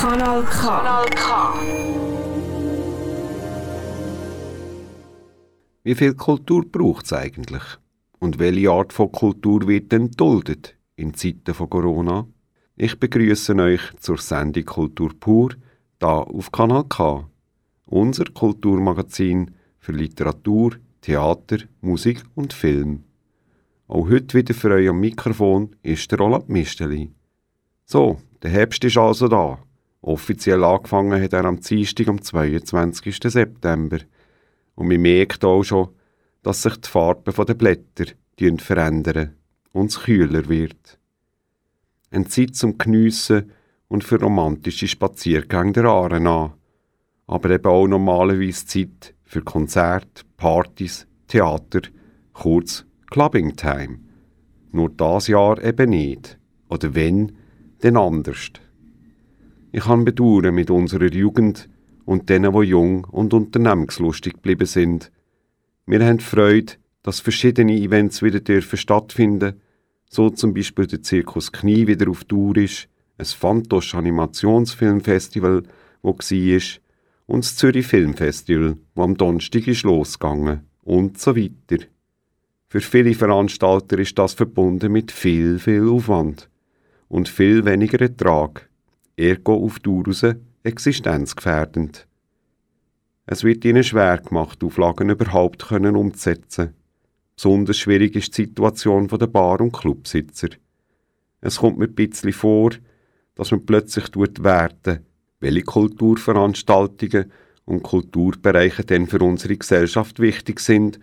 Kanal 0.00 0.42
K. 0.44 0.60
Kanal 0.60 1.06
K. 1.10 1.54
Wie 5.82 5.94
viel 5.94 6.14
Kultur 6.14 6.64
braucht 6.70 7.06
es 7.06 7.12
eigentlich? 7.12 7.62
Und 8.18 8.38
welche 8.38 8.70
Art 8.70 8.92
von 8.92 9.10
Kultur 9.10 9.66
wird 9.66 9.90
denn 9.92 10.10
duldet 10.10 10.76
in 10.96 11.14
Zeiten 11.14 11.54
von 11.54 11.70
Corona? 11.70 12.26
Ich 12.76 13.00
begrüße 13.00 13.54
euch 13.56 13.80
zur 13.98 14.18
Sendung 14.18 14.64
Kultur 14.64 15.10
pur, 15.18 15.50
da 15.98 16.18
auf 16.18 16.52
Kanal 16.52 16.84
K, 16.84 17.28
unser 17.86 18.26
Kulturmagazin 18.26 19.52
für 19.78 19.92
Literatur, 19.92 20.72
Theater, 21.00 21.58
Musik 21.80 22.22
und 22.34 22.52
Film. 22.52 23.04
Auch 23.88 24.10
heute 24.10 24.36
wieder 24.36 24.52
für 24.52 24.70
euch 24.70 24.86
am 24.86 25.00
Mikrofon 25.00 25.74
ist 25.82 26.10
der 26.10 26.18
Roland 26.18 26.50
Misteli. 26.50 27.10
So, 27.86 28.18
der 28.42 28.50
Herbst 28.50 28.84
ist 28.84 28.98
also 28.98 29.28
da. 29.28 29.58
Offiziell 30.02 30.62
angefangen 30.62 31.22
hat 31.22 31.32
er 31.32 31.46
am 31.46 31.58
Dienstag, 31.58 32.06
am 32.06 32.20
22. 32.20 33.18
September. 33.22 34.00
Und 34.74 34.88
man 34.88 35.00
merkt 35.00 35.42
auch 35.42 35.62
schon, 35.62 35.88
dass 36.42 36.62
sich 36.62 36.76
die 36.76 36.88
Farben 36.88 37.32
der 37.34 37.54
Blätter 37.54 38.12
verändern 38.58 39.34
und 39.72 39.90
es 39.90 40.00
kühler 40.00 40.46
wird. 40.50 40.98
Eine 42.10 42.26
Zeit 42.26 42.56
zum 42.56 42.76
Geniessen 42.76 43.52
und 43.88 44.04
für 44.04 44.20
romantische 44.20 44.86
Spaziergänge 44.86 45.72
der 45.72 45.86
Aare 45.86 46.16
an. 46.16 46.52
Aber 47.26 47.50
eben 47.50 47.64
auch 47.64 47.86
normalerweise 47.86 48.66
Zeit 48.66 49.14
für 49.24 49.40
Konzerte, 49.40 50.24
Partys, 50.36 51.06
Theater, 51.26 51.80
kurz 52.34 52.84
Clubbing 53.10 53.56
Time. 53.56 54.00
Nur 54.70 54.90
das 54.90 55.28
Jahr 55.28 55.62
eben 55.62 55.90
nicht. 55.90 56.38
Oder 56.68 56.94
wenn, 56.94 57.32
dann 57.80 57.96
anders. 57.96 58.50
Ich 59.72 59.84
kann 59.84 60.04
bedauern 60.04 60.54
mit 60.54 60.70
unserer 60.70 61.10
Jugend 61.10 61.68
und 62.04 62.28
denen, 62.28 62.52
die 62.52 62.66
jung 62.66 63.04
und 63.04 63.32
unternehmungslustig 63.32 64.34
geblieben 64.34 64.66
sind. 64.66 65.10
Wir 65.86 66.04
haben 66.04 66.20
Freude, 66.20 66.74
dass 67.02 67.20
verschiedene 67.20 67.76
Events 67.76 68.22
wieder 68.22 68.40
dürfen 68.40 68.76
stattfinden, 68.76 69.54
so 70.10 70.28
zum 70.30 70.52
Beispiel 70.52 70.86
der 70.86 71.02
Zirkus 71.02 71.52
Knie 71.52 71.86
wieder 71.86 72.10
auf 72.10 72.24
Tour 72.24 72.56
ist, 72.56 72.88
ein 73.16 73.24
Fantosch 73.24 73.94
Animationsfilmfestival, 73.94 75.62
wo 76.02 76.12
war, 76.12 76.62
und 77.26 77.44
das 77.44 77.56
Zürich 77.56 77.86
Filmfestival, 77.86 78.76
wo 78.94 79.02
am 79.02 79.16
Donnerstag 79.16 79.66
ist 79.66 79.82
losgegangen 79.82 80.60
und 80.82 81.18
so 81.18 81.36
weiter. 81.36 81.84
Für 82.70 82.82
viele 82.82 83.14
Veranstalter 83.14 83.98
ist 83.98 84.18
das 84.18 84.34
verbunden 84.34 84.92
mit 84.92 85.10
viel, 85.10 85.58
viel 85.58 85.88
Aufwand 85.88 86.50
und 87.08 87.26
viel 87.26 87.64
weniger 87.64 87.98
Ertrag 87.98 88.68
ergo 89.16 89.64
auf 89.64 89.78
Dauer 89.78 90.04
raus 90.06 90.26
existenzgefährdend. 90.64 92.06
Es 93.24 93.42
wird 93.42 93.64
ihnen 93.64 93.84
schwer 93.84 94.18
gemacht, 94.18 94.62
Auflagen 94.62 95.08
überhaupt 95.08 95.68
können 95.68 95.96
umzusetzen. 95.96 96.74
Besonders 97.36 97.78
schwierig 97.78 98.16
ist 98.16 98.36
die 98.36 98.44
Situation 98.44 99.08
der 99.08 99.26
Bar- 99.26 99.62
und 99.62 99.72
Clubsitzer. 99.72 100.48
Es 101.40 101.56
kommt 101.56 101.78
mir 101.78 101.86
ein 101.86 101.94
bisschen 101.94 102.32
vor, 102.32 102.72
dass 103.34 103.50
man 103.50 103.64
plötzlich 103.64 104.14
werten, 104.14 105.06
welche 105.40 105.62
Kulturveranstaltungen 105.62 107.32
und 107.64 107.82
Kulturbereiche 107.82 108.84
denn 108.84 109.06
für 109.06 109.20
unsere 109.20 109.56
Gesellschaft 109.56 110.20
wichtig 110.20 110.60
sind 110.60 110.98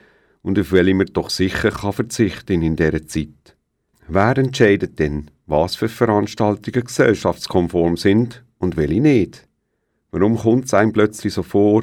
und 0.45 0.59
auf 0.59 0.71
welche 0.71 0.93
man 0.93 1.07
doch 1.07 1.31
sicher 1.31 1.71
kann 1.71 1.91
verzichten 1.91 2.61
in 2.61 2.75
dieser 2.75 3.07
Zeit. 3.07 3.57
Wer 4.07 4.37
entscheidet 4.37 4.99
denn, 4.99 5.31
was 5.47 5.75
für 5.75 5.89
Veranstaltungen 5.89 6.83
gesellschaftskonform 6.85 7.97
sind 7.97 8.43
und 8.59 8.77
welche 8.77 9.01
nicht. 9.01 9.47
Warum 10.11 10.37
kommt 10.37 10.65
es 10.65 10.75
einem 10.75 10.93
plötzlich 10.93 11.33
so 11.33 11.41
vor, 11.41 11.81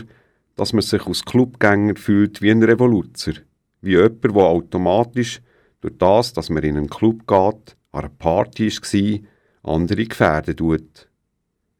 dass 0.55 0.72
man 0.72 0.83
sich 0.83 1.05
als 1.05 1.25
Clubgänger 1.25 1.97
fühlt 1.97 2.41
wie 2.41 2.53
ein 2.53 2.62
Revoluzer, 2.62 3.33
wie 3.81 3.97
jemand, 3.97 4.22
der 4.22 4.37
automatisch 4.37 5.43
durch 5.81 5.99
das, 5.99 6.33
dass 6.33 6.49
man 6.49 6.62
in 6.62 6.77
einen 6.77 6.89
Club 6.89 7.27
geht, 7.27 7.77
an 7.91 8.05
einer 8.05 8.09
Party 8.11 8.71
war, 8.71 9.75
andere 9.75 10.05
gefährden 10.05 10.56
tut. 10.56 11.09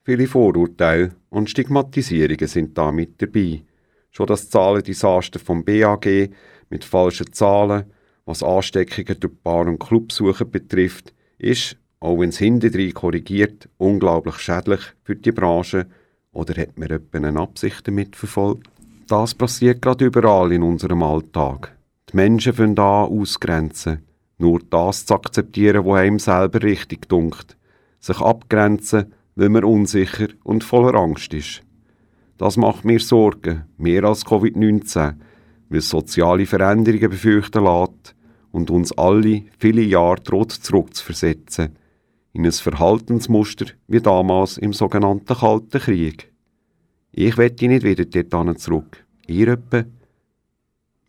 Viele 0.03 0.27
Vorurteile 0.27 1.13
und 1.31 1.49
Stigmatisierungen 1.49 2.49
sind 2.49 2.77
da 2.77 2.91
mit 2.91 3.23
dabei. 3.23 3.63
Schon 4.11 4.27
das 4.27 4.51
Zahlendesaster 4.51 5.39
vom 5.39 5.65
BAG 5.65 6.29
mit 6.73 6.85
falschen 6.85 7.33
Zahlen, 7.35 7.85
was 8.25 8.43
Ansteckungen 8.43 9.21
durch 9.21 9.35
Bar- 9.45 9.69
und 9.69 9.79
Clubsuche 9.79 10.47
betrifft, 10.47 11.13
ist, 11.37 11.77
auch 12.01 12.19
wenn 12.19 12.31
es 12.31 12.39
hintendrein 12.39 12.95
korrigiert, 12.95 13.69
unglaublich 13.77 14.37
schädlich 14.37 14.81
für 15.05 15.15
die 15.15 15.33
Branche 15.33 15.87
oder 16.33 16.61
hat 16.61 16.79
man 16.79 16.91
etwa 16.91 17.19
eine 17.19 17.39
Absicht 17.39 17.87
damit 17.87 18.17
verfolgt? 18.17 18.69
Das 19.07 19.35
passiert 19.35 19.83
gerade 19.83 20.07
überall 20.07 20.51
in 20.51 20.63
unserem 20.63 21.03
Alltag. 21.03 21.77
Die 22.11 22.17
Menschen 22.17 22.55
fangen 22.55 22.79
an 22.79 23.11
ausgrenzen, 23.11 24.07
nur 24.39 24.61
das 24.71 25.05
zu 25.05 25.15
akzeptieren, 25.15 25.85
was 25.85 25.99
einem 25.99 26.19
selber 26.19 26.63
richtig 26.63 27.07
dunkt, 27.09 27.59
sich 28.01 28.19
abgrenzen, 28.19 29.13
weil 29.35 29.51
man 29.51 29.65
unsicher 29.65 30.29
und 30.43 30.65
voller 30.65 30.99
Angst 30.99 31.35
ist. 31.35 31.63
Das 32.39 32.57
macht 32.57 32.87
mir 32.87 32.99
Sorgen, 32.99 33.67
mehr 33.77 34.05
als 34.05 34.25
Covid-19, 34.25 35.17
weil 35.73 35.81
soziale 35.81 36.47
Veränderungen 36.47 37.11
befürchten 37.11 37.65
lässt, 37.65 38.15
und 38.51 38.71
uns 38.71 38.93
alle 38.93 39.45
viele 39.59 39.81
Jahre 39.81 40.21
droht 40.21 40.53
zurückzuversetzen 40.53 41.71
in 42.35 42.45
ein 42.45 42.53
Verhaltensmuster 42.53 43.67
wie 43.89 44.01
damals 44.01 44.59
im 44.59 44.73
sogenannten 44.73 45.35
Kalten 45.35 45.81
Krieg. 45.81 46.31
Ich 47.13 47.37
wette 47.37 47.69
nicht 47.69 47.83
wieder 47.83 48.05
dort 48.05 48.61
zurück. 48.61 49.05
Ihr 49.27 49.49
etwa? 49.49 49.85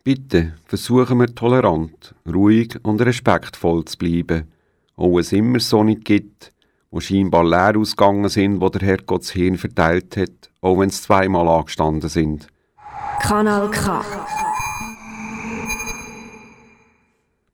Bitte 0.03 0.53
versuchen 0.65 1.19
wir 1.19 1.33
tolerant, 1.33 2.13
ruhig 2.27 2.77
und 2.83 3.01
respektvoll 3.01 3.85
zu 3.85 3.97
bleiben, 3.97 4.51
auch 4.97 5.17
es 5.17 5.31
immer 5.31 5.59
so 5.59 5.83
nicht 5.83 6.03
gibt, 6.03 6.51
wo 6.91 6.99
scheinbar 6.99 7.45
leer 7.45 7.77
ausgegangen 7.77 8.27
sind, 8.27 8.59
wo 8.59 8.67
der 8.69 8.87
Herrgott 8.87 9.21
das 9.21 9.31
Hirn 9.31 9.57
verteilt 9.57 10.17
hat, 10.17 10.51
auch 10.61 10.77
wenn 10.79 10.89
es 10.89 11.03
zweimal 11.03 11.47
angestanden 11.47 12.09
sind. 12.09 12.47
Kanal 13.21 13.71
K. 13.71 14.03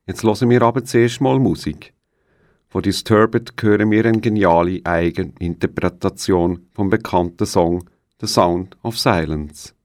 Jetzt 0.09 0.23
hören 0.23 0.49
wir 0.49 0.63
aber 0.63 0.83
zuerst 0.83 1.21
mal 1.21 1.37
Musik. 1.37 1.93
Von 2.67 2.81
Disturbed 2.81 3.53
hören 3.61 3.91
wir 3.91 4.03
eine 4.05 4.19
geniale 4.19 4.81
Eigeninterpretation 4.83 6.65
vom 6.73 6.89
bekannten 6.89 7.45
Song 7.45 7.87
The 8.19 8.25
Sound 8.25 8.75
of 8.81 8.97
Silence. 8.97 9.75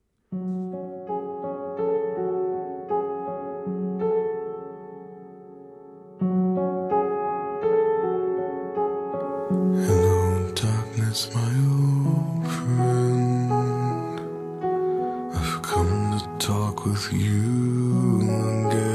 With 16.86 17.12
you 17.12 18.20
again. 18.68 18.93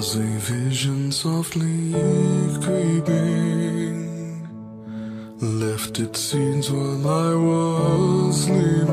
Because 0.00 0.16
a 0.16 0.20
vision 0.20 1.12
softly 1.12 1.92
creeping 2.64 4.48
left 5.60 5.98
its 5.98 6.20
scenes 6.20 6.70
while 6.70 7.06
I 7.06 7.34
was 7.34 8.44
sleeping. 8.44 8.88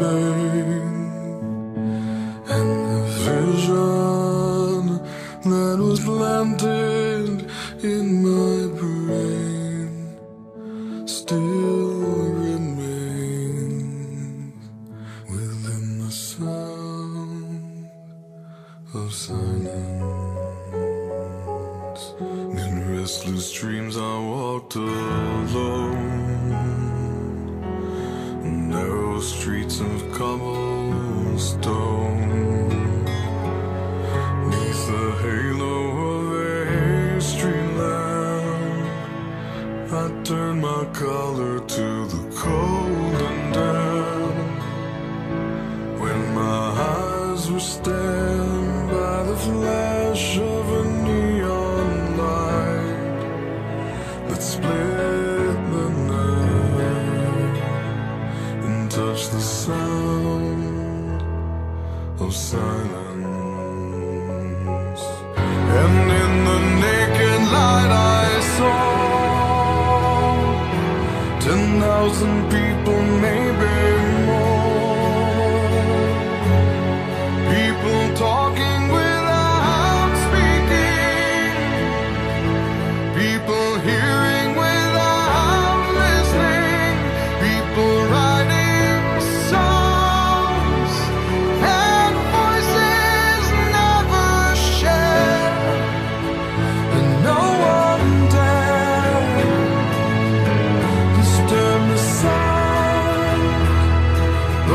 And 2.56 2.72
the 2.92 3.04
vision 3.24 5.00
that 5.50 5.78
was 5.80 6.00
planted 6.02 6.87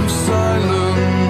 of 0.03 0.11
silence. 0.11 1.22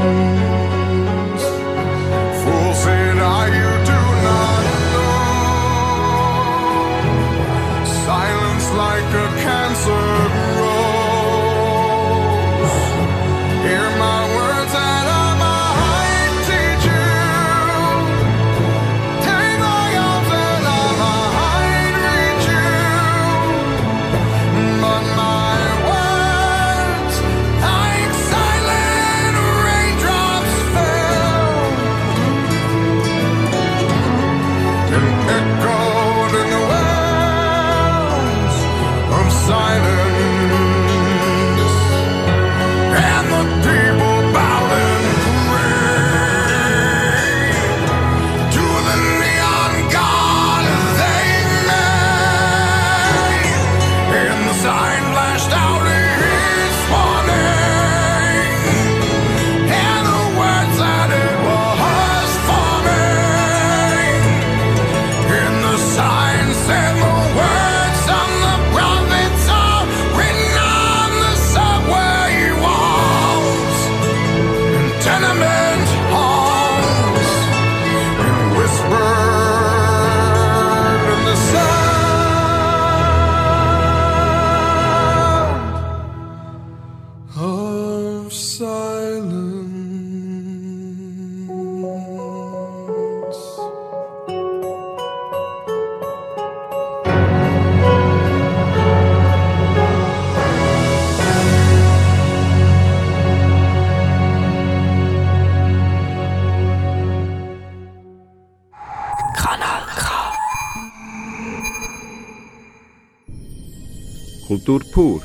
Kultur 114.73 114.91
pur. 114.91 115.21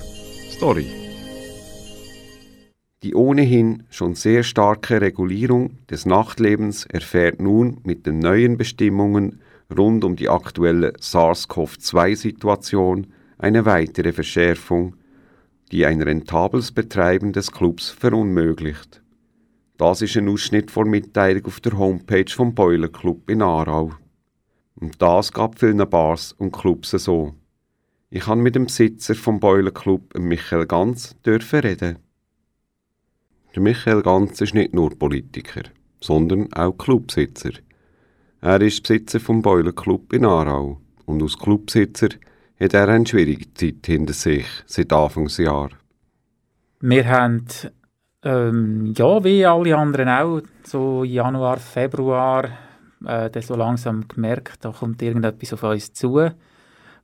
Story. 0.50 0.88
Die 3.02 3.16
ohnehin 3.16 3.84
schon 3.90 4.14
sehr 4.14 4.44
starke 4.44 5.00
Regulierung 5.00 5.78
des 5.90 6.06
Nachtlebens 6.06 6.86
erfährt 6.86 7.40
nun 7.40 7.80
mit 7.86 8.06
den 8.06 8.20
neuen 8.20 8.58
Bestimmungen 8.58 9.40
rund 9.74 10.04
um 10.04 10.18
die 10.18 10.28
aktuelle 10.28 10.92
SARS-CoV-2-Situation 11.00 13.08
eine 13.38 13.66
weitere 13.66 14.12
Verschärfung, 14.12 14.98
die 15.72 15.86
ein 15.86 16.02
rentables 16.02 16.74
Betreiben 16.74 17.32
des 17.32 17.50
Clubs 17.50 17.90
verunmöglicht. 17.90 19.02
Das 19.78 20.02
ist 20.02 20.18
ein 20.18 20.28
Ausschnitt 20.28 20.72
von 20.72 20.90
Mitteilung 20.90 21.46
auf 21.46 21.62
der 21.62 21.78
Homepage 21.78 22.30
vom 22.30 22.54
Boiler 22.54 22.90
Club 22.90 23.30
in 23.30 23.42
Aarau. 23.42 23.94
Und 24.76 25.02
das 25.02 25.32
gab 25.32 25.58
vielen 25.58 25.90
Bars 25.90 26.34
und 26.34 26.52
Clubs 26.52 26.92
so. 26.92 27.34
Ich 28.10 28.26
han 28.26 28.40
mit 28.40 28.56
dem 28.56 28.68
Besitzer 28.68 29.16
vom 29.16 29.42
Boiler 29.42 29.72
Club, 29.72 30.18
Michael 30.18 30.66
Ganz, 30.66 31.22
dürfen 31.24 31.60
reden. 31.60 31.98
Der 33.54 33.62
Michael 33.62 34.02
Ganz 34.02 34.40
ist 34.40 34.54
nicht 34.54 34.74
nur 34.74 34.98
Politiker, 34.98 35.64
sondern 36.00 36.52
auch 36.54 36.72
Clubbesitzer. 36.78 37.52
Er 38.40 38.62
ist 38.62 38.82
Besitzer 38.84 39.20
vom 39.20 39.42
Boiler 39.42 39.74
Club 39.74 40.14
in 40.14 40.24
Aarau 40.24 40.80
und 41.06 41.22
als 41.22 41.38
Clubbesitzer 41.38 42.08
hat 42.58 42.74
er 42.74 42.88
eine 42.88 43.06
schwierige 43.06 43.54
Zeit 43.54 43.86
hinter 43.86 44.14
sich 44.14 44.46
seit 44.66 44.94
Anfangsjahr. 44.94 45.72
Wir 46.80 47.10
haben, 47.10 47.46
ähm, 48.24 48.94
ja, 48.96 49.22
wie 49.22 49.46
alle 49.46 49.76
anderen 49.76 50.08
auch, 50.08 50.42
so 50.64 51.04
Januar, 51.04 51.58
Februar, 51.58 52.52
äh, 53.06 53.42
so 53.42 53.56
langsam 53.56 54.08
gemerkt, 54.08 54.64
da 54.64 54.72
kommt 54.72 55.02
irgendetwas 55.02 55.52
auf 55.52 55.64
uns 55.64 55.92
zu, 55.92 56.32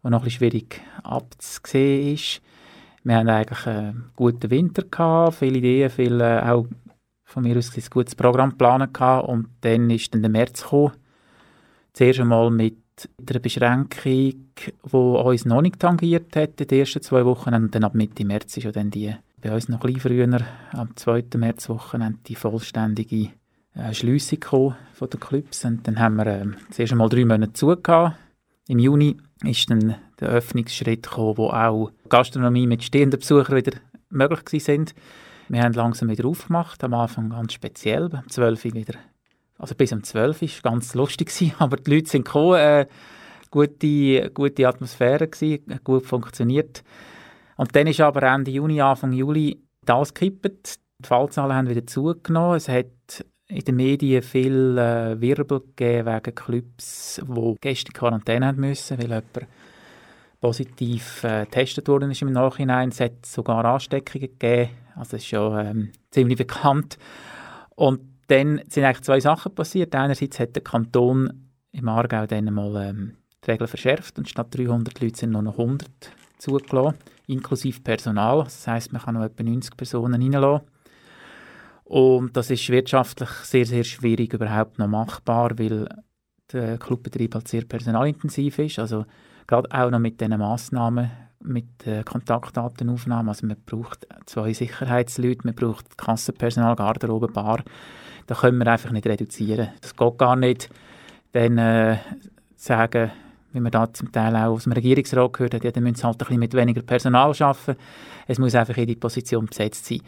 was 0.04 0.12
noch 0.12 0.24
ein 0.24 0.30
schwierig 0.30 0.82
abzusehen 1.02 2.14
ist. 2.14 2.42
Wir 3.04 3.16
haben 3.16 3.30
eigentlich 3.30 3.66
einen 3.66 4.12
guten 4.16 4.52
Winter 4.52 4.84
gehabt, 4.84 5.36
viele 5.36 5.58
Ideen, 5.58 5.90
viel, 5.90 6.22
äh, 6.22 6.42
auch 6.42 6.68
von 7.26 7.44
mir 7.44 7.58
aus 7.58 7.76
ein 7.76 7.84
gutes 7.90 8.16
Programm 8.16 8.52
geplant 8.52 8.94
gehabt 8.94 9.28
und 9.28 9.48
dann 9.62 9.90
ist 9.90 10.14
dann 10.14 10.22
der 10.22 10.32
März 10.32 10.64
gekommen. 10.64 10.94
Zuerst 11.94 12.20
einmal 12.20 12.52
mit 12.52 12.78
einer 13.28 13.40
Beschränkung, 13.40 13.90
die 14.06 14.96
uns 14.96 15.46
noch 15.46 15.62
nicht 15.62 15.80
tangiert 15.80 16.36
hat, 16.36 16.62
in 16.62 16.68
den 16.68 16.80
ersten 16.80 17.02
zwei 17.02 17.26
Wochen. 17.26 17.54
Und 17.54 17.74
dann 17.74 17.84
ab 17.84 17.96
Mitte 17.96 18.24
März 18.24 18.58
ist 18.58 18.76
dann 18.76 18.92
die, 18.92 19.16
bei 19.42 19.54
uns 19.54 19.68
noch 19.68 19.84
ein 19.84 19.94
bisschen 19.94 20.02
früher, 20.02 20.40
am 20.72 20.96
2. 20.96 21.26
Märzwochenende, 21.38 22.20
die 22.28 22.36
vollständige 22.36 23.30
äh, 23.76 23.94
Schliessung 23.94 24.76
von 24.94 25.10
den 25.10 25.20
Clubs. 25.20 25.66
Und 25.66 25.88
dann 25.88 26.00
haben 26.00 26.16
wir 26.18 26.28
äh, 26.28 26.46
zuerst 26.72 26.92
einmal 26.92 27.10
drei 27.10 27.26
Monate 27.26 27.54
zugehört. 27.54 28.16
Im 28.68 28.80
Juni 28.80 29.18
ist 29.44 29.70
dann 29.70 29.96
der 30.20 30.30
Öffnungsschritt 30.30 31.04
gekommen, 31.04 31.38
wo 31.38 31.48
auch 31.48 31.92
Gastronomie 32.10 32.68
mit 32.68 32.84
stehenden 32.84 33.20
Besuchern 33.20 33.56
wieder 33.56 33.78
möglich 34.10 34.64
sind. 34.64 34.94
Wir 35.50 35.62
haben 35.62 35.74
langsam 35.74 36.10
wieder 36.10 36.26
aufgemacht, 36.26 36.84
am 36.84 36.94
Anfang 36.94 37.30
ganz 37.30 37.54
speziell, 37.54 38.10
am 38.14 38.30
12 38.30 38.66
Uhr 38.66 38.74
wieder. 38.74 38.94
Also 39.58 39.76
bis 39.76 39.92
um 39.92 40.04
12 40.04 40.42
Uhr 40.42 40.48
war 40.48 40.72
ganz 40.72 40.94
lustig, 40.96 41.54
aber 41.60 41.78
die 41.78 41.96
Leute 41.96 42.10
sind 42.10 42.26
gekommen, 42.26 42.60
äh, 42.60 42.88
gute, 43.52 44.32
gute 44.32 44.68
Atmosphäre 44.68 45.28
gewesen, 45.28 45.80
gut 45.84 46.06
funktioniert. 46.06 46.84
Und 47.56 47.76
dann 47.76 47.88
ist 47.88 48.02
aber 48.02 48.24
Ende 48.24 48.52
Juni, 48.52 48.82
Anfang 48.82 49.14
Juli 49.14 49.62
das 49.86 50.14
gekippt. 50.14 50.80
Die 51.00 51.08
Fallzahlen 51.08 51.56
haben 51.56 51.70
wieder 51.70 51.86
zugenommen. 51.86 52.58
Es 52.58 52.70
hat 52.70 53.26
in 53.54 53.64
den 53.64 53.76
Medien 53.76 54.24
viel 54.24 54.78
äh, 54.78 55.20
Wirbel 55.22 55.60
gegeben 55.60 56.08
wegen 56.08 56.36
Clubs, 56.36 57.22
die 57.24 57.56
Gäste 57.62 57.90
in 57.90 57.94
Quarantäne 57.94 58.48
haben 58.48 58.60
müssen, 58.60 58.98
weil 58.98 59.06
jemand 59.06 59.48
positiv 60.42 61.24
äh, 61.24 61.46
getestet 61.46 61.88
worden 61.88 62.12
ist 62.12 62.22
im 62.22 62.32
Nachhinein. 62.32 62.90
Es 62.90 63.00
hat 63.00 63.26
sogar 63.26 63.64
Ansteckungen 63.64 64.28
gegeben. 64.28 64.72
Also 64.96 65.12
das 65.12 65.22
ist 65.22 65.28
schon 65.28 65.66
ähm, 65.66 65.92
ziemlich 66.10 66.38
bekannt. 66.38 66.98
Und 67.76 68.02
dann 68.28 68.62
sind 68.68 68.86
eigentlich 68.86 69.04
zwei 69.04 69.20
Sachen 69.20 69.54
passiert. 69.54 69.94
Einerseits 69.94 70.40
hat 70.40 70.56
der 70.56 70.64
Kanton 70.64 71.50
im 71.72 71.88
Aargau 71.88 72.26
dann 72.26 72.52
mal 72.54 72.90
ähm, 72.90 73.18
die 73.46 73.52
Regeln 73.52 73.68
verschärft 73.68 74.18
und 74.18 74.28
statt 74.28 74.48
300 74.52 75.00
Leute 75.00 75.18
sind 75.18 75.32
nur 75.32 75.42
noch 75.42 75.60
100 75.60 75.90
zugelassen, 76.40 76.98
inklusive 77.28 77.82
Personal. 77.82 78.44
Das 78.44 78.68
heisst, 78.68 78.92
man 78.94 79.02
kann 79.02 79.16
noch 79.16 79.24
etwa 79.24 79.44
90 79.44 79.78
Personen 79.78 80.22
reinlassen. 80.22 80.66
Und 81.86 82.36
das 82.36 82.50
ist 82.50 82.70
wirtschaftlich 82.70 83.30
sehr, 83.30 83.66
sehr 83.66 83.84
schwierig 83.84 84.34
überhaupt 84.34 84.80
noch 84.80 84.88
machbar, 84.88 85.58
weil 85.58 85.88
der 86.52 86.78
Clubbetrieb 86.78 87.36
halt 87.36 87.48
sehr 87.48 87.66
personalintensiv 87.66 88.60
ist. 88.60 88.80
Also 88.80 89.06
gerade 89.48 89.70
auch 89.72 89.90
noch 89.90 90.00
mit 90.00 90.22
diesen 90.22 90.38
Massnahmen, 90.38 91.12
mit 91.42 91.86
äh, 91.86 92.04
Kontaktdatenaufnahmen. 92.04 93.30
Also 93.30 93.46
man 93.46 93.58
braucht 93.66 94.08
zwei 94.26 94.54
Sicherheitsleute, 94.54 95.42
man 95.44 95.56
braucht 95.56 95.98
Kassenpersonal, 95.98 96.76
Garderobe, 96.76 97.28
Bar. 97.28 97.64
Da 98.28 98.36
können 98.36 98.58
wir 98.60 98.68
einfach 98.68 98.92
nicht 98.92 99.06
reduzieren. 99.06 99.70
Das 99.82 99.96
geht 99.96 100.18
gar 100.18 100.36
nicht. 100.36 100.70
Dann 101.34 101.58
äh, 101.58 101.98
sagen, 102.56 103.12
wie 103.52 103.60
man 103.60 103.72
da 103.72 103.92
zum 103.94 104.12
Teil 104.12 104.36
auch 104.36 104.54
aus 104.54 104.64
dem 104.64 104.74
Regierungsrat 104.74 105.34
gehört 105.34 105.54
hat, 105.56 105.64
ja, 105.64 105.72
dann 105.72 105.84
müssen 105.84 105.96
sie 105.96 106.04
halt 106.04 106.16
ein 106.16 106.20
bisschen 106.20 106.40
mit 106.40 106.54
weniger 106.54 106.82
Personal 106.82 107.34
arbeiten. 107.38 107.76
Es 108.28 108.40
muss 108.40 108.56
einfach 108.56 108.78
in 108.78 108.88
die 108.88 108.96
Position 108.96 109.46
besetzt 109.46 109.86
sein. 109.86 110.02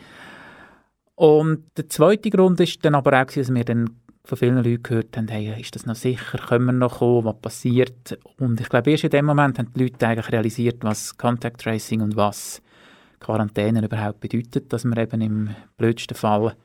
Und 1.15 1.65
der 1.77 1.89
zweite 1.89 2.29
Grund 2.29 2.60
ist 2.60 2.84
dann 2.84 2.95
aber 2.95 3.22
auch, 3.22 3.25
dass 3.25 3.53
wir 3.53 3.63
dann 3.63 3.89
von 4.25 4.38
vielen 4.38 4.57
Leuten 4.57 4.84
gehört 4.84 5.15
haben, 5.17 5.27
hey, 5.27 5.60
ist 5.60 5.75
das 5.75 5.86
noch 5.86 5.95
sicher, 5.95 6.38
können 6.39 6.65
wir 6.65 6.72
noch 6.72 7.00
kommen, 7.00 7.25
was 7.25 7.39
passiert? 7.39 8.17
Und 8.39 8.60
ich 8.60 8.69
glaube, 8.69 8.91
erst 8.91 9.03
in 9.03 9.12
dem 9.12 9.25
Moment 9.25 9.60
haben 9.60 9.72
die 9.74 9.84
Leute 9.84 10.07
eigentlich 10.07 10.31
realisiert, 10.31 10.77
was 10.84 11.17
Contact 11.17 11.62
Tracing 11.62 12.01
und 12.01 12.15
was 12.15 12.62
Quarantäne 13.19 13.86
überhaupt 13.86 14.19
bedeutet, 14.19 14.74
dass 14.74 14.84
man 14.84 15.00
eben 15.00 15.22
im 15.22 15.50
blödsten 15.77 16.15
Fall 16.15 16.55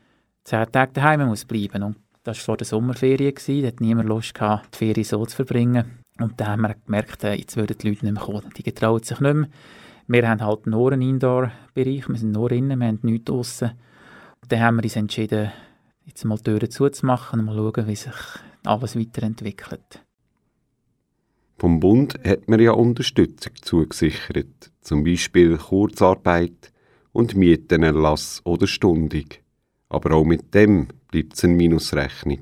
zehn 0.45 0.71
Tage 0.73 0.93
daheim 0.95 1.27
muss 1.27 1.45
bleiben. 1.45 1.83
Und 1.83 1.97
das 2.25 2.39
war 2.39 2.45
vor 2.45 2.57
der 2.57 2.67
Sommerferien, 2.67 3.35
da 3.35 3.67
hat 3.69 3.81
niemand 3.81 4.09
Lust 4.09 4.35
gehabt, 4.35 4.75
die 4.75 4.79
Ferien 4.79 5.05
so 5.05 5.25
zu 5.27 5.37
verbringen. 5.37 6.05
Und 6.19 6.41
da 6.41 6.49
haben 6.49 6.63
wir 6.63 6.75
gemerkt, 6.85 7.25
äh, 7.25 7.35
jetzt 7.35 7.57
würden 7.57 7.77
die 7.79 7.89
Leute 7.89 8.05
nicht 8.05 8.15
mehr 8.15 8.23
kommen. 8.23 8.53
Die 8.57 8.63
getrauen 8.63 9.03
sich 9.03 9.21
nicht 9.21 9.35
mehr. 9.35 9.49
Wir 10.07 10.29
haben 10.29 10.45
halt 10.45 10.67
nur 10.67 10.93
einen 10.93 11.03
Indoor-Bereich, 11.03 12.09
wir 12.09 12.17
sind 12.17 12.33
nur 12.33 12.51
innen, 12.51 12.81
wir 12.81 12.89
haben 12.89 12.99
nichts 13.03 13.25
draussen. 13.27 13.71
Dann 14.49 14.61
haben 14.61 14.77
wir 14.77 14.85
uns 14.85 14.97
entschieden, 14.97 15.53
jetzt 16.05 16.25
mal 16.25 16.37
die 16.37 16.45
Türen 16.45 16.71
zuzumachen 16.71 17.41
und 17.41 17.47
mal 17.47 17.55
schauen, 17.55 17.87
wie 17.87 17.97
sich 17.97 18.15
alles 18.65 18.97
weiterentwickelt. 18.97 20.05
Vom 21.59 21.79
Bund 21.79 22.19
hat 22.25 22.49
man 22.49 22.59
ja 22.59 22.73
Unterstützung 22.73 23.53
zugesichert, 23.61 24.73
zum 24.81 25.05
Beispiel 25.05 25.59
Kurzarbeit 25.59 26.73
und 27.13 27.37
Mietenerlass 27.37 28.41
oder 28.45 28.67
Stundung. 28.67 29.27
Aber 29.89 30.15
auch 30.15 30.25
mit 30.25 30.55
dem 30.55 30.89
bleibt 31.11 31.35
es 31.35 31.45
eine 31.45 31.55
Minusrechnung. 31.55 32.39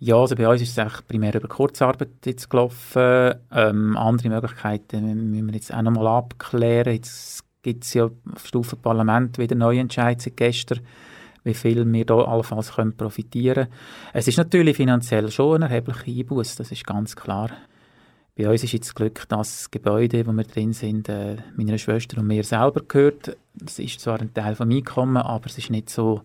Ja, 0.00 0.16
also 0.16 0.36
bei 0.36 0.48
uns 0.48 0.62
ist 0.62 0.70
es 0.70 0.78
eigentlich 0.78 1.08
primär 1.08 1.34
über 1.34 1.48
Kurzarbeit 1.48 2.24
jetzt 2.24 2.48
gelaufen. 2.48 3.34
Ähm, 3.50 3.96
andere 3.96 4.28
Möglichkeiten 4.28 5.30
müssen 5.30 5.46
wir 5.46 5.54
jetzt 5.54 5.74
auch 5.74 5.82
noch 5.82 5.90
mal 5.90 6.06
abklären. 6.06 6.94
Jetzt 6.94 7.42
gibt 7.62 7.84
es 7.84 7.94
ja 7.94 8.04
auf 8.04 8.46
Stufe 8.46 8.76
Parlament 8.76 9.38
wieder 9.38 9.54
neue 9.54 9.80
Entscheidungen 9.80 10.36
gestern, 10.36 10.80
wie 11.44 11.54
viel 11.54 11.90
wir 11.90 12.04
da 12.04 12.16
allenfalls 12.16 12.74
können 12.74 12.96
profitieren 12.96 13.64
können. 13.64 13.76
Es 14.12 14.28
ist 14.28 14.38
natürlich 14.38 14.76
finanziell 14.76 15.30
schon 15.30 15.56
ein 15.56 15.70
erheblicher 15.70 16.06
Einbuß, 16.06 16.56
das 16.56 16.72
ist 16.72 16.86
ganz 16.86 17.16
klar. 17.16 17.50
Bei 18.36 18.48
uns 18.48 18.62
ist 18.62 18.72
jetzt 18.72 18.88
das 18.88 18.94
Glück, 18.94 19.28
dass 19.28 19.58
das 19.58 19.70
Gebäude, 19.70 20.24
wo 20.24 20.32
wir 20.32 20.44
drin 20.44 20.72
sind, 20.72 21.08
äh, 21.08 21.38
meiner 21.56 21.76
Schwester 21.76 22.18
und 22.18 22.28
mir 22.28 22.44
selber 22.44 22.82
gehört. 22.86 23.36
Das 23.54 23.80
ist 23.80 24.00
zwar 24.00 24.20
ein 24.20 24.32
Teil 24.32 24.54
vom 24.54 24.70
Einkommen, 24.70 25.16
aber 25.16 25.46
es 25.46 25.58
ist 25.58 25.70
nicht 25.70 25.90
so, 25.90 26.22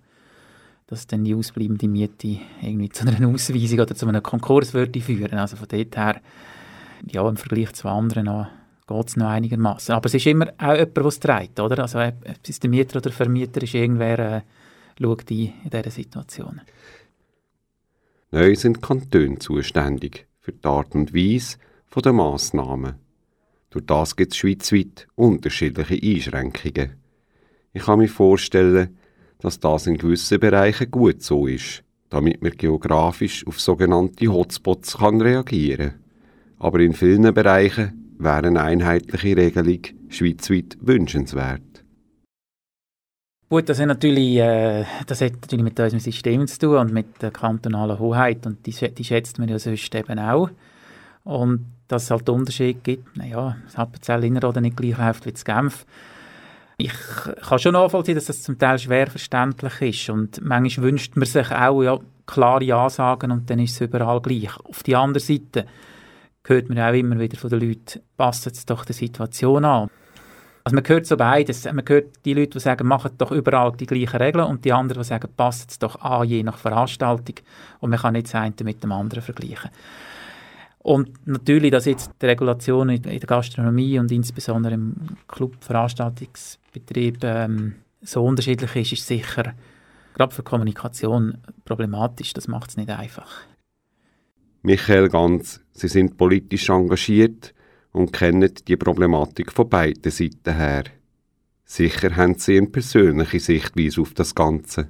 dass 0.85 1.07
dann 1.07 1.23
die 1.23 1.33
ausbleibende 1.33 1.87
Miete 1.87 2.37
irgendwie 2.61 2.89
zu 2.89 3.07
einer 3.07 3.27
Ausweisung 3.27 3.79
oder 3.79 3.95
zu 3.95 4.07
einem 4.07 4.21
Konkurs 4.21 4.75
würde 4.75 5.01
führen. 5.01 5.39
Also 5.39 5.55
von 5.55 5.67
dort 5.67 5.97
her, 5.97 6.21
ja, 7.11 7.27
im 7.27 7.35
Vergleich 7.37 7.73
zu 7.73 7.87
anderen 7.87 8.47
geht 8.87 9.07
es 9.07 9.15
noch 9.15 9.27
einigermaßen. 9.27 9.95
Aber 9.95 10.07
es 10.07 10.13
ist 10.13 10.25
immer 10.25 10.47
auch 10.57 10.75
jemand, 10.75 10.97
der 10.97 11.05
es 11.05 11.19
trägt, 11.19 11.59
oder? 11.59 11.79
Also 11.79 11.99
ob 11.99 12.13
es 12.47 12.59
der 12.59 12.69
Mieter 12.69 12.97
oder 12.97 13.01
der 13.01 13.11
Vermieter 13.11 13.61
ist, 13.61 13.73
irgendwer 13.73 14.19
äh, 14.19 14.41
schaut 15.01 15.29
ein 15.29 15.37
in 15.37 15.69
dieser 15.69 15.91
Situation. 15.91 16.61
Neu 18.31 18.55
sind 18.55 18.81
Kantone 18.81 19.39
zuständig 19.39 20.25
für 20.39 20.53
die 20.53 20.65
Art 20.67 20.95
und 20.95 21.13
Weise 21.13 21.57
der 22.03 22.13
Massnahmen. 22.13 22.95
Durch 23.69 23.85
das 23.85 24.15
gibt 24.15 24.33
es 24.33 24.37
schweizweit 24.37 25.07
unterschiedliche 25.15 25.99
Einschränkungen. 26.03 26.93
Ich 27.73 27.83
kann 27.83 27.99
mir 27.99 28.07
vorstellen, 28.07 28.97
dass 29.39 29.59
das 29.59 29.87
in 29.87 29.97
gewissen 29.97 30.39
Bereichen 30.39 30.89
gut 30.89 31.21
so 31.21 31.47
ist, 31.47 31.83
damit 32.09 32.41
man 32.41 32.51
geografisch 32.51 33.45
auf 33.45 33.59
sogenannte 33.59 34.27
Hotspots 34.27 34.97
kann 34.97 35.21
reagieren 35.21 35.89
kann. 35.89 35.99
Aber 36.59 36.79
in 36.79 36.93
vielen 36.93 37.33
Bereichen 37.33 38.02
wäre 38.17 38.47
eine 38.47 38.61
einheitliche 38.61 39.37
Regelung 39.37 39.81
schweizweit 40.09 40.77
wünschenswert. 40.81 41.61
Gut, 43.49 43.69
das 43.69 43.79
hat, 43.79 43.87
natürlich, 43.87 44.37
äh, 44.37 44.85
das 45.05 45.21
hat 45.21 45.33
natürlich 45.33 45.63
mit 45.63 45.79
unserem 45.79 45.99
System 45.99 46.47
zu 46.47 46.57
tun 46.57 46.77
und 46.77 46.93
mit 46.93 47.21
der 47.21 47.29
kantonalen 47.29 47.99
Hoheit 47.99 48.45
und 48.47 48.65
die, 48.65 48.71
die 48.71 49.03
schätzt 49.03 49.37
man 49.37 49.47
ja 49.47 49.59
sonst 49.59 49.93
eben 49.93 50.17
auch. 50.17 50.49
Und 51.23 51.65
dass 51.87 52.05
es 52.05 52.11
halt 52.11 52.27
Unterschiede 52.29 52.79
gibt, 52.81 53.15
naja, 53.15 53.55
das 53.65 53.75
Appenzell 53.75 54.23
Innerrhoden 54.23 54.63
nicht 54.63 54.77
gleich 54.77 54.97
läuft 54.97 55.25
wie 55.25 55.31
das 55.33 55.45
Genf, 55.45 55.85
ich 56.77 56.91
kann 57.47 57.59
schon 57.59 57.73
nachvollziehen, 57.73 58.15
dass 58.15 58.25
das 58.25 58.41
zum 58.41 58.57
Teil 58.57 58.79
schwer 58.79 59.07
verständlich 59.07 59.81
ist 59.81 60.09
und 60.09 60.41
manchmal 60.43 60.87
wünscht 60.87 61.15
man 61.15 61.25
sich 61.25 61.51
auch 61.51 61.83
ja, 61.83 61.99
klare 62.25 62.75
Ansagen 62.75 63.31
und 63.31 63.49
dann 63.49 63.59
ist 63.59 63.75
es 63.75 63.81
überall 63.81 64.21
gleich. 64.21 64.57
Auf 64.63 64.83
die 64.83 64.95
andere 64.95 65.19
Seite 65.19 65.65
hört 66.45 66.69
man 66.69 66.79
auch 66.79 66.93
immer 66.93 67.19
wieder 67.19 67.37
von 67.37 67.49
den 67.49 67.61
Leuten, 67.61 68.01
passt 68.17 68.47
es 68.47 68.65
doch 68.65 68.85
der 68.85 68.95
Situation 68.95 69.65
an. 69.65 69.89
Also 70.65 70.75
man 70.75 70.87
hört 70.87 71.05
so 71.05 71.17
beides. 71.17 71.65
Man 71.65 71.83
hört 71.87 72.25
die 72.25 72.33
Leute, 72.33 72.51
die 72.51 72.59
sagen, 72.59 72.87
macht 72.87 73.13
doch 73.17 73.31
überall 73.31 73.73
die 73.73 73.85
gleichen 73.85 74.17
Regeln 74.17 74.45
und 74.45 74.63
die 74.63 74.71
anderen, 74.71 75.03
die 75.03 75.07
sagen, 75.07 75.29
passt 75.35 75.71
es 75.71 75.79
doch 75.79 75.99
an, 75.99 76.27
je 76.27 76.41
nach 76.43 76.57
Veranstaltung 76.57 77.35
und 77.79 77.89
man 77.89 77.99
kann 77.99 78.13
nicht 78.13 78.27
das 78.27 78.35
eine 78.35 78.53
mit 78.63 78.81
dem 78.81 78.93
anderen 78.93 79.21
vergleichen. 79.23 79.71
Und 80.79 81.27
natürlich, 81.27 81.71
dass 81.71 81.85
jetzt 81.85 82.11
die 82.21 82.25
Regulation 82.25 82.89
in 82.89 83.01
der 83.01 83.19
Gastronomie 83.19 83.99
und 83.99 84.11
insbesondere 84.11 84.73
im 84.73 84.95
Clubveranstaltungsbetrieb 85.27 87.23
ähm, 87.23 87.75
so 88.01 88.23
unterschiedlich 88.25 88.75
ist, 88.75 88.91
ist 88.93 89.07
sicher 89.07 89.53
gerade 90.13 90.35
für 90.35 90.43
Kommunikation 90.43 91.37
problematisch. 91.65 92.33
Das 92.33 92.47
macht 92.47 92.69
es 92.69 92.77
nicht 92.77 92.89
einfach. 92.89 93.31
Michael 94.65 95.09
Ganz, 95.09 95.59
Sie 95.73 95.89
sind 95.89 96.15
politisch 96.15 96.69
engagiert 96.69 97.53
und 97.91 98.13
kennen 98.13 98.49
die 98.65 98.77
Problematik 98.77 99.51
von 99.51 99.67
beiden 99.67 100.09
Seiten 100.09 100.55
her. 100.55 100.85
Sicher 101.65 102.15
haben 102.15 102.35
Sie 102.35 102.57
eine 102.57 102.67
persönliche 102.67 103.41
Sichtweise 103.41 103.99
auf 103.99 104.13
das 104.13 104.33
Ganze. 104.33 104.87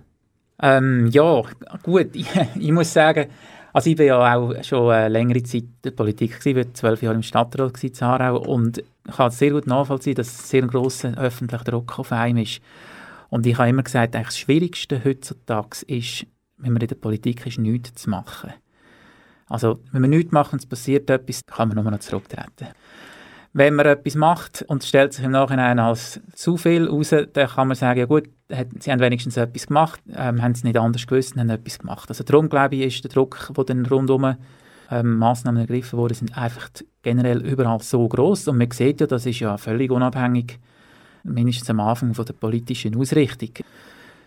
Ähm, 0.61 1.07
ja, 1.07 1.41
gut. 1.81 2.09
Ich, 2.13 2.27
ich 2.59 2.71
muss 2.71 2.93
sagen, 2.93 3.29
also 3.73 3.89
ich 3.89 3.97
war 3.97 4.05
ja 4.05 4.35
auch 4.35 4.63
schon 4.63 4.91
eine 4.91 5.09
längere 5.09 5.41
Zeit 5.41 5.63
in 5.63 5.75
der 5.83 5.91
Politik, 5.91 6.39
ich 6.45 6.55
war 6.55 6.71
zwölf 6.75 7.01
Jahre 7.01 7.15
im 7.15 7.23
Stadtrat 7.23 7.83
in 7.83 7.93
Aarau 8.01 8.37
und 8.37 8.77
ich 8.77 9.15
kann 9.15 9.31
sehr 9.31 9.51
gut 9.51 9.65
nachvollziehen, 9.65 10.13
dass 10.13 10.27
es 10.27 10.49
sehr 10.49 10.61
ein 10.61 10.69
grosser 10.69 11.17
öffentlicher 11.17 11.63
Druck 11.63 11.97
auf 11.97 12.11
einem 12.11 12.43
ist. 12.43 12.61
Und 13.29 13.47
ich 13.47 13.57
habe 13.57 13.69
immer 13.69 13.81
gesagt, 13.81 14.15
eigentlich 14.15 14.27
das 14.27 14.37
Schwierigste 14.37 15.03
heutzutage 15.03 15.83
ist, 15.87 16.27
wenn 16.57 16.73
man 16.73 16.81
in 16.83 16.89
der 16.89 16.95
Politik 16.95 17.47
ist, 17.47 17.57
nichts 17.57 17.95
zu 17.95 18.11
machen. 18.11 18.53
Also 19.50 19.79
wenn 19.91 20.01
man 20.01 20.09
nichts 20.09 20.31
macht 20.31 20.53
und 20.53 20.59
es 20.59 20.65
passiert 20.65 21.09
etwas, 21.09 21.41
kann 21.45 21.69
man 21.69 21.83
nur 21.83 21.91
noch 21.91 22.00
zurücktreten. 22.00 22.69
Wenn 23.55 23.75
man 23.75 23.85
etwas 23.85 24.15
macht 24.15 24.63
und 24.67 24.81
es 24.81 24.89
stellt 24.89 25.13
sich 25.13 25.23
im 25.23 25.31
Nachhinein 25.31 25.77
als 25.77 26.19
zu 26.33 26.57
viel 26.57 26.88
raus, 26.88 27.09
dann 27.09 27.47
kann 27.47 27.67
man 27.67 27.75
sagen, 27.75 28.00
ja 28.00 28.05
gut, 28.05 28.23
sie 28.79 28.91
haben 28.91 29.00
wenigstens 29.00 29.38
etwas 29.38 29.67
gemacht, 29.67 30.01
ähm, 30.09 30.41
haben 30.41 30.53
es 30.53 30.63
nicht 30.63 30.77
anders 30.77 31.05
gewusst 31.05 31.35
und 31.35 31.41
haben 31.41 31.50
etwas 31.50 31.77
gemacht. 31.77 32.09
Also 32.09 32.23
darum, 32.23 32.50
glaube 32.50 32.75
ich, 32.75 32.95
ist 32.95 33.03
der 33.03 33.12
Druck, 33.12 33.51
der 33.55 33.63
dann 33.63 33.85
rundum 33.85 34.35
ähm, 34.89 35.17
Massnahmen 35.17 35.62
ergriffen 35.62 36.00
worden 36.00 36.15
sind, 36.15 36.35
einfach 36.35 36.69
generell 37.03 37.45
überall 37.45 37.79
so 37.81 38.07
groß 38.07 38.47
und 38.47 38.57
man 38.57 38.71
sieht 38.71 39.01
ja, 39.01 39.07
das 39.07 39.25
ist 39.25 39.39
ja 39.39 39.57
völlig 39.57 39.91
unabhängig, 39.91 40.59
mindestens 41.23 41.69
am 41.69 41.79
Anfang 41.79 42.13
von 42.13 42.25
der 42.25 42.33
politischen 42.33 42.95
Ausrichtung, 42.95 43.51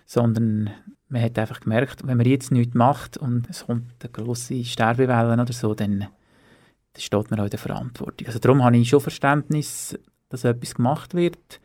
sondern 0.05 0.71
man 1.09 1.23
hat 1.23 1.39
einfach 1.39 1.61
gemerkt, 1.61 2.07
wenn 2.07 2.17
man 2.17 2.27
jetzt 2.27 2.51
nichts 2.51 2.75
macht 2.75 3.17
und 3.17 3.49
es 3.49 3.67
kommt 3.67 3.93
eine 4.03 4.11
grosse 4.11 4.65
Sterbewelle 4.65 5.41
oder 5.41 5.53
so, 5.53 5.75
dann 5.75 6.09
dann 6.97 7.03
steht 7.03 7.31
man 7.31 7.41
auch 7.41 7.45
in 7.45 7.51
der 7.51 7.59
Verantwortung. 7.59 8.27
Also 8.27 8.39
darum 8.39 8.65
habe 8.65 8.77
ich 8.79 8.89
schon 8.89 9.01
Verständnis, 9.01 9.99
dass 10.31 10.45
etwas 10.45 10.75
gemacht 10.75 11.15
wird. 11.15 11.61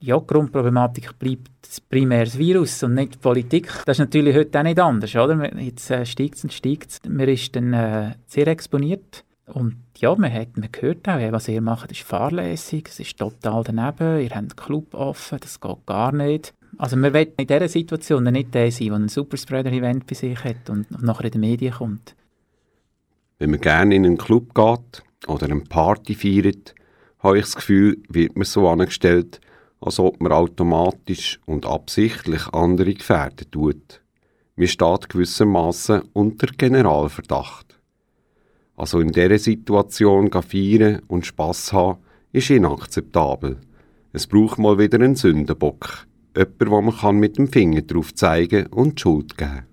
Ja, 0.00 0.18
die 0.18 0.26
Grundproblematik 0.26 1.18
bleibt 1.18 1.50
primär 1.88 2.24
das 2.24 2.36
Virus 2.36 2.82
und 2.82 2.94
nicht 2.94 3.14
die 3.14 3.18
Politik. 3.18 3.68
Das 3.86 3.98
ist 3.98 4.06
natürlich 4.06 4.34
heute 4.34 4.58
auch 4.58 4.64
nicht 4.64 4.80
anders, 4.80 5.14
oder? 5.14 5.56
Jetzt 5.58 5.90
äh, 5.90 6.04
steigt 6.04 6.34
es 6.34 6.44
und 6.44 6.52
steigt 6.52 6.90
es. 6.90 7.00
Man 7.08 7.28
ist 7.28 7.54
dann 7.54 7.72
äh, 7.72 8.14
sehr 8.26 8.48
exponiert. 8.48 9.24
Und 9.46 9.76
ja, 9.98 10.14
man, 10.16 10.32
hat, 10.32 10.56
man 10.56 10.68
hört 10.80 11.08
auch, 11.08 11.32
was 11.32 11.48
ihr 11.48 11.60
macht, 11.60 11.92
ist 11.92 12.02
fahrlässig, 12.02 12.88
es 12.88 12.98
ist 13.00 13.18
total 13.18 13.62
daneben, 13.62 14.20
ihr 14.20 14.30
habt 14.30 14.36
einen 14.36 14.56
Club 14.56 14.94
offen, 14.94 15.38
das 15.40 15.60
geht 15.60 15.86
gar 15.86 16.12
nicht. 16.12 16.54
Also 16.78 16.96
man 16.96 17.12
will 17.12 17.32
in 17.36 17.46
dieser 17.46 17.68
Situation 17.68 18.24
nicht 18.24 18.54
der 18.54 18.70
sein, 18.70 18.88
der 18.88 18.96
ein 18.96 19.08
Superspreader-Event 19.08 20.06
bei 20.06 20.14
sich 20.14 20.42
hat 20.44 20.68
und 20.68 20.90
nachher 21.02 21.26
in 21.26 21.30
die 21.32 21.38
Medien 21.38 21.74
kommt. 21.74 22.14
Wenn 23.38 23.50
man 23.50 23.60
gerne 23.60 23.94
in 23.94 24.06
einen 24.06 24.18
Club 24.18 24.54
geht 24.54 25.02
oder 25.26 25.46
eine 25.46 25.60
Party 25.60 26.14
feiert, 26.14 26.74
habe 27.18 27.38
ich 27.38 27.44
das 27.44 27.56
Gefühl, 27.56 27.98
wird 28.08 28.36
man 28.36 28.44
so 28.44 28.68
angestellt, 28.68 29.40
als 29.80 29.98
ob 29.98 30.20
man 30.20 30.32
automatisch 30.32 31.40
und 31.46 31.66
absichtlich 31.66 32.46
andere 32.48 32.94
gefährden 32.94 33.50
tut. 33.50 34.02
Man 34.56 34.68
steht 34.68 35.08
gewissermaßen 35.08 36.02
unter 36.12 36.46
Generalverdacht. 36.46 37.78
Also 38.76 39.00
in 39.00 39.12
dieser 39.12 39.38
Situation 39.38 40.30
feiern 40.30 41.02
und 41.06 41.26
Spass 41.26 41.72
haben, 41.72 41.98
ist 42.32 42.50
inakzeptabel. 42.50 43.58
Es 44.12 44.26
braucht 44.26 44.58
mal 44.58 44.78
wieder 44.78 44.98
einen 44.98 45.16
Sündenbock. 45.16 46.06
Jemand, 46.36 46.70
wo 46.70 46.80
man 46.80 47.16
mit 47.16 47.38
dem 47.38 47.48
Finger 47.48 47.82
drauf 47.82 48.14
zeigen 48.14 48.66
und 48.66 48.98
die 48.98 49.02
Schuld 49.02 49.38
geben 49.38 49.66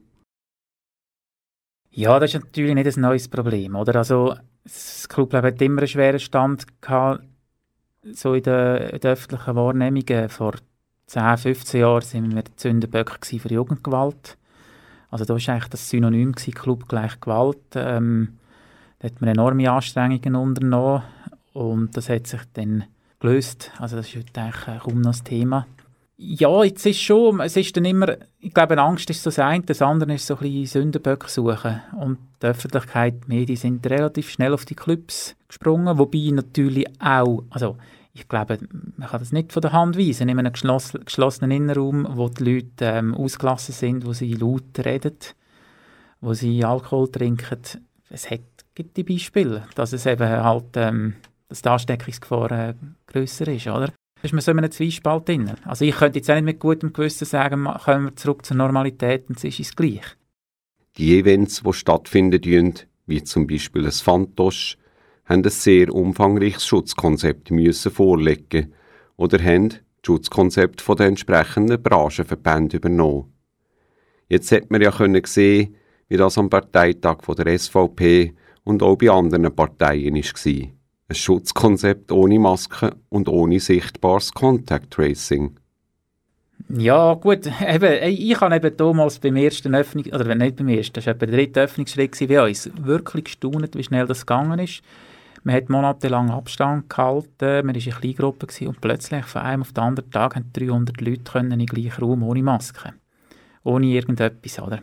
Ja, 1.89 2.19
das 2.19 2.33
ist 2.33 2.43
natürlich 2.43 2.75
nicht 2.75 2.97
ein 2.97 3.01
neues 3.01 3.27
Problem, 3.27 3.75
oder? 3.75 3.95
Also, 3.95 4.35
das 4.63 5.09
Clubleben 5.09 5.47
hat 5.47 5.61
immer 5.61 5.81
einen 5.81 5.87
schweren 5.87 6.19
Stand 6.19 6.81
gehabt, 6.81 7.23
so 8.13 8.33
in 8.33 8.43
der, 8.43 8.93
in 8.93 8.99
der 8.99 9.11
öffentlichen 9.13 9.55
Wahrnehmung. 9.55 10.29
Vor 10.29 10.53
10, 11.07 11.37
15 11.37 11.81
Jahren 11.81 12.03
waren 12.03 12.35
wir 12.35 12.43
Sündenböcke 12.55 13.39
für 13.39 13.53
Jugendgewalt. 13.53 14.37
Also 15.09 15.25
da 15.25 15.33
war 15.33 15.53
eigentlich 15.53 15.69
das 15.69 15.89
Synonym 15.89 16.31
gewesen, 16.31 16.53
Club 16.53 16.87
gleich 16.87 17.19
Gewalt. 17.19 17.57
Ähm, 17.75 18.37
da 18.99 19.07
hat 19.07 19.19
man 19.19 19.29
enorme 19.31 19.69
Anstrengungen 19.69 20.35
unternommen 20.35 21.03
und 21.53 21.97
das 21.97 22.07
hat 22.07 22.27
sich 22.27 22.41
dann 22.53 22.85
gelöst. 23.19 23.71
Also 23.77 23.97
das 23.97 24.07
ist 24.07 24.15
heute 24.15 24.41
eigentlich 24.41 24.79
kaum 24.81 25.01
noch 25.01 25.11
das 25.11 25.23
Thema. 25.23 25.67
Ja, 26.23 26.63
jetzt 26.63 26.85
ist 26.85 27.01
schon, 27.01 27.39
es 27.39 27.57
ist 27.57 27.75
dann 27.75 27.83
immer, 27.83 28.15
ich 28.39 28.53
glaube, 28.53 28.77
Angst 28.77 29.09
ist 29.09 29.23
so 29.23 29.31
das 29.31 29.39
eine, 29.39 29.63
das 29.63 29.81
andere 29.81 30.13
ist 30.13 30.27
so 30.27 30.35
ein 30.35 30.41
bisschen 30.41 30.83
Sündenböcke 30.83 31.27
suchen. 31.27 31.81
Und 31.99 32.19
die 32.43 32.45
Öffentlichkeit, 32.45 33.23
die 33.25 33.27
Medien 33.27 33.57
sind 33.57 33.87
relativ 33.87 34.29
schnell 34.29 34.53
auf 34.53 34.63
die 34.63 34.75
Clubs 34.75 35.35
gesprungen, 35.47 35.97
wobei 35.97 36.29
natürlich 36.31 36.85
auch, 36.99 37.43
also 37.49 37.75
ich 38.13 38.27
glaube, 38.27 38.59
man 38.97 39.09
kann 39.09 39.19
das 39.19 39.31
nicht 39.31 39.51
von 39.51 39.63
der 39.63 39.71
Hand 39.71 39.97
weisen, 39.97 40.29
in 40.29 40.37
einem 40.37 40.53
geschlossenen 40.53 41.49
Innenraum, 41.49 42.07
wo 42.11 42.29
die 42.29 42.43
Leute 42.43 42.85
ähm, 42.85 43.15
ausgelassen 43.15 43.73
sind, 43.73 44.05
wo 44.05 44.13
sie 44.13 44.35
laut 44.35 44.77
reden, 44.77 45.17
wo 46.19 46.35
sie 46.35 46.63
Alkohol 46.63 47.09
trinken. 47.09 47.61
Es 48.11 48.29
hat, 48.29 48.41
gibt 48.75 48.95
die 48.95 49.03
Beispiele, 49.03 49.63
dass 49.73 49.91
es 49.91 50.05
eben 50.05 50.29
halt, 50.29 50.75
ähm, 50.75 51.15
dass 51.49 51.63
die 51.63 51.69
Ansteckungsgefahr 51.69 52.51
äh, 52.51 52.73
grösser 53.07 53.47
ist, 53.47 53.65
oder? 53.65 53.91
Ist 54.23 54.33
man 54.33 54.41
so 54.41 54.51
in 54.51 54.59
einem 54.59 54.71
Zwiespalt 54.71 55.27
drin. 55.27 55.51
Also 55.65 55.83
ich 55.85 55.95
könnte 55.95 56.19
jetzt 56.19 56.29
auch 56.29 56.35
nicht 56.35 56.43
mit 56.43 56.59
gutem 56.59 56.93
Gewissen 56.93 57.25
sagen, 57.25 57.65
kommen 57.65 58.05
wir 58.05 58.15
zurück 58.15 58.45
zur 58.45 58.57
Normalität 58.57 59.27
und 59.29 59.43
es 59.43 59.59
ist 59.59 59.75
gleich. 59.75 60.01
Die 60.97 61.17
Events, 61.17 61.63
die 61.63 61.73
stattfinden, 61.73 62.73
wie 63.07 63.23
zum 63.23 63.47
Beispiel 63.47 63.85
ein 63.85 63.91
Fantosch, 63.91 64.77
haben 65.25 65.43
ein 65.43 65.49
sehr 65.49 65.93
umfangreiches 65.93 66.65
Schutzkonzept 66.65 67.51
müssen 67.51 67.91
vorlegen 67.91 68.73
oder 69.15 69.41
haben 69.41 69.69
das 69.69 69.79
Schutzkonzept 70.05 70.81
von 70.81 70.97
den 70.97 71.09
entsprechenden 71.09 71.81
Branchenverbänden 71.81 72.79
übernommen. 72.79 73.33
Jetzt 74.27 74.51
hat 74.51 74.69
man 74.69 74.81
ja 74.81 74.91
können 74.91 75.23
sehen, 75.25 75.75
wie 76.09 76.17
das 76.17 76.37
am 76.37 76.49
Parteitag 76.49 77.23
von 77.23 77.35
der 77.35 77.57
SVP 77.57 78.33
und 78.63 78.83
auch 78.83 78.97
bei 78.97 79.09
anderen 79.09 79.55
Parteien 79.55 80.15
war. 80.15 80.80
Ein 81.11 81.15
Schutzkonzept 81.15 82.09
ohne 82.13 82.39
Maske 82.39 82.95
und 83.09 83.27
ohne 83.27 83.59
sichtbares 83.59 84.31
Contact 84.31 84.91
Tracing. 84.91 85.57
Ja, 86.69 87.15
gut, 87.15 87.51
eben, 87.67 88.03
ich 88.03 88.39
habe 88.39 88.55
eben 88.55 88.77
damals 88.77 89.19
beim 89.19 89.35
ersten 89.35 89.75
Öffnung, 89.75 90.05
oder 90.05 90.33
nicht 90.35 90.55
beim 90.55 90.69
ersten, 90.69 90.93
das 90.93 91.07
war 91.07 91.15
der 91.15 91.27
dritte 91.27 91.63
Öffnungsschritt 91.63 92.17
bei 92.29 92.41
uns, 92.41 92.71
wirklich 92.81 93.25
gestaunt, 93.25 93.75
wie 93.75 93.83
schnell 93.83 94.07
das 94.07 94.25
gegangen 94.25 94.57
ist. 94.59 94.83
Man 95.43 95.55
hat 95.55 95.67
monatelang 95.67 96.31
Abstand 96.31 96.89
gehalten, 96.89 97.65
man 97.65 97.75
war 97.75 97.85
in 97.85 97.91
Kleingruppe 97.91 98.47
und 98.65 98.79
plötzlich 98.79 99.25
von 99.25 99.41
einem 99.41 99.63
auf 99.63 99.73
den 99.73 99.83
anderen 99.83 100.11
Tag 100.11 100.37
haben 100.37 100.49
300 100.53 101.01
Leute 101.01 101.23
können 101.29 101.51
in 101.51 101.59
den 101.59 101.67
gleichen 101.67 102.01
Raum 102.01 102.23
ohne 102.23 102.41
Maske. 102.41 102.93
Ohne 103.65 103.87
irgendetwas, 103.87 104.61
oder? 104.61 104.79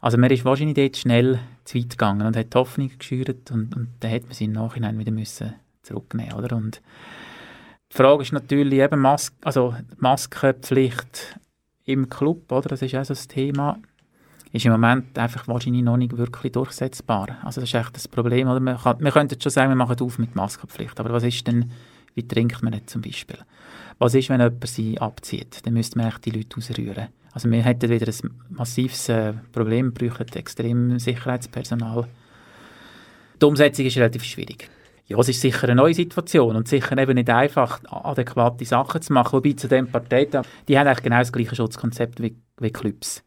Also 0.00 0.18
man 0.18 0.30
ist 0.30 0.44
wahrscheinlich 0.44 0.76
dort 0.76 0.96
schnell 0.96 1.40
zu 1.66 1.78
weit 1.78 1.90
gegangen 1.90 2.26
und 2.26 2.36
hat 2.36 2.54
die 2.54 2.58
Hoffnung 2.58 2.90
geschürt 2.98 3.50
und, 3.50 3.76
und 3.76 3.88
dann 4.00 4.10
hat 4.10 4.24
man 4.24 4.32
sie 4.32 4.44
im 4.44 4.52
Nachhinein 4.52 4.98
wieder 4.98 5.12
müssen 5.12 5.54
zurücknehmen 5.82 6.32
oder? 6.32 6.56
Und 6.56 6.80
die 7.92 7.96
Frage 7.96 8.22
ist 8.22 8.32
natürlich 8.32 8.80
eben 8.80 9.00
Mas 9.00 9.32
also 9.42 9.74
Maskenpflicht 9.98 11.38
im 11.84 12.08
Club, 12.08 12.50
oder? 12.50 12.68
Das 12.68 12.82
ist 12.82 12.94
auch 12.94 13.04
so 13.04 13.14
das 13.14 13.28
Thema. 13.28 13.78
Ist 14.52 14.64
im 14.64 14.72
Moment 14.72 15.18
einfach 15.18 15.46
wahrscheinlich 15.48 15.82
noch 15.82 15.96
nicht 15.96 16.16
wirklich 16.16 16.52
durchsetzbar. 16.52 17.38
Also 17.42 17.60
das 17.60 17.70
ist 17.70 17.74
echt 17.74 17.94
das 17.94 18.08
Problem. 18.08 18.48
Oder? 18.48 18.60
Man, 18.60 18.78
kann, 18.78 18.96
man 19.00 19.12
könnte 19.12 19.36
schon 19.40 19.50
sagen, 19.50 19.70
wir 19.70 19.76
machen 19.76 20.00
auf 20.00 20.18
mit 20.18 20.34
Maskenpflicht, 20.34 20.98
aber 20.98 21.12
was 21.12 21.24
ist 21.24 21.46
denn, 21.46 21.70
wie 22.14 22.26
trinkt 22.26 22.62
man 22.62 22.72
nicht 22.72 22.88
zum 22.88 23.02
Beispiel? 23.02 23.38
Was 23.98 24.14
ist, 24.14 24.28
wenn 24.28 24.40
jemand 24.40 24.66
sie 24.66 25.00
abzieht? 25.00 25.64
Dann 25.64 25.74
müsste 25.74 25.98
man 25.98 26.08
echt 26.08 26.24
die 26.24 26.30
Leute 26.30 26.56
ausrühren. 26.56 27.08
Also 27.36 27.50
wir 27.50 27.62
hätten 27.62 27.90
wieder 27.90 28.10
ein 28.10 28.30
massives 28.48 29.10
äh, 29.10 29.34
Problem, 29.52 29.92
bräuchten 29.92 30.38
extrem 30.38 30.98
Sicherheitspersonal. 30.98 32.06
Die 33.38 33.44
Umsetzung 33.44 33.84
ist 33.84 33.98
relativ 33.98 34.24
schwierig. 34.24 34.70
Ja, 35.04 35.18
es 35.18 35.28
ist 35.28 35.42
sicher 35.42 35.64
eine 35.64 35.74
neue 35.74 35.92
Situation 35.92 36.56
und 36.56 36.66
sicher 36.66 36.96
eben 36.96 37.14
nicht 37.14 37.28
einfach, 37.28 37.82
adäquate 37.90 38.64
Sachen 38.64 39.02
zu 39.02 39.12
machen. 39.12 39.34
Wobei 39.34 39.52
zu 39.52 39.68
dem 39.68 39.86
Parteitag, 39.86 40.46
die 40.66 40.78
haben 40.78 40.86
eigentlich 40.86 41.02
genau 41.02 41.18
das 41.18 41.30
gleiche 41.30 41.54
Schutzkonzept 41.54 42.22
wie, 42.22 42.38
wie 42.58 42.70
Clubs. 42.70 43.22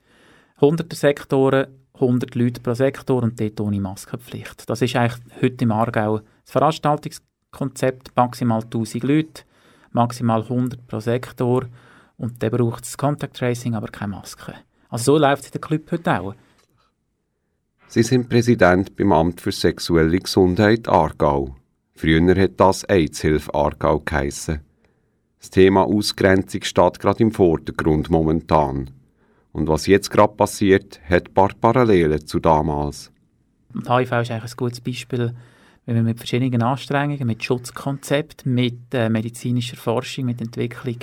Hunderte 0.60 0.96
Sektoren, 0.96 1.68
100 1.94 2.34
Leute 2.34 2.62
pro 2.62 2.74
Sektor 2.74 3.22
und 3.22 3.40
dort 3.40 3.62
ohne 3.62 3.80
Maskenpflicht. 3.80 4.68
Das 4.68 4.82
ist 4.82 4.96
eigentlich 4.96 5.22
heute 5.40 5.66
im 5.66 5.72
Aargau 5.72 6.22
das 6.46 6.52
Veranstaltungskonzept, 6.52 8.16
maximal 8.16 8.64
1000 8.64 9.04
Leute, 9.04 9.44
maximal 9.92 10.42
100 10.42 10.88
pro 10.88 11.00
Sektor 11.00 11.68
und 12.20 12.44
dann 12.44 12.52
braucht 12.52 12.84
es 12.84 12.98
Contact 12.98 13.36
Tracing, 13.36 13.74
aber 13.74 13.88
keine 13.88 14.12
Maske. 14.12 14.54
Also 14.90 15.14
so 15.14 15.18
läuft 15.18 15.44
es 15.44 15.48
in 15.48 15.54
der 15.54 15.62
Club 15.62 15.92
heute 15.92 16.20
auch. 16.20 16.36
Sie 17.88 18.04
sind 18.04 18.30
Präsident 18.30 18.96
beim 18.96 19.12
Amt 19.12 19.42
für 19.42 19.52
sexuelle 19.52 20.20
Gesundheit 20.20 20.88
Aargau. 20.88 21.56
Früher 21.96 22.36
hat 22.36 22.60
das 22.60 22.84
AIDS-Hilfe 22.84 23.54
Aargau 23.54 24.00
geheissen. 24.00 24.62
Das 25.40 25.50
Thema 25.50 25.86
Ausgrenzung 25.86 26.62
steht 26.64 27.00
gerade 27.00 27.24
im 27.24 27.32
Vordergrund 27.32 28.10
momentan. 28.10 28.92
Und 29.54 29.68
was 29.68 29.88
jetzt 29.88 30.12
gerade 30.12 30.34
passiert, 30.36 31.00
hat 31.10 31.30
ein 31.30 31.34
paar 31.34 31.54
Parallelen 31.60 32.28
zu 32.28 32.40
damals. 32.40 33.12
Und 33.74 33.90
HIV 33.90 34.12
ist 34.12 34.32
eigentlich 34.32 34.52
ein 34.52 34.58
gutes 34.58 34.82
Beispiel, 34.82 35.34
wenn 35.86 35.96
wir 35.96 36.04
mit 36.04 36.18
verschiedenen 36.18 36.62
Anstrengungen, 36.62 37.26
mit 37.26 37.44
Schutzkonzept, 37.44 38.46
mit 38.46 38.94
äh, 38.94 39.10
medizinischer 39.10 39.78
Forschung, 39.78 40.26
mit 40.26 40.42
Entwicklung 40.42 40.98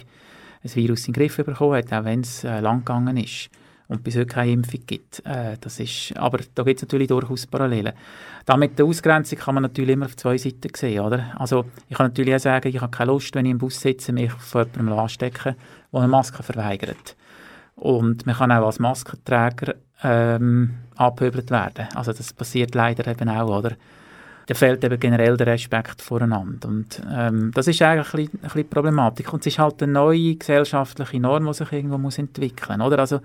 ein 0.67 0.75
Virus 0.75 1.07
in 1.07 1.13
den 1.13 1.21
Griff 1.21 1.37
bekommen 1.37 1.77
hat, 1.77 1.93
auch 1.93 2.05
wenn 2.05 2.21
es 2.21 2.45
äh, 2.45 2.61
lang 2.61 2.81
gegangen 2.81 3.17
ist 3.17 3.51
und 3.89 4.03
bis 4.03 4.17
heute 4.17 4.27
keine 4.27 4.53
Impfung 4.53 4.81
gibt. 4.87 5.25
Äh, 5.25 5.57
das 5.61 5.81
ist, 5.81 6.17
aber 6.17 6.41
da 6.55 6.63
gibt 6.63 6.79
es 6.79 6.83
natürlich 6.83 7.09
durchaus 7.09 7.47
Parallelen. 7.47 7.93
Da 8.45 8.57
mit 8.57 8.79
der 8.79 8.87
Ausgrenzung 8.87 9.39
kann 9.39 9.55
man 9.55 9.63
natürlich 9.63 9.91
immer 9.91 10.07
auf 10.07 10.17
zwei 10.17 10.39
Seiten 10.39 10.71
sehen. 10.75 11.01
Oder? 11.01 11.35
Also 11.39 11.65
ich 11.89 11.97
kann 11.97 12.09
natürlich 12.09 12.35
auch 12.35 12.41
sagen, 12.41 12.69
ich 12.69 12.81
habe 12.81 12.91
keine 12.91 13.13
Lust, 13.13 13.35
wenn 13.35 13.47
ich 13.47 13.53
im 13.53 13.59
Bus 13.59 13.81
sitze, 13.81 14.13
mich 14.13 14.33
von 14.33 14.67
jemandem 14.73 14.99
anstecken, 14.99 15.55
der 15.93 16.01
eine 16.01 16.09
Maske 16.09 16.43
verweigert. 16.43 17.17
Und 17.77 18.27
man 18.27 18.37
kann 18.37 18.53
auch 18.53 18.67
als 18.67 18.79
Maskenträger 18.79 19.75
ähm, 20.03 20.75
abgehöbelt 20.97 21.51
werden. 21.51 21.89
Also 21.95 22.13
das 22.13 22.33
passiert 22.33 22.75
leider 22.75 23.07
eben 23.07 23.29
auch, 23.29 23.59
oder? 23.59 23.77
Da 24.47 24.55
fehlt 24.55 24.85
eben 24.85 24.99
generell 25.01 25.37
der 25.37 25.49
Respekt 25.49 26.01
voreinander. 26.01 26.69
Und 26.69 27.03
ähm, 27.13 27.51
das 27.53 27.67
ist 27.67 27.83
eigentlich 27.83 28.15
ein 28.15 28.17
bisschen, 28.17 28.39
ein 28.43 28.43
bisschen 28.43 28.71
Problematik. 28.71 29.33
Und 29.33 29.41
es 29.41 29.47
ist 29.49 29.59
halt 29.59 29.83
eine 29.83 29.93
neue 29.93 30.37
gesellschaftliche 30.37 31.21
Norm, 31.21 31.47
die 31.47 31.55
sich 31.55 31.73
irgendwo 31.73 31.99
muss 31.99 32.19
entwickeln 32.19 32.79
muss. 32.79 32.93
Also, 32.93 33.21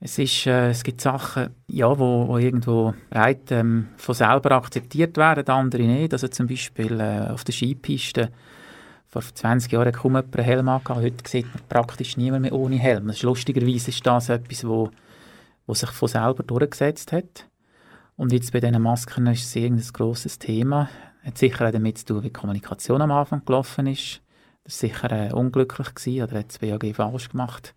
es, 0.00 0.18
ist, 0.18 0.46
äh, 0.46 0.70
es 0.70 0.82
gibt 0.82 1.00
Sachen, 1.00 1.54
ja, 1.68 1.98
wo, 1.98 2.28
wo 2.28 2.38
irgendwo 2.38 2.94
breit 3.10 3.50
ähm, 3.50 3.88
von 3.96 4.14
selber 4.14 4.52
akzeptiert 4.52 5.16
werden, 5.16 5.46
andere 5.48 5.82
nicht. 5.82 6.12
Also 6.12 6.28
zum 6.28 6.46
Beispiel 6.46 7.00
äh, 7.00 7.30
auf 7.30 7.44
der 7.44 7.52
Skipiste 7.52 8.30
vor 9.08 9.22
20 9.22 9.72
Jahren 9.72 9.92
kaum 9.92 10.12
jemand 10.12 10.36
einen 10.36 10.44
Helm 10.44 10.68
angehabt. 10.68 11.00
Heute 11.00 11.28
sieht 11.28 11.46
man 11.46 11.62
praktisch 11.68 12.16
niemand 12.16 12.42
mehr 12.42 12.52
ohne 12.52 12.76
Helm. 12.76 13.06
Das 13.06 13.16
ist, 13.16 13.22
lustigerweise 13.22 13.90
ist 13.90 14.06
das 14.06 14.28
etwas, 14.28 14.66
wo, 14.66 14.90
wo 15.66 15.74
sich 15.74 15.90
von 15.90 16.08
selber 16.08 16.42
durchgesetzt 16.42 17.12
hat. 17.12 17.46
Und 18.16 18.32
jetzt 18.32 18.52
bei 18.52 18.60
diesen 18.60 18.80
Masken 18.80 19.26
ist 19.26 19.44
es 19.44 19.56
ein 19.56 19.78
grosses 19.92 20.38
Thema. 20.38 20.88
Hat 21.22 21.36
sicher 21.36 21.68
auch 21.68 21.72
damit 21.72 21.98
zu 21.98 22.06
tun, 22.06 22.22
wie 22.22 22.28
die 22.28 22.32
Kommunikation 22.32 23.02
am 23.02 23.10
Anfang 23.10 23.44
gelaufen 23.44 23.86
ist. 23.86 24.22
Das 24.64 24.82
war 24.82 24.88
sicher 24.88 25.12
äh, 25.12 25.32
unglücklich 25.32 25.94
gewesen, 25.94 26.22
oder 26.22 26.38
hat 26.38 26.48
das 26.48 26.58
BAG 26.58 26.94
falsch 26.94 27.28
gemacht. 27.28 27.74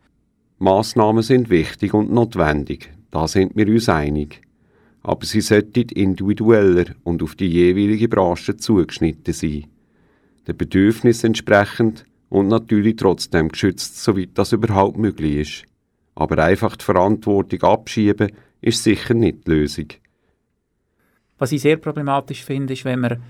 Massnahmen 0.58 1.24
sind 1.24 1.50
wichtig 1.50 1.94
und 1.94 2.12
notwendig, 2.12 2.92
da 3.12 3.28
sind 3.28 3.56
wir 3.56 3.68
uns 3.68 3.90
einig. 3.90 4.42
Aber 5.04 5.26
sie 5.26 5.42
sollten 5.42 5.90
individueller 5.90 6.86
und 7.04 7.22
auf 7.22 7.36
die 7.36 7.48
jeweilige 7.48 8.10
Branche 8.10 8.58
zugeschnitten 8.58 9.34
sein. 9.34 9.68
Den 10.48 10.58
Bedürfnissen 10.58 11.28
entsprechend 11.28 12.06
und 12.30 12.48
natürlich 12.48 12.96
trotzdem 12.96 13.50
geschützt, 13.50 14.04
soweit 14.04 14.32
das 14.36 14.52
überhaupt 14.52 14.98
möglich 14.98 15.36
ist. 15.36 15.64
Aber 16.16 16.44
einfach 16.44 16.76
die 16.76 16.86
Verantwortung 16.86 17.62
abschieben, 17.64 18.32
ist 18.62 18.84
sicher 18.84 19.14
nicht 19.14 19.48
die 19.48 19.52
Lösung. 19.52 19.88
Was 21.40 21.52
ich 21.52 21.62
sehr 21.62 21.78
problematisch 21.78 22.44
finde, 22.44 22.74
ist, 22.74 22.86
wenn 22.86 23.00
man 23.00 23.24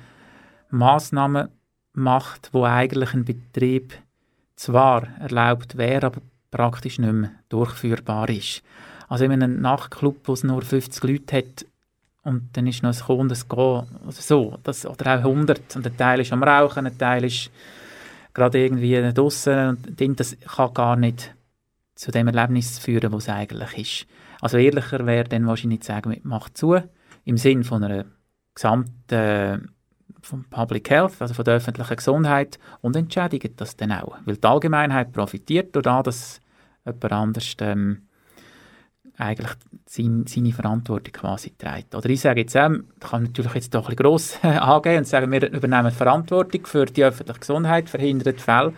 Massnahmen 0.69 1.49
macht, 1.93 2.49
wo 2.51 2.65
eigentlich 2.65 3.13
ein 3.13 3.23
Betrieb 3.23 3.93
zwar 4.55 5.07
erlaubt 5.19 5.77
wäre, 5.77 6.07
aber 6.07 6.21
praktisch 6.51 6.99
nicht 6.99 7.13
mehr 7.13 7.31
durchführbar 7.49 8.29
ist. 8.29 8.63
Also 9.07 9.25
in 9.25 9.31
einem 9.31 9.61
Nachtclub, 9.61 10.17
wo 10.25 10.33
es 10.33 10.43
nur 10.43 10.61
50 10.61 11.03
Leute 11.03 11.37
hat 11.37 11.65
und 12.23 12.49
dann 12.53 12.67
ist 12.67 12.83
noch 12.83 12.93
ein 12.93 13.05
Kunde, 13.05 13.29
das 13.29 13.47
Gehen, 13.47 13.83
also 14.05 14.21
so, 14.21 14.57
das, 14.63 14.85
oder 14.85 15.15
auch 15.15 15.19
100 15.19 15.75
und 15.75 15.87
ein 15.87 15.97
Teil 15.97 16.19
ist 16.19 16.33
am 16.33 16.43
Rauchen, 16.43 16.85
ein 16.85 16.97
Teil 16.97 17.23
ist 17.23 17.49
gerade 18.33 18.59
irgendwie 18.59 19.13
draußen 19.13 19.69
und 19.69 20.19
das 20.19 20.37
kann 20.55 20.73
gar 20.73 20.95
nicht 20.95 21.33
zu 21.95 22.11
dem 22.11 22.27
Erlebnis 22.27 22.79
führen, 22.79 23.11
was 23.11 23.23
es 23.23 23.29
eigentlich 23.29 23.77
ist. 23.77 24.07
Also 24.41 24.57
ehrlicher 24.57 25.05
wäre 25.05 25.27
dann 25.27 25.47
wahrscheinlich 25.47 25.81
zu 25.81 25.87
sagen, 25.87 26.19
macht 26.23 26.57
zu, 26.57 26.81
im 27.29 27.37
Sinn 27.37 27.63
von 27.63 27.83
einer 27.83 28.05
gesamten 28.55 29.71
vom 30.21 30.43
Public 30.45 30.89
Health, 30.89 31.21
also 31.21 31.33
von 31.33 31.45
der 31.45 31.55
öffentlichen 31.55 31.95
Gesundheit 31.95 32.59
und 32.81 32.95
entschädigt 32.95 33.53
das 33.61 33.77
dann 33.77 33.91
auch. 33.93 34.17
Weil 34.25 34.35
die 34.35 34.47
Allgemeinheit 34.47 35.13
profitiert 35.13 35.73
dadurch, 35.73 36.03
dass 36.03 36.41
jemand 36.85 37.13
anders 37.13 37.55
ähm, 37.61 38.01
eigentlich 39.17 39.51
seine, 39.85 40.23
seine 40.27 40.51
Verantwortung 40.51 41.13
quasi 41.13 41.53
trägt. 41.57 41.95
Oder 41.95 42.09
ich 42.09 42.19
sage 42.19 42.41
jetzt 42.41 42.57
auch, 42.57 42.71
ich 42.71 42.99
kann 42.99 43.23
natürlich 43.23 43.53
jetzt 43.53 43.73
doch 43.73 43.87
ein 43.89 43.95
bisschen 43.95 44.03
gross 44.03 44.39
angehen 44.43 44.97
und 44.97 45.07
sagen, 45.07 45.31
wir 45.31 45.51
übernehmen 45.51 45.91
Verantwortung 45.91 46.65
für 46.65 46.85
die 46.85 47.03
öffentliche 47.03 47.39
Gesundheit, 47.39 47.89
verhindern 47.89 48.37
Fälle, 48.37 48.73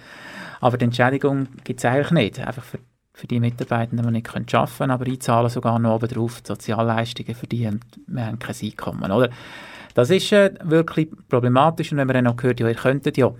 aber 0.59 0.77
die 0.77 0.85
Entschädigung 0.85 1.47
gibt 1.63 1.79
es 1.79 1.85
eigentlich 1.85 2.11
nicht, 2.11 2.39
einfach 2.39 2.63
für, 2.63 2.79
für 3.13 3.27
die 3.27 3.39
Mitarbeitenden, 3.39 4.05
die 4.05 4.13
nicht 4.13 4.29
arbeiten 4.29 4.45
können, 4.45 4.91
aber 4.91 5.05
einzahlen 5.05 5.49
sogar 5.49 5.79
noch 5.79 5.95
oben 5.95 6.07
drauf 6.07 6.41
die 6.41 6.47
Sozialleistungen 6.47 7.35
für 7.35 7.47
die, 7.47 7.69
wir 8.07 8.25
haben 8.25 8.39
kein 8.39 8.55
Einkommen, 8.61 9.11
oder? 9.11 9.29
Das 9.93 10.09
ist 10.09 10.31
äh, 10.31 10.53
wirklich 10.63 11.09
problematisch 11.27 11.91
und 11.91 11.97
wenn 11.97 12.07
man 12.07 12.13
dann 12.13 12.23
noch 12.23 12.41
hört, 12.41 12.59
ja, 12.59 12.67
ihr 12.67 12.75
könntet 12.75 13.17
ja, 13.17 13.33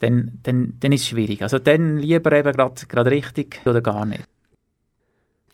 dann, 0.00 0.38
dann, 0.44 0.74
dann 0.78 0.92
ist 0.92 1.02
es 1.02 1.08
schwierig. 1.08 1.42
Also 1.42 1.58
dann 1.58 1.98
lieber 1.98 2.32
eben 2.32 2.52
gerade 2.52 3.10
richtig 3.10 3.60
oder 3.66 3.80
gar 3.80 4.06
nicht. 4.06 4.24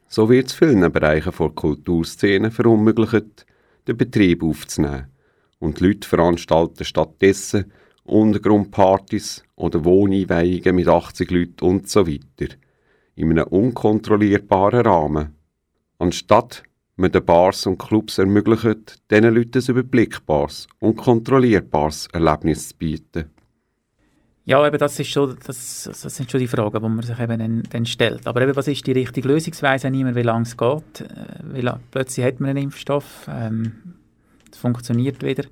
So 0.09 0.29
wird 0.29 0.49
es 0.49 0.53
vielen 0.53 0.93
Bereichen 0.93 1.33
der 1.39 1.49
Kulturszene 1.49 2.51
verunmöglicht, 2.51 3.47
den 3.89 3.97
Betrieb 3.97 4.43
aufzunehmen. 4.43 5.07
Und 5.59 5.81
die 5.81 5.87
Leute 5.87 6.07
veranstalten 6.07 6.85
stattdessen 6.85 7.73
Untergrundpartys 8.05 9.43
oder 9.57 9.85
Wohneinweihungen 9.85 10.77
mit 10.77 10.89
80 10.89 11.31
Leuten 11.31 11.65
und 11.65 11.89
so 11.89 12.07
weiter. 12.07 12.55
In 13.17 13.31
einem 13.31 13.47
unkontrollierbaren 13.47 14.87
Rahmen. 14.87 15.35
Anstatt 15.99 16.65
man 16.97 17.13
den 17.13 17.25
Bars 17.25 17.67
und 17.67 17.79
Clubs 17.79 18.19
ermöglicht, 18.19 19.01
diesen 19.11 19.35
Leuten 19.35 19.59
ein 19.59 19.69
überblickbares 19.69 20.67
und 20.81 20.97
kontrollierbares 20.97 22.09
Erlebnis 22.13 22.69
zu 22.69 22.77
bieten. 22.77 23.31
Ja, 24.47 24.67
eben 24.67 24.79
das, 24.79 25.01
ist 25.01 25.09
schon, 25.09 25.37
das, 25.47 25.89
das 25.91 26.17
sind 26.17 26.31
schon 26.31 26.41
die 26.41 26.47
Fragen, 26.47 26.83
die 26.83 26.89
man 26.89 27.03
sich 27.03 27.19
eben 27.19 27.39
dann, 27.39 27.63
dann 27.71 27.87
stellt. 27.87 28.27
Aber 28.27 28.43
eben, 28.43 28.55
was 28.55 28.69
ist 28.69 28.87
die 28.87 28.93
richtige 28.93 29.27
Lösungsweise? 29.27 29.91
Niemand, 29.91 30.17
wie 30.17 30.23
lange 30.23 30.43
es 30.43 30.57
geht. 30.57 31.01
Äh, 31.01 31.39
wie 31.45 31.71
plötzlich 31.91 32.27
hat 32.27 32.41
man 32.41 32.51
einen 32.51 32.65
Impfstoff, 32.65 33.27
ähm, 33.29 33.73
es 34.53 34.59
funktioniert 34.59 35.23
wieder. 35.23 35.45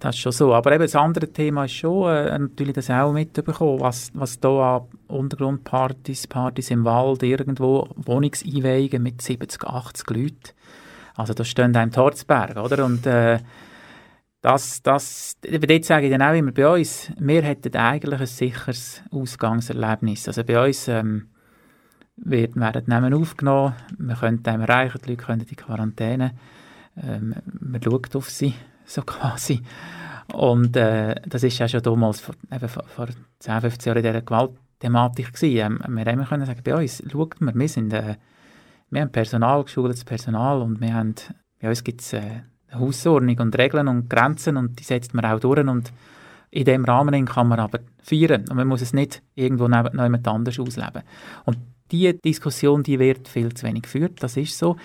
Das 0.00 0.14
ist 0.14 0.20
schon 0.20 0.32
so. 0.32 0.54
Aber 0.54 0.72
eben 0.72 0.82
das 0.82 0.94
andere 0.94 1.32
Thema 1.32 1.64
ist 1.64 1.72
schon, 1.72 2.10
äh, 2.10 2.38
natürlich 2.38 2.74
das 2.74 2.90
auch 2.90 3.12
mitbekommen, 3.12 3.80
was, 3.80 4.10
was 4.12 4.38
da 4.38 4.76
an 4.76 4.82
Untergrundpartys, 5.06 6.26
Partys 6.26 6.70
im 6.70 6.84
Wald, 6.84 7.22
irgendwo, 7.22 7.88
Wohnungseinweihungen 7.96 9.02
mit 9.02 9.22
70, 9.22 9.64
80 9.64 10.10
Leuten. 10.10 10.52
Also 11.16 11.32
da 11.32 11.42
stehen 11.42 11.74
einem 11.74 11.90
die 11.90 11.98
Horzberge, 11.98 12.60
oder? 12.60 12.84
Und 12.84 13.06
äh, 13.06 13.38
das, 14.42 14.82
das, 14.82 15.36
dort 15.40 15.84
sage 15.84 16.06
ich 16.06 16.12
dann 16.12 16.22
auch 16.22 16.34
immer, 16.34 16.52
bei 16.52 16.68
uns, 16.68 17.10
wir 17.18 17.42
hätten 17.42 17.74
eigentlich 17.74 18.20
ein 18.20 18.26
sicheres 18.26 19.02
Ausgangserlebnis. 19.10 20.28
Also 20.28 20.44
bei 20.44 20.66
uns 20.66 20.86
ähm, 20.86 21.28
wird, 22.16 22.56
werden 22.56 22.84
Namen 22.86 23.14
aufgenommen, 23.14 23.74
wir 23.98 24.14
können 24.14 24.42
dem 24.42 24.60
erreichen, 24.60 25.00
die 25.04 25.10
Leute 25.10 25.24
können 25.24 25.40
in 25.40 25.46
die 25.46 25.56
Quarantäne, 25.56 26.32
ähm, 27.02 27.34
man 27.60 27.82
schaut 27.82 28.14
auf 28.14 28.30
sie, 28.30 28.54
so 28.88 29.02
quasi. 29.06 29.62
Und 30.32 30.76
äh, 30.76 31.14
das 31.26 31.42
ist 31.42 31.58
ja 31.58 31.68
schon 31.68 31.82
damals, 31.82 32.20
vor, 32.20 32.34
eben 32.52 32.68
vor, 32.68 32.84
vor 32.84 33.08
10, 33.38 33.60
15 33.60 33.90
Jahren, 33.90 34.04
in 34.04 34.12
dieser 34.12 34.22
Gewaltthematik 34.22 35.32
gewesen. 35.32 35.80
Ähm, 35.86 35.96
wir 35.96 36.04
haben 36.04 36.24
können 36.24 36.46
sagen, 36.46 36.60
bei 36.64 36.74
uns, 36.74 37.02
schaut 37.10 37.40
mal, 37.40 37.54
wir 37.54 37.68
sind, 37.68 37.92
äh, 37.92 38.16
wir 38.90 39.00
haben 39.00 39.12
Personal, 39.12 39.64
geschultes 39.64 40.04
Personal 40.04 40.60
und 40.60 40.80
wir 40.80 40.92
haben, 40.92 41.14
bei 41.60 41.68
uns 41.68 41.82
gibt 41.82 42.02
es 42.02 42.12
äh, 42.12 42.20
eine 42.70 42.80
Hausordnung 42.80 43.38
und 43.38 43.56
Regeln 43.56 43.88
und 43.88 44.10
Grenzen 44.10 44.56
und 44.56 44.78
die 44.78 44.84
setzt 44.84 45.14
man 45.14 45.24
auch 45.24 45.40
durch 45.40 45.66
und 45.66 45.92
in 46.50 46.64
dem 46.64 46.84
Rahmen 46.84 47.26
kann 47.26 47.48
man 47.48 47.60
aber 47.60 47.80
feiern 48.02 48.44
und 48.48 48.56
man 48.56 48.68
muss 48.68 48.80
es 48.80 48.92
nicht 48.92 49.22
irgendwo 49.34 49.68
neben, 49.68 49.98
jemand 49.98 50.28
anders 50.28 50.58
ausleben. 50.58 51.02
Und 51.44 51.58
diese 51.90 52.14
Diskussion, 52.14 52.82
die 52.82 52.98
wird 52.98 53.28
viel 53.28 53.52
zu 53.54 53.66
wenig 53.66 53.82
geführt, 53.82 54.22
das 54.22 54.36
ist 54.36 54.58
so. 54.58 54.76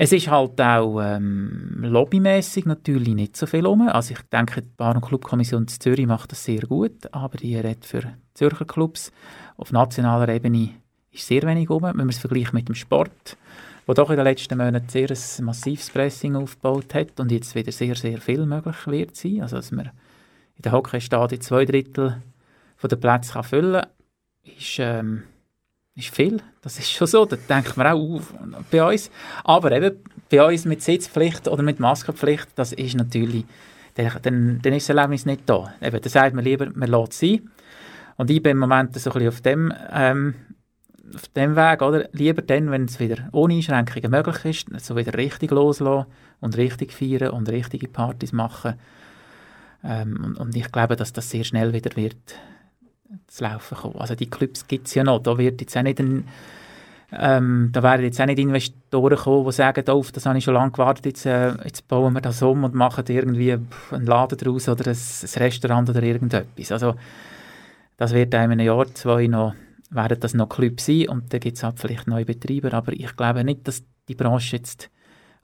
Es 0.00 0.12
ist 0.12 0.28
halt 0.28 0.60
auch 0.60 1.00
ähm, 1.00 1.78
lobbymäßig 1.80 2.66
natürlich 2.66 3.14
nicht 3.14 3.36
so 3.36 3.46
viel 3.46 3.66
um. 3.66 3.88
Also 3.88 4.14
ich 4.14 4.22
denke, 4.32 4.62
die 4.62 4.68
Bar- 4.76 4.94
und 4.94 5.04
Clubkommission 5.04 5.66
Zürich 5.66 6.06
macht 6.06 6.30
das 6.30 6.44
sehr 6.44 6.60
gut, 6.60 7.12
aber 7.12 7.36
die 7.36 7.56
redet 7.56 7.84
für 7.84 8.12
Zürcher 8.32 8.64
Clubs. 8.64 9.10
Auf 9.56 9.72
nationaler 9.72 10.28
Ebene 10.28 10.70
ist 11.10 11.26
sehr 11.26 11.42
wenig 11.42 11.68
um, 11.68 11.82
wenn 11.82 11.96
man 11.96 12.10
es 12.10 12.18
vergleicht 12.20 12.52
mit 12.52 12.68
dem 12.68 12.76
Sport, 12.76 13.36
wo 13.86 13.92
doch 13.92 14.10
in 14.10 14.16
den 14.16 14.24
letzten 14.24 14.56
Monaten 14.56 14.88
sehr 14.88 15.10
ein 15.10 15.44
massives 15.44 15.90
Pressing 15.90 16.36
aufgebaut 16.36 16.94
hat 16.94 17.18
und 17.18 17.32
jetzt 17.32 17.56
wieder 17.56 17.72
sehr, 17.72 17.96
sehr 17.96 18.20
viel 18.20 18.46
möglich 18.46 18.86
wird 18.86 19.16
sein. 19.16 19.42
Also 19.42 19.56
dass 19.56 19.72
man 19.72 19.90
in 20.54 20.62
der 20.62 20.70
Hockeystadien 20.70 21.40
zwei 21.40 21.64
Drittel 21.64 22.22
von 22.76 22.88
der 22.88 22.96
Plätze 22.98 23.32
kann 23.32 23.42
füllen 23.42 23.82
kann, 23.82 24.52
ist... 24.56 24.76
Ähm, 24.78 25.24
ist 25.98 26.14
viel. 26.14 26.40
Das 26.62 26.78
ist 26.78 26.90
schon 26.90 27.06
so. 27.06 27.24
Da 27.24 27.36
denkt 27.36 27.76
man 27.76 27.86
auch 27.88 28.20
bei 28.70 28.82
uns. 28.84 29.10
Aber 29.44 29.72
eben 29.72 29.96
bei 30.30 30.44
uns 30.46 30.64
mit 30.64 30.82
Sitzpflicht 30.82 31.48
oder 31.48 31.62
mit 31.62 31.80
Maskenpflicht, 31.80 32.48
das 32.54 32.72
ist 32.72 32.96
natürlich, 32.96 33.44
dann, 33.94 34.60
dann 34.62 34.72
ist 34.72 34.88
das 34.88 34.96
Erlebnis 34.96 35.26
nicht 35.26 35.42
da. 35.46 35.72
Eben, 35.80 36.00
da 36.00 36.08
sagt 36.08 36.34
man 36.34 36.44
lieber, 36.44 36.68
man 36.74 36.88
lässt 36.88 37.12
es 37.12 37.20
sein. 37.20 37.50
Und 38.16 38.30
ich 38.30 38.42
bin 38.42 38.52
im 38.52 38.58
Moment 38.58 38.98
so 38.98 39.10
ein 39.10 39.14
bisschen 39.14 39.28
auf 39.28 39.40
dem, 39.40 39.72
ähm, 39.92 40.34
auf 41.14 41.28
dem 41.28 41.56
Weg, 41.56 41.82
oder? 41.82 42.08
Lieber 42.12 42.42
dann, 42.42 42.70
wenn 42.70 42.84
es 42.84 43.00
wieder 43.00 43.28
ohne 43.32 43.54
Einschränkungen 43.54 44.10
möglich 44.10 44.44
ist, 44.44 44.84
so 44.84 44.96
wieder 44.96 45.14
richtig 45.14 45.50
loslassen 45.50 46.06
und 46.40 46.56
richtig 46.56 46.92
feiern 46.92 47.30
und 47.30 47.48
richtige 47.48 47.88
Partys 47.88 48.32
machen. 48.32 48.74
Ähm, 49.82 50.22
und, 50.24 50.36
und 50.36 50.56
ich 50.56 50.70
glaube, 50.70 50.96
dass 50.96 51.12
das 51.12 51.30
sehr 51.30 51.44
schnell 51.44 51.72
wieder 51.72 51.94
wird 51.96 52.16
zu 53.26 53.44
laufen 53.44 53.76
kommen. 53.76 53.96
Also 53.96 54.14
die 54.14 54.28
Clubs 54.28 54.66
gibt 54.66 54.88
es 54.88 54.94
ja 54.94 55.04
noch. 55.04 55.22
Da 55.22 55.38
wird 55.38 55.60
jetzt 55.60 55.76
auch 55.76 55.82
nicht 55.82 56.00
ein, 56.00 56.28
ähm, 57.12 57.70
da 57.72 57.82
werden 57.82 58.02
jetzt 58.02 58.20
auch 58.20 58.26
nicht 58.26 58.38
Investoren 58.38 59.16
kommen, 59.16 59.46
die 59.46 59.52
sagen, 59.52 59.88
auf, 59.88 60.12
das 60.12 60.26
habe 60.26 60.38
ich 60.38 60.44
schon 60.44 60.54
lange 60.54 60.72
gewartet, 60.72 61.06
jetzt, 61.06 61.26
äh, 61.26 61.54
jetzt 61.64 61.88
bauen 61.88 62.12
wir 62.12 62.20
das 62.20 62.42
um 62.42 62.64
und 62.64 62.74
machen 62.74 63.04
irgendwie 63.08 63.52
einen 63.52 64.06
Laden 64.06 64.38
daraus 64.38 64.68
oder 64.68 64.90
ein, 64.90 64.96
ein 64.96 65.42
Restaurant 65.42 65.88
oder 65.88 66.02
irgendetwas. 66.02 66.72
Also 66.72 66.94
das 67.96 68.12
wird 68.12 68.34
in 68.34 68.40
einem 68.40 68.60
Jahr, 68.60 68.86
zwei 68.94 69.26
noch, 69.26 69.54
werden 69.90 70.20
das 70.20 70.34
noch 70.34 70.48
Clubs 70.48 70.86
sein 70.86 71.08
und 71.08 71.32
dann 71.32 71.40
gibt 71.40 71.56
es 71.56 71.62
halt 71.62 71.80
vielleicht 71.80 72.06
neue 72.06 72.26
Betreiber, 72.26 72.74
aber 72.74 72.92
ich 72.92 73.16
glaube 73.16 73.42
nicht, 73.42 73.66
dass 73.66 73.82
die 74.08 74.14
Branche 74.14 74.56
jetzt 74.56 74.90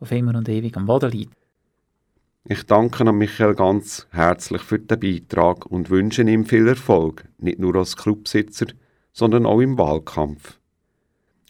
auf 0.00 0.12
immer 0.12 0.36
und 0.36 0.48
ewig 0.48 0.76
am 0.76 0.86
Boden 0.86 1.10
liegt. 1.10 1.34
Ich 2.46 2.64
danke 2.64 3.06
an 3.06 3.16
Michael 3.16 3.54
ganz 3.54 4.06
herzlich 4.10 4.60
für 4.60 4.78
den 4.78 5.00
Beitrag 5.00 5.64
und 5.64 5.88
wünsche 5.88 6.20
ihm 6.20 6.44
viel 6.44 6.68
Erfolg, 6.68 7.24
nicht 7.38 7.58
nur 7.58 7.74
als 7.74 7.96
Clubsitzer, 7.96 8.66
sondern 9.14 9.46
auch 9.46 9.60
im 9.60 9.78
Wahlkampf. 9.78 10.58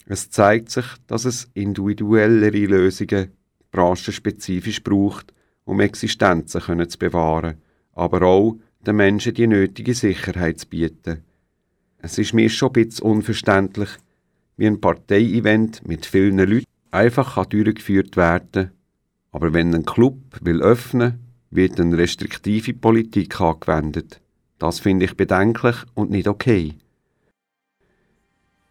Es 0.07 0.31
zeigt 0.31 0.71
sich, 0.71 0.87
dass 1.09 1.25
es 1.25 1.51
individuellere 1.53 2.67
Lösungen 2.67 3.33
branchenspezifisch 3.73 4.85
braucht, 4.85 5.35
um 5.65 5.81
Existenzen 5.81 6.61
können 6.61 6.89
zu 6.89 6.97
bewahren, 6.97 7.61
aber 7.93 8.23
auch 8.23 8.57
den 8.87 8.95
Menschen 8.95 9.35
die 9.35 9.49
nötige 9.49 9.95
Sicherheit 9.95 10.61
zu 10.61 10.69
bieten. 10.69 11.25
Es 11.99 12.19
ist 12.19 12.35
mir 12.35 12.49
schon 12.49 12.69
ein 12.69 12.73
bisschen 12.75 13.05
unverständlich, 13.05 13.91
wie 14.57 14.69
ein 14.69 14.81
Parteievent 14.81 15.85
mit 15.89 16.07
vielen 16.07 16.39
Leuten 16.39 16.67
einfach 16.93 17.45
durchgeführt 17.47 18.17
werden 18.17 18.49
kann 18.53 18.74
aber 19.35 19.53
wenn 19.53 19.75
ein 19.75 19.85
Club 19.85 20.17
will 20.43 20.63
öffnen, 20.63 21.19
wird 21.51 21.81
eine 21.81 21.99
restriktive 21.99 22.73
Politik 22.73 23.41
angewendet. 23.41 24.21
Das 24.61 24.79
finde 24.79 25.07
ich 25.07 25.17
bedenklich 25.17 25.75
und 25.95 26.13
nicht 26.13 26.29
okay. 26.29 26.75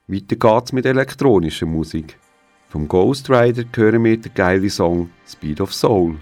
Weiter 0.07 0.35
geht's 0.37 0.71
mit 0.71 0.85
elektronischer 0.85 1.65
Musik. 1.65 2.17
Vom 2.69 2.87
Ghost 2.87 3.29
Rider 3.29 3.65
hören 3.75 4.05
wir 4.05 4.17
den 4.17 4.33
geilen 4.33 4.69
Song 4.69 5.09
Speed 5.27 5.59
of 5.59 5.73
Soul. 5.73 6.15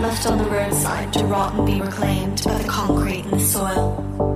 Left 0.00 0.26
on 0.26 0.38
the 0.38 0.44
roadside 0.44 1.12
to 1.14 1.24
rot 1.24 1.54
and 1.54 1.66
be 1.66 1.80
reclaimed 1.80 2.42
by 2.44 2.58
the 2.58 2.68
concrete 2.68 3.24
and 3.24 3.34
the 3.34 3.40
soil. 3.40 4.27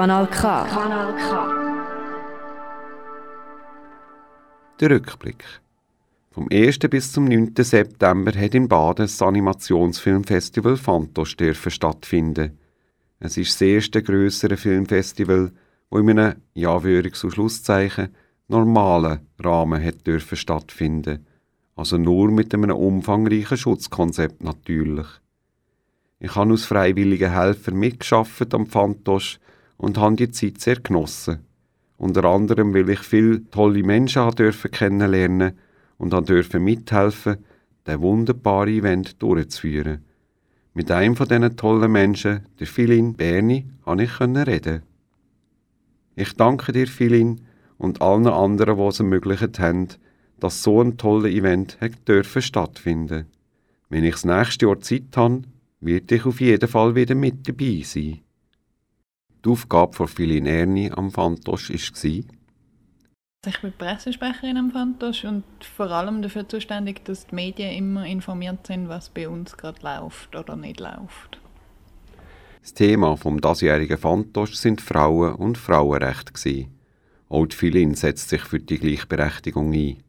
Kanal 0.00 0.28
K. 0.28 0.64
Kanal 0.64 1.14
K. 1.14 1.30
Der 4.80 4.90
Rückblick. 4.92 5.44
Vom 6.30 6.48
1. 6.50 6.78
bis 6.78 7.12
zum 7.12 7.26
9. 7.26 7.52
September 7.58 8.32
hat 8.32 8.54
in 8.54 8.66
Baden 8.66 9.04
das 9.04 9.20
Animationsfilmfestival 9.20 10.78
Fantos 10.78 11.36
dürfen 11.36 11.70
stattfinden. 11.70 12.58
Es 13.18 13.36
ist 13.36 13.52
das 13.52 13.60
erste 13.60 14.02
grössere 14.02 14.56
Filmfestival, 14.56 15.52
wo 15.90 15.98
in 15.98 16.08
einem 16.08 16.36
ja 16.54 16.80
Schlusszeichen 16.80 18.14
normalen 18.48 19.20
Rahmen 19.38 19.84
hat 19.84 20.06
dürfen 20.06 20.38
stattfinden. 20.38 21.26
Also 21.76 21.98
nur 21.98 22.30
mit 22.30 22.54
einem 22.54 22.70
umfangreichen 22.70 23.58
Schutzkonzept 23.58 24.42
natürlich. 24.42 25.08
Ich 26.20 26.34
habe 26.36 26.52
als 26.52 26.64
freiwilliger 26.64 27.30
Helfer 27.30 27.74
mitgeschafft 27.74 28.54
am 28.54 28.64
Fantos 28.64 29.38
und 29.80 29.96
habe 29.96 30.16
die 30.16 30.30
Zeit 30.30 30.60
sehr 30.60 30.76
genossen. 30.76 31.38
Unter 31.96 32.24
anderem, 32.24 32.74
weil 32.74 32.90
ich 32.90 33.00
viele 33.00 33.48
tolle 33.50 33.82
Menschen 33.82 34.30
dürfen 34.32 34.70
kennenlernen 34.70 35.52
und 35.96 36.28
dürfen 36.28 36.62
mithelfen, 36.62 37.38
den 37.86 38.00
wunderbaren 38.02 38.74
Event 38.74 39.22
durchzuführen. 39.22 40.04
Mit 40.74 40.90
einem 40.90 41.16
von 41.16 41.28
diesen 41.28 41.56
tollen 41.56 41.90
Menschen, 41.92 42.46
der 42.58 42.66
Philin 42.66 43.14
Berni, 43.14 43.66
habe 43.86 44.04
ich 44.04 44.20
reden. 44.20 44.82
Ich 46.14 46.34
danke 46.34 46.72
dir, 46.72 46.86
Philin, 46.86 47.40
und 47.78 48.02
allen 48.02 48.26
anderen, 48.26 48.76
die 48.76 48.82
es 48.82 49.00
ermöglicht 49.00 49.58
haben, 49.58 49.88
dass 50.38 50.62
so 50.62 50.82
ein 50.82 50.98
tolles 50.98 51.32
Event 51.32 51.78
dürfen 52.06 52.42
stattfinden. 52.42 53.26
Wenn 53.88 54.04
ich 54.04 54.12
das 54.12 54.26
nächste 54.26 54.66
Jahr 54.66 54.80
Zeit 54.80 55.16
habe, 55.16 55.42
werde 55.80 56.14
ich 56.14 56.26
auf 56.26 56.40
jeden 56.40 56.68
Fall 56.68 56.94
wieder 56.94 57.14
mit 57.14 57.48
dabei 57.48 57.80
sein. 57.82 58.20
Die 59.44 59.48
Aufgabe 59.48 59.94
von 59.94 60.06
Philin 60.06 60.44
Erni 60.44 60.90
am 60.94 61.10
Fantosch 61.10 61.70
war, 61.70 62.24
Ich 63.46 63.60
bin 63.62 63.72
Pressesprecherin 63.78 64.58
am 64.58 64.70
Fantosch 64.70 65.24
und 65.24 65.44
vor 65.64 65.90
allem 65.90 66.20
dafür 66.20 66.46
zuständig, 66.46 67.04
dass 67.06 67.26
die 67.26 67.34
Medien 67.34 67.72
immer 67.72 68.04
informiert 68.04 68.66
sind, 68.66 68.90
was 68.90 69.08
bei 69.08 69.30
uns 69.30 69.56
gerade 69.56 69.80
läuft 69.82 70.36
oder 70.36 70.56
nicht 70.56 70.78
läuft. 70.78 71.40
Das 72.60 72.74
Thema 72.74 73.16
vom 73.16 73.40
diesjährigen 73.40 73.96
Fantosch 73.96 74.52
sind 74.56 74.82
Frauen 74.82 75.36
und 75.36 75.56
gewesen. 76.34 76.74
Auch 77.30 77.46
die 77.46 77.56
Philin 77.56 77.94
setzt 77.94 78.28
sich 78.28 78.42
für 78.42 78.60
die 78.60 78.78
Gleichberechtigung 78.78 79.72
ein. 79.72 80.02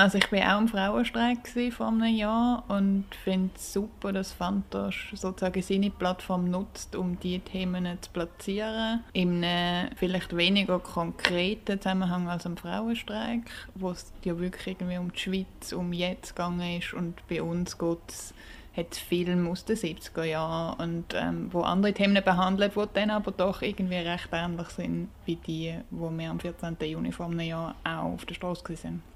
Also 0.00 0.16
ich 0.16 0.32
war 0.32 0.56
auch 0.56 0.60
im 0.62 0.68
Frauenstreik 0.68 1.44
gewesen 1.44 1.76
vor 1.76 1.88
einem 1.88 2.16
Jahr 2.16 2.64
und 2.68 3.04
finde 3.22 3.50
es 3.54 3.74
super, 3.74 4.14
dass 4.14 4.32
Fantosch 4.32 5.12
sozusagen 5.14 5.60
seine 5.60 5.90
Plattform 5.90 6.50
nutzt, 6.50 6.96
um 6.96 7.20
diese 7.20 7.40
Themen 7.40 7.86
zu 8.00 8.10
platzieren. 8.10 9.04
In 9.12 9.44
einem 9.44 9.90
vielleicht 9.96 10.34
weniger 10.34 10.78
konkreten 10.78 11.78
Zusammenhang 11.78 12.30
als 12.30 12.46
am 12.46 12.56
Frauenstreik, 12.56 13.42
wo 13.74 13.90
es 13.90 14.10
ja 14.24 14.38
wirklich 14.38 14.68
irgendwie 14.68 14.96
um 14.96 15.12
die 15.12 15.18
Schweiz, 15.18 15.72
um 15.74 15.92
jetzt 15.92 16.34
gegangen 16.34 16.78
ist 16.78 16.94
und 16.94 17.16
bei 17.28 17.42
uns 17.42 17.76
geht 17.76 17.98
es 18.08 18.32
hat 18.74 18.94
Filme 18.94 19.50
aus 19.50 19.66
den 19.66 19.76
70er 19.76 20.24
Jahren 20.24 20.80
und 20.80 21.14
ähm, 21.14 21.48
wo 21.52 21.60
andere 21.60 21.92
Themen 21.92 22.24
behandelt, 22.24 22.72
die 22.74 22.84
dann 22.94 23.10
aber 23.10 23.32
doch 23.32 23.60
irgendwie 23.60 23.96
recht 23.96 24.28
ähnlich 24.32 24.68
sind 24.68 25.08
wie 25.26 25.36
die, 25.36 25.74
wo 25.90 26.08
wir 26.08 26.30
am 26.30 26.40
14. 26.40 26.76
Juni 26.84 27.12
vor 27.12 27.26
einem 27.26 27.40
Jahr 27.40 27.74
auch 27.84 28.14
auf 28.14 28.24
der 28.24 28.34
Straße 28.34 28.64
waren. 28.64 29.09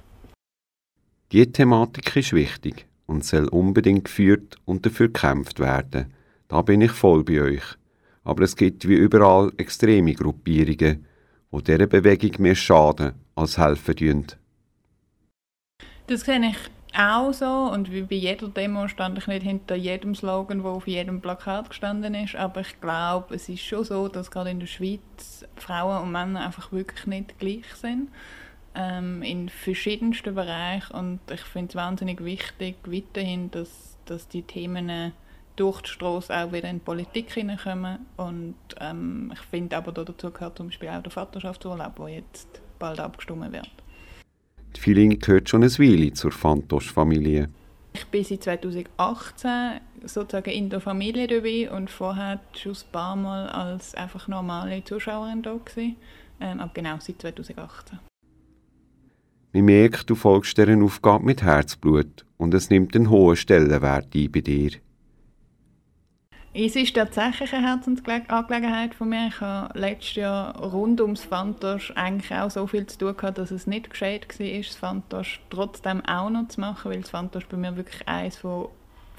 Die 1.35 1.51
Thematik 1.51 2.15
ist 2.15 2.33
wichtig 2.33 2.87
und 3.07 3.25
soll 3.25 3.49
unbedingt 3.49 4.05
geführt 4.05 4.55
und 4.67 4.87
dafür 4.87 5.09
gekämpft 5.09 5.59
werden. 5.59 6.15
Da 6.47 6.63
bin 6.63 6.81
ich 6.81 6.93
voll 6.93 7.25
bei 7.25 7.43
euch. 7.43 7.65
Aber 8.23 8.45
es 8.45 8.55
gibt 8.55 8.87
wie 8.87 8.95
überall 8.95 9.51
extreme 9.57 10.15
Gruppierungen, 10.15 11.05
die 11.51 11.63
dieser 11.65 11.89
Bewegung 11.89 12.41
mehr 12.41 12.55
schaden 12.55 13.15
als 13.35 13.59
helfen 13.59 13.97
tun. 13.97 14.27
Das 16.07 16.21
sehe 16.21 16.51
ich 16.51 16.57
auch 16.97 17.33
so 17.33 17.69
und 17.73 17.91
wie 17.91 18.03
bei 18.03 18.15
jeder 18.15 18.47
Demo 18.47 18.87
stand 18.87 19.19
ich 19.19 19.27
nicht 19.27 19.43
hinter 19.43 19.75
jedem 19.75 20.15
Slogan, 20.15 20.63
wo 20.63 20.69
auf 20.69 20.87
jedem 20.87 21.21
Plakat 21.21 21.71
gestanden 21.71 22.15
ist, 22.15 22.37
aber 22.37 22.61
ich 22.61 22.81
glaube, 22.81 23.35
es 23.35 23.49
ist 23.49 23.65
schon 23.65 23.83
so, 23.83 24.07
dass 24.07 24.31
gerade 24.31 24.51
in 24.51 24.61
der 24.61 24.69
Schweiz 24.69 25.45
Frauen 25.57 26.05
und 26.05 26.13
Männer 26.13 26.47
einfach 26.47 26.71
wirklich 26.71 27.09
nicht 27.09 27.41
gleich 27.41 27.67
sind 27.75 28.09
ähm, 28.75 29.23
in 29.23 29.49
verschiedensten 29.49 30.35
Bereichen 30.35 30.95
und 30.95 31.21
ich 31.33 31.41
finde 31.41 31.71
es 31.71 31.75
wahnsinnig 31.75 32.25
wichtig 32.25 32.77
weiterhin, 32.85 33.51
dass, 33.51 33.97
dass 34.05 34.29
die 34.29 34.43
Themen 34.43 34.89
äh, 34.89 35.11
durch 35.57 35.83
die 35.83 35.91
Strasse 35.91 36.35
auch 36.37 36.53
wieder 36.53 36.69
in 36.69 36.79
die 36.79 36.85
Politik 36.85 37.33
hineinkommen 37.33 37.99
und 38.17 38.57
ähm, 38.81 39.33
ich 39.33 39.41
finde 39.41 39.77
aber 39.77 39.93
dazu 39.93 40.31
gehört 40.31 40.57
zum 40.57 40.69
Beispiel 40.69 40.89
auch 40.89 41.03
der 41.03 41.13
Vaterschaftsurlaub, 41.13 41.97
der 41.97 42.09
jetzt 42.09 42.61
bald 42.79 42.99
abgestimmt 42.99 43.53
wird. 43.53 43.71
Die 44.77 44.81
Feeling 44.81 45.19
gehört 45.19 45.49
schon 45.49 45.63
ein 45.63 45.79
Weile 45.79 46.13
zur 46.13 46.33
Fantosch-Familie. 46.33 47.49
Ich 47.93 48.07
bin 48.07 48.25
seit 48.25 48.43
2018 48.43 49.81
sozusagen 50.03 50.51
in 50.51 50.69
der 50.69 50.81
Familie 50.81 51.29
dabei 51.29 51.71
und 51.71 51.91
vorher 51.91 52.41
schon 52.53 52.73
ein 52.73 52.91
paar 52.91 53.15
Mal 53.15 53.49
als 53.49 53.95
einfach 53.95 54.27
normale 54.27 54.83
Zuschauerin 54.83 55.43
da 55.43 55.55
gewesen. 55.55 55.97
Ähm, 56.41 56.59
aber 56.59 56.73
genau 56.75 56.97
seit 56.99 57.21
2018. 57.23 58.01
Man 59.55 59.67
merkt, 59.67 60.11
du 60.11 60.17
folgst 60.17 60.59
dieser 60.59 60.83
Aufgabe 60.83 61.25
mit 61.25 61.45
Herzblut 61.45 62.27
und 62.39 62.53
es 62.55 62.71
nimmt 62.71 62.97
einen 62.97 63.09
hohen 63.09 63.37
Stellenwert 63.37 64.13
ein 64.13 64.33
bei 64.33 64.41
dir. 64.41 64.73
Es 66.53 66.75
ist 66.75 66.97
tatsächlich 66.97 67.53
eine 67.53 67.69
Herzensangelegenheit 67.69 68.97
von 68.97 69.11
mir. 69.11 69.29
Ich 69.29 69.41
habe 69.41 69.79
letztes 69.79 70.17
Jahr 70.17 70.59
rund 70.61 71.01
ums 71.01 71.23
Fantosch 71.23 71.93
eigentlich 71.95 72.35
auch 72.35 72.51
so 72.51 72.67
viel 72.67 72.85
zu 72.87 72.99
tun 72.99 73.17
gehabt, 73.17 73.39
dass 73.39 73.53
es 73.53 73.69
nicht 73.69 73.91
gescheit 73.91 74.27
war, 74.29 74.47
das 74.59 74.75
Fantosch 74.75 75.41
trotzdem 75.51 76.05
auch 76.05 76.31
noch 76.31 76.49
zu 76.49 76.61
machen, 76.61 76.91
weil 76.91 77.03
das 77.03 77.11
Fantosch 77.11 77.47
bei 77.47 77.57
mir 77.57 77.77
wirklich 77.77 78.09
eines 78.09 78.37
von 78.37 78.71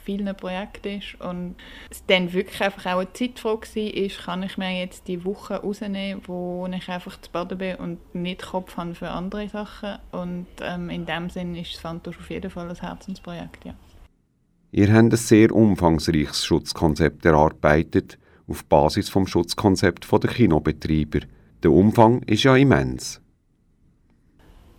vielen 0.05 0.35
Projekten 0.35 0.99
ist 0.99 1.19
und 1.19 1.55
es 1.89 2.05
dann 2.05 2.31
wirklich 2.31 2.61
einfach 2.61 2.85
auch 2.85 2.99
eine 2.99 3.11
Zeitfrage 3.13 3.67
war, 3.75 3.93
ist, 3.93 4.23
kann 4.23 4.43
ich 4.43 4.57
mir 4.57 4.79
jetzt 4.79 5.07
die 5.07 5.25
Woche 5.25 5.55
rausnehmen, 5.55 6.21
wo 6.27 6.67
ich 6.71 6.89
einfach 6.89 7.19
zu 7.19 7.31
Baden 7.31 7.57
bin 7.57 7.75
und 7.75 8.15
nicht 8.15 8.43
Kopf 8.43 8.77
habe 8.77 8.95
für 8.95 9.09
andere 9.09 9.49
Sachen 9.49 9.97
und 10.11 10.47
ähm, 10.61 10.89
in 10.89 11.05
dem 11.05 11.29
Sinn 11.29 11.55
ist 11.55 11.73
das 11.73 11.81
Fantosch 11.81 12.17
auf 12.17 12.29
jeden 12.29 12.51
Fall 12.51 12.69
ein 12.69 12.75
Herzensprojekt, 12.75 13.65
ja. 13.65 13.73
Ihr 14.71 14.93
habt 14.93 14.97
ein 14.97 15.11
sehr 15.11 15.51
umfangreiches 15.53 16.45
Schutzkonzept 16.45 17.25
erarbeitet, 17.25 18.17
auf 18.47 18.65
Basis 18.65 19.09
vom 19.09 19.25
Schutzkonzept 19.25 20.11
der 20.11 20.29
Kinobetreiber. 20.29 21.21
Der 21.63 21.71
Umfang 21.71 22.21
ist 22.23 22.43
ja 22.43 22.55
immens. 22.57 23.21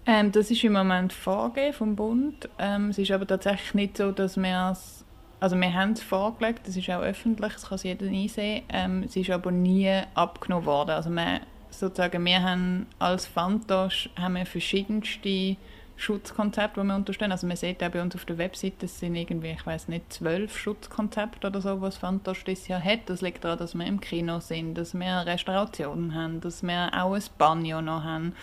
Ähm, 0.04 0.30
das 0.32 0.50
ist 0.50 0.62
im 0.62 0.74
Moment 0.74 1.12
vorgegeben 1.12 1.72
vom 1.72 1.96
Bund. 1.96 2.48
Ähm, 2.58 2.90
es 2.90 2.98
ist 2.98 3.10
aber 3.10 3.26
tatsächlich 3.26 3.74
nicht 3.74 3.96
so, 3.96 4.12
dass 4.12 4.36
wir 4.36 4.70
es 4.72 5.05
also 5.38 5.56
wir 5.56 5.72
haben 5.74 5.92
es 5.92 6.02
vorgelegt, 6.02 6.66
das 6.66 6.76
ist 6.76 6.88
auch 6.90 7.02
öffentlich, 7.02 7.52
das 7.52 7.68
kann 7.68 7.78
jeder 7.82 8.06
einsehen. 8.06 8.62
Ähm, 8.68 9.02
es 9.04 9.16
ist 9.16 9.30
aber 9.30 9.50
nie 9.50 9.90
abgenommen 10.14 10.66
worden. 10.66 10.90
Also 10.90 11.10
wir, 11.10 11.40
sozusagen, 11.70 12.24
wir 12.24 12.42
haben 12.42 12.86
als 12.98 13.26
Fantosch 13.26 14.08
haben 14.16 14.34
wir 14.34 14.46
verschiedenste 14.46 15.56
Schutzkonzepte, 15.96 16.80
die 16.80 16.86
wir 16.86 16.94
unterstellen. 16.94 17.32
Also 17.32 17.46
man 17.46 17.56
sieht 17.56 17.82
auch 17.82 17.90
bei 17.90 18.02
uns 18.02 18.14
auf 18.14 18.24
der 18.24 18.38
Webseite, 18.38 18.86
es 18.86 18.98
sind 18.98 19.14
irgendwie, 19.14 19.50
ich 19.50 19.66
weiß 19.66 19.88
nicht, 19.88 20.12
zwölf 20.12 20.56
Schutzkonzepte 20.56 21.46
oder 21.46 21.60
so, 21.60 21.80
was 21.80 21.96
Fantosch 21.96 22.44
dieses 22.44 22.68
Jahr 22.68 22.82
hat. 22.82 23.00
Das 23.06 23.22
liegt 23.22 23.44
daran, 23.44 23.58
dass 23.58 23.74
wir 23.74 23.86
im 23.86 24.00
Kino 24.00 24.40
sind, 24.40 24.74
dass 24.74 24.94
wir 24.94 25.24
Restaurationen 25.26 26.14
haben, 26.14 26.40
dass 26.40 26.62
wir 26.62 26.90
auch 26.94 27.14
ein 27.14 27.22
Banjo 27.38 27.80
noch 27.80 28.04
haben. 28.04 28.34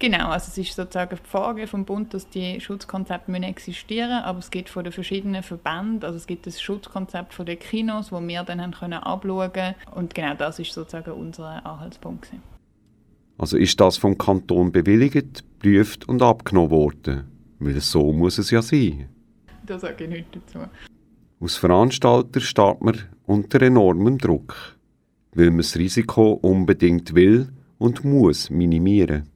Genau, 0.00 0.28
also 0.28 0.46
es 0.48 0.58
ist 0.58 0.76
sozusagen 0.76 1.16
die 1.16 1.28
Frage 1.28 1.66
vom 1.66 1.84
Bund, 1.84 2.14
dass 2.14 2.28
die 2.28 2.60
Schutzkonzepte 2.60 3.30
müssen 3.30 3.42
existieren 3.42 4.22
aber 4.22 4.38
es 4.38 4.50
gibt 4.50 4.68
von 4.68 4.84
den 4.84 4.92
verschiedenen 4.92 5.42
Verbänden, 5.42 6.04
also 6.04 6.16
es 6.16 6.26
gibt 6.26 6.46
das 6.46 6.60
Schutzkonzept 6.60 7.34
von 7.34 7.46
den 7.46 7.58
Kinos, 7.58 8.12
wo 8.12 8.20
wir 8.20 8.44
dann 8.44 8.62
haben 8.62 8.72
können 8.72 8.94
abschauen 8.94 9.74
und 9.94 10.14
genau 10.14 10.34
das 10.34 10.60
ist 10.60 10.72
sozusagen 10.72 11.10
unser 11.10 11.66
Anhaltspunkt. 11.66 12.22
Gewesen. 12.22 12.42
Also 13.38 13.56
ist 13.56 13.80
das 13.80 13.96
vom 13.96 14.18
Kanton 14.18 14.70
bewilligt, 14.70 15.44
geprüft 15.60 16.08
und 16.08 16.22
abgenommen 16.22 16.70
worden? 16.70 17.24
Weil 17.58 17.80
so 17.80 18.12
muss 18.12 18.38
es 18.38 18.50
ja 18.50 18.62
sein. 18.62 19.08
Da 19.66 19.78
sage 19.78 20.04
ich 20.04 20.10
nichts 20.10 20.30
dazu. 20.32 20.64
Als 21.40 21.56
Veranstalter 21.56 22.40
steht 22.40 22.80
man 22.80 22.98
unter 23.26 23.62
enormem 23.62 24.18
Druck, 24.18 24.76
weil 25.34 25.50
man 25.50 25.58
das 25.58 25.76
Risiko 25.76 26.32
unbedingt 26.32 27.14
will 27.14 27.52
und 27.78 28.04
muss 28.04 28.50
minimieren. 28.50 29.28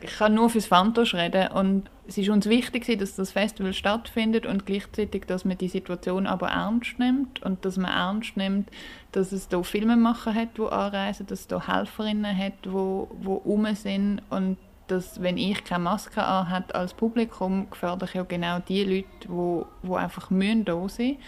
Ich 0.00 0.16
kann 0.18 0.34
nur 0.34 0.50
fürs 0.50 0.66
Fantosch 0.66 1.14
reden 1.14 1.48
und 1.48 1.90
es 2.06 2.16
ist 2.16 2.28
uns 2.28 2.46
wichtig, 2.48 2.86
dass 2.98 3.16
das 3.16 3.32
Festival 3.32 3.74
stattfindet 3.74 4.46
und 4.46 4.64
gleichzeitig, 4.64 5.26
dass 5.26 5.44
man 5.44 5.58
die 5.58 5.68
Situation 5.68 6.26
aber 6.26 6.48
ernst 6.48 6.98
nimmt 6.98 7.42
und 7.42 7.64
dass 7.64 7.76
man 7.76 7.90
ernst 7.90 8.36
nimmt, 8.36 8.70
dass 9.12 9.32
es 9.32 9.48
da 9.48 9.62
Filmemacher 9.62 10.34
hat, 10.34 10.56
die 10.56 10.62
anreisen, 10.62 11.26
dass 11.26 11.40
es 11.40 11.46
da 11.48 11.66
Helferinnen 11.66 12.36
hat, 12.36 12.54
die, 12.64 12.68
die 12.68 13.26
rum 13.26 13.66
sind 13.74 14.22
und 14.30 14.56
dass, 14.86 15.20
wenn 15.20 15.36
ich 15.36 15.64
keine 15.64 15.84
Maske 15.84 16.22
anhabe 16.22 16.74
als 16.74 16.94
Publikum, 16.94 17.68
gefährde 17.70 18.06
ich 18.06 18.14
ja 18.14 18.22
genau 18.22 18.58
die 18.60 18.84
Leute, 18.84 19.06
die, 19.24 19.86
die 19.86 19.94
einfach 19.94 20.30
müssen 20.30 20.64
da 20.64 20.88
sein 20.88 21.18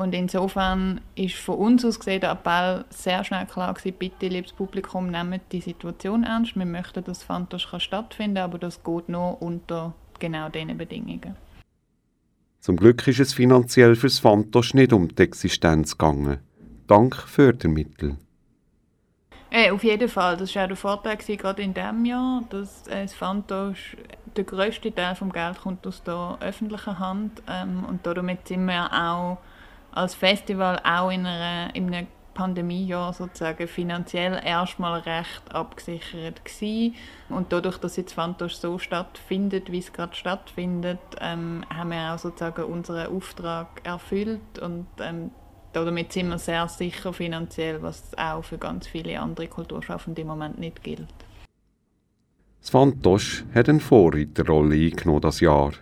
und 0.00 0.14
insofern 0.14 1.02
ist 1.14 1.34
von 1.34 1.56
uns 1.56 1.84
aus 1.84 1.98
gesehen 1.98 2.22
der 2.22 2.30
Appell 2.30 2.86
sehr 2.88 3.22
schnell 3.22 3.44
klar 3.44 3.74
gewesen, 3.74 3.96
bitte, 3.98 4.28
liebes 4.28 4.54
Publikum, 4.54 5.10
nehmt 5.10 5.42
die 5.52 5.60
Situation 5.60 6.24
ernst. 6.24 6.56
Wir 6.56 6.64
möchten, 6.64 7.04
dass 7.04 7.22
Fantosch 7.22 7.70
kann 7.70 7.80
stattfinden 7.80 8.38
aber 8.38 8.58
das 8.58 8.82
geht 8.82 9.10
nur 9.10 9.42
unter 9.42 9.92
genau 10.18 10.48
diesen 10.48 10.78
Bedingungen. 10.78 11.36
Zum 12.60 12.78
Glück 12.78 13.06
ist 13.08 13.20
es 13.20 13.34
finanziell 13.34 13.94
fürs 13.94 14.18
Fantosch 14.18 14.72
nicht 14.72 14.94
um 14.94 15.14
die 15.14 15.22
Existenz 15.22 15.98
gegangen. 15.98 16.38
Dank 16.86 17.16
Fördermittel. 17.16 18.16
Äh, 19.50 19.70
auf 19.70 19.84
jeden 19.84 20.08
Fall. 20.08 20.38
Das 20.38 20.54
war 20.54 20.62
auch 20.62 20.68
der 20.68 20.76
Vorteil, 20.76 21.18
gewesen, 21.18 21.36
gerade 21.36 21.60
in 21.60 21.74
diesem 21.74 22.06
Jahr, 22.06 22.42
dass 22.48 22.86
äh, 22.86 23.02
das 23.02 23.12
Fantosch, 23.12 23.98
der 24.34 24.44
grösste 24.44 24.94
Teil 24.94 25.14
des 25.14 25.32
Geld 25.34 25.60
kommt 25.60 25.86
aus 25.86 26.02
der 26.04 26.38
öffentlichen 26.40 26.98
Hand 26.98 27.42
ähm, 27.46 27.84
und 27.86 28.06
damit 28.06 28.48
sind 28.48 28.64
wir 28.64 28.90
auch 28.90 29.36
als 29.92 30.14
Festival 30.14 30.80
auch 30.84 31.10
in, 31.10 31.26
einer, 31.26 31.74
in 31.74 31.92
einem 31.92 32.06
Pandemiejahr 32.34 33.12
sozusagen 33.12 33.68
finanziell 33.68 34.40
erstmal 34.44 35.00
recht 35.00 35.42
abgesichert 35.52 36.44
gewesen. 36.44 36.94
Und 37.28 37.52
dadurch, 37.52 37.78
dass 37.78 37.96
jetzt 37.96 38.14
Fantosch 38.14 38.54
so 38.54 38.78
stattfindet, 38.78 39.70
wie 39.70 39.78
es 39.78 39.92
gerade 39.92 40.14
stattfindet, 40.14 41.00
ähm, 41.20 41.64
haben 41.68 41.90
wir 41.90 42.14
auch 42.14 42.18
sozusagen 42.18 42.64
unseren 42.64 43.14
Auftrag 43.14 43.80
erfüllt 43.84 44.58
und 44.60 44.86
ähm, 45.00 45.30
damit 45.72 46.12
sind 46.12 46.28
wir 46.30 46.38
sehr 46.38 46.66
sicher 46.68 47.12
finanziell, 47.12 47.82
was 47.82 48.16
auch 48.18 48.42
für 48.42 48.58
ganz 48.58 48.86
viele 48.86 49.20
andere 49.20 49.46
Kulturschaffende 49.46 50.22
im 50.22 50.28
Moment 50.28 50.58
nicht 50.58 50.82
gilt. 50.82 51.06
Das 52.60 52.70
Fantosch 52.70 53.44
hat 53.54 53.68
eine 53.68 53.80
Vorreiterrolle 53.80 54.74
eingenommen 54.74 55.20
das 55.20 55.40
Jahr, 55.40 55.72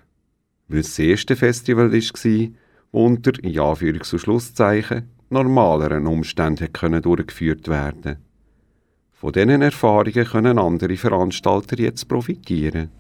weil 0.69 0.81
es 0.81 0.89
das 0.89 0.99
erste 0.99 1.37
Festival 1.37 1.91
war, 1.93 2.49
unter, 2.91 3.33
in 3.43 3.53
Anführungs- 3.59 4.13
und 4.13 4.21
Schlusszeichen, 4.21 5.09
normaleren 5.31 6.07
Umständen 6.07 6.73
können 6.73 7.03
durchgeführt 7.03 7.69
werden. 7.69 8.17
Von 9.13 9.33
diesen 9.33 9.63
Erfahrungen 9.63 10.25
können 10.25 10.59
andere 10.59 10.97
Veranstalter 10.97 11.79
jetzt 11.79 12.09
profitieren. 12.09 12.91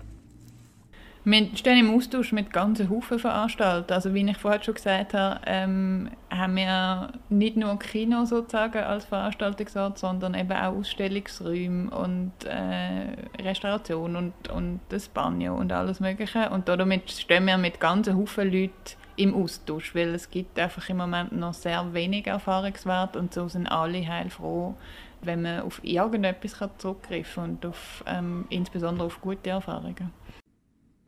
Wir 1.24 1.47
stehen 1.57 1.78
im 1.78 1.95
Austausch 1.95 2.32
mit 2.32 2.53
ganzen 2.53 2.89
Haufen 2.89 3.18
Veranstaltern. 3.18 3.95
Also 3.95 4.14
wie 4.14 4.28
ich 4.28 4.39
vorher 4.39 4.62
schon 4.62 4.74
gesagt 4.74 5.12
habe, 5.12 5.41
ähm, 5.47 6.09
haben 6.30 6.57
wir 6.57 7.12
nicht 7.28 7.57
nur 7.57 7.78
Kino 7.78 8.24
sozusagen 8.24 8.78
als 8.78 9.05
Veranstaltungsort, 9.05 9.99
sondern 9.99 10.34
eben 10.34 10.53
auch 10.53 10.76
Ausstellungsräume 10.76 11.91
und 11.91 12.32
äh, 12.45 13.43
Restauration 13.43 14.16
und, 14.16 14.49
und 14.49 14.80
das 14.89 15.09
Banjo 15.09 15.55
und 15.55 15.70
alles 15.70 16.01
Mögliche. 16.01 16.49
Und 16.49 16.68
damit 16.68 17.11
stehen 17.11 17.45
wir 17.45 17.59
mit 17.59 17.78
ganzen 17.78 18.16
Haufen 18.16 18.51
Leuten 18.51 18.72
im 19.19 19.35
Austausch, 19.35 19.95
weil 19.95 20.14
es 20.14 20.31
gibt 20.31 20.59
einfach 20.59 20.89
im 20.89 20.99
Moment 20.99 21.33
noch 21.33 21.55
sehr 21.55 21.93
wenig 21.93 22.27
Erfahrungswert 22.27 23.16
und 23.16 23.35
so 23.35 23.49
sind 23.49 23.66
alle 23.66 24.07
heilfroh, 24.07 24.75
wenn 25.23 25.43
man 25.43 25.61
auf 25.61 25.81
irgendetwas 25.83 26.57
zurückgreifen 26.79 27.35
kann 27.35 27.51
und 27.51 27.66
auf, 27.66 28.05
ähm, 28.07 28.45
insbesondere 28.49 29.07
auf 29.07 29.21
gute 29.21 29.51
Erfahrungen. 29.51 30.11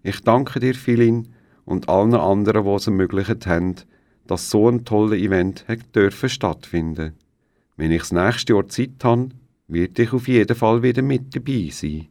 Ich 0.03 0.23
danke 0.23 0.61
dir, 0.61 0.75
Philin, 0.75 1.29
und 1.65 1.89
allen 1.89 2.15
anderen, 2.15 2.65
die 2.65 2.71
es 2.71 2.87
ermöglicht 2.87 3.47
haben, 3.47 3.77
dass 4.27 4.51
so 4.51 4.69
ein 4.69 4.85
tolles 4.85 5.19
Event 5.19 5.67
hat 5.69 5.95
dürfen 5.95 6.29
stattfinden. 6.29 7.15
Wenn 7.77 7.93
ich 7.93 8.01
das 8.01 8.13
nächste 8.13 8.55
Jahr 8.55 8.69
Zeit 8.69 9.05
habe, 9.05 9.29
werde 9.69 10.03
ich 10.03 10.13
auf 10.13 10.27
jeden 10.27 10.57
Fall 10.57 10.83
wieder 10.83 11.03
mit 11.03 11.35
dabei 11.35 11.69
sein. 11.71 12.09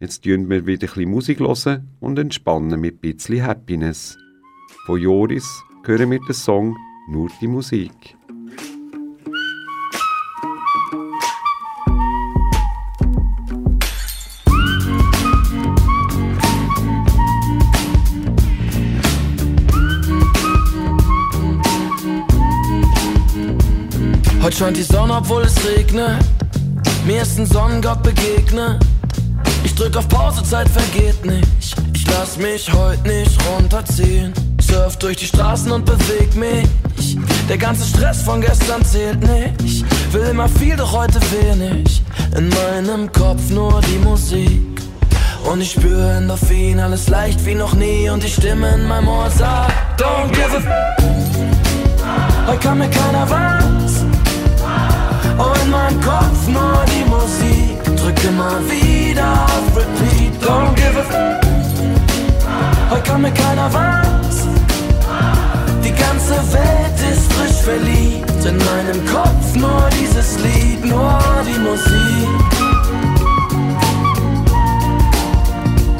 Jetzt 0.00 0.24
hören 0.24 0.48
wir 0.48 0.66
wieder 0.66 0.86
ein 0.86 0.94
bisschen 0.94 1.10
Musik 1.10 1.40
hören 1.40 1.88
und 2.00 2.18
entspannen 2.18 2.80
mit 2.80 2.96
ein 2.96 3.00
bisschen 3.00 3.42
Happiness. 3.42 4.16
Von 4.88 4.98
Joris 4.98 5.66
hören 5.84 6.10
wir 6.10 6.18
den 6.18 6.32
Song 6.32 6.74
Nur 7.08 7.28
die 7.42 7.46
Musik. 7.46 8.16
Heute 24.42 24.56
scheint 24.56 24.78
die 24.78 24.82
Sonne, 24.82 25.16
obwohl 25.18 25.42
es 25.42 25.68
regnet. 25.68 26.24
Mir 27.04 27.20
ist 27.20 27.38
ein 27.38 27.44
Sonnengott 27.44 28.02
begegnet. 28.02 28.82
Ich 29.64 29.74
drück 29.74 29.94
auf 29.98 30.08
Pause, 30.08 30.42
Zeit 30.44 30.66
vergeht 30.70 31.26
nicht. 31.26 31.76
Ich 31.92 32.06
lass 32.06 32.38
mich 32.38 32.72
heute 32.72 33.06
nicht 33.06 33.38
runterziehen. 33.50 34.47
Surf 34.68 34.96
durch 34.96 35.16
die 35.16 35.26
Straßen 35.26 35.72
und 35.72 35.86
beweg 35.86 36.34
mich. 36.36 37.16
Der 37.48 37.56
ganze 37.56 37.86
Stress 37.88 38.22
von 38.22 38.40
gestern 38.40 38.84
zählt 38.84 39.20
nicht. 39.20 39.84
Will 40.12 40.28
immer 40.30 40.48
viel, 40.48 40.76
doch 40.76 40.92
heute 40.92 41.18
wenig. 41.32 42.02
In 42.36 42.50
meinem 42.50 43.10
Kopf 43.12 43.48
nur 43.50 43.80
die 43.80 43.98
Musik. 43.98 44.60
Und 45.44 45.62
ich 45.62 45.72
spüre 45.72 46.16
Endorphin, 46.18 46.80
alles 46.80 47.08
leicht 47.08 47.44
wie 47.46 47.54
noch 47.54 47.72
nie. 47.74 48.10
Und 48.10 48.22
die 48.22 48.28
Stimme 48.28 48.74
in 48.74 48.86
meinem 48.86 49.08
Ohr 49.08 49.30
sagt: 49.30 50.00
Don't 50.00 50.28
give 50.32 50.54
a 50.54 50.58
f. 50.58 50.66
Heute 52.46 52.58
kann 52.58 52.78
mir 52.78 52.90
keiner 52.90 53.28
was. 53.30 54.04
Oh, 55.38 55.54
in 55.64 55.70
meinem 55.70 56.00
Kopf 56.00 56.46
nur 56.46 56.84
die 56.92 57.08
Musik. 57.08 57.96
Drück 57.96 58.24
immer 58.24 58.60
wieder 58.68 59.44
auf 59.44 59.76
Repeat. 59.76 60.32
Don't 60.42 60.74
give 60.74 60.98
a 60.98 61.00
f. 61.00 61.40
Heute 62.90 63.02
kann 63.02 63.22
mir 63.22 63.32
keiner 63.32 63.72
was. 63.72 64.17
Ganze 66.28 66.52
Welt 66.52 67.12
ist 67.12 67.32
frisch 67.32 67.62
verliebt. 67.62 68.44
In 68.44 68.58
meinem 68.58 69.06
Kopf 69.06 69.54
nur 69.54 69.88
dieses 69.98 70.38
Lied, 70.40 70.84
nur 70.84 71.18
die 71.46 71.58
Musik. 71.58 72.28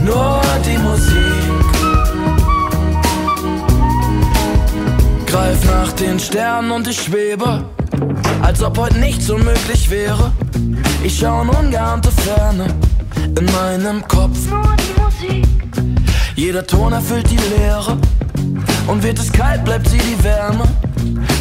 Nur 0.05 0.43
die 0.67 0.79
Musik. 0.79 1.65
Greif 5.27 5.65
nach 5.65 5.93
den 5.93 6.19
Sternen 6.19 6.73
und 6.73 6.87
ich 6.89 7.01
schwebe, 7.01 7.65
als 8.43 8.63
ob 8.63 8.77
heute 8.77 8.99
nichts 8.99 9.31
unmöglich 9.31 9.89
wäre. 9.89 10.33
Ich 11.03 11.19
schau 11.19 11.41
in 11.41 11.49
ungeahnte 11.49 12.11
Ferne 12.11 12.67
in 13.25 13.47
meinem 13.53 14.07
Kopf. 14.07 14.39
Nur 14.51 14.77
die 14.77 15.01
Musik. 15.01 15.47
Jeder 16.35 16.67
Ton 16.67 16.93
erfüllt 16.93 17.31
die 17.31 17.39
Leere. 17.57 17.97
Und 18.89 19.03
wird 19.03 19.19
es 19.19 19.31
kalt, 19.31 19.65
bleibt 19.65 19.87
sie 19.89 19.99
die 19.99 20.25
Wärme. 20.25 20.65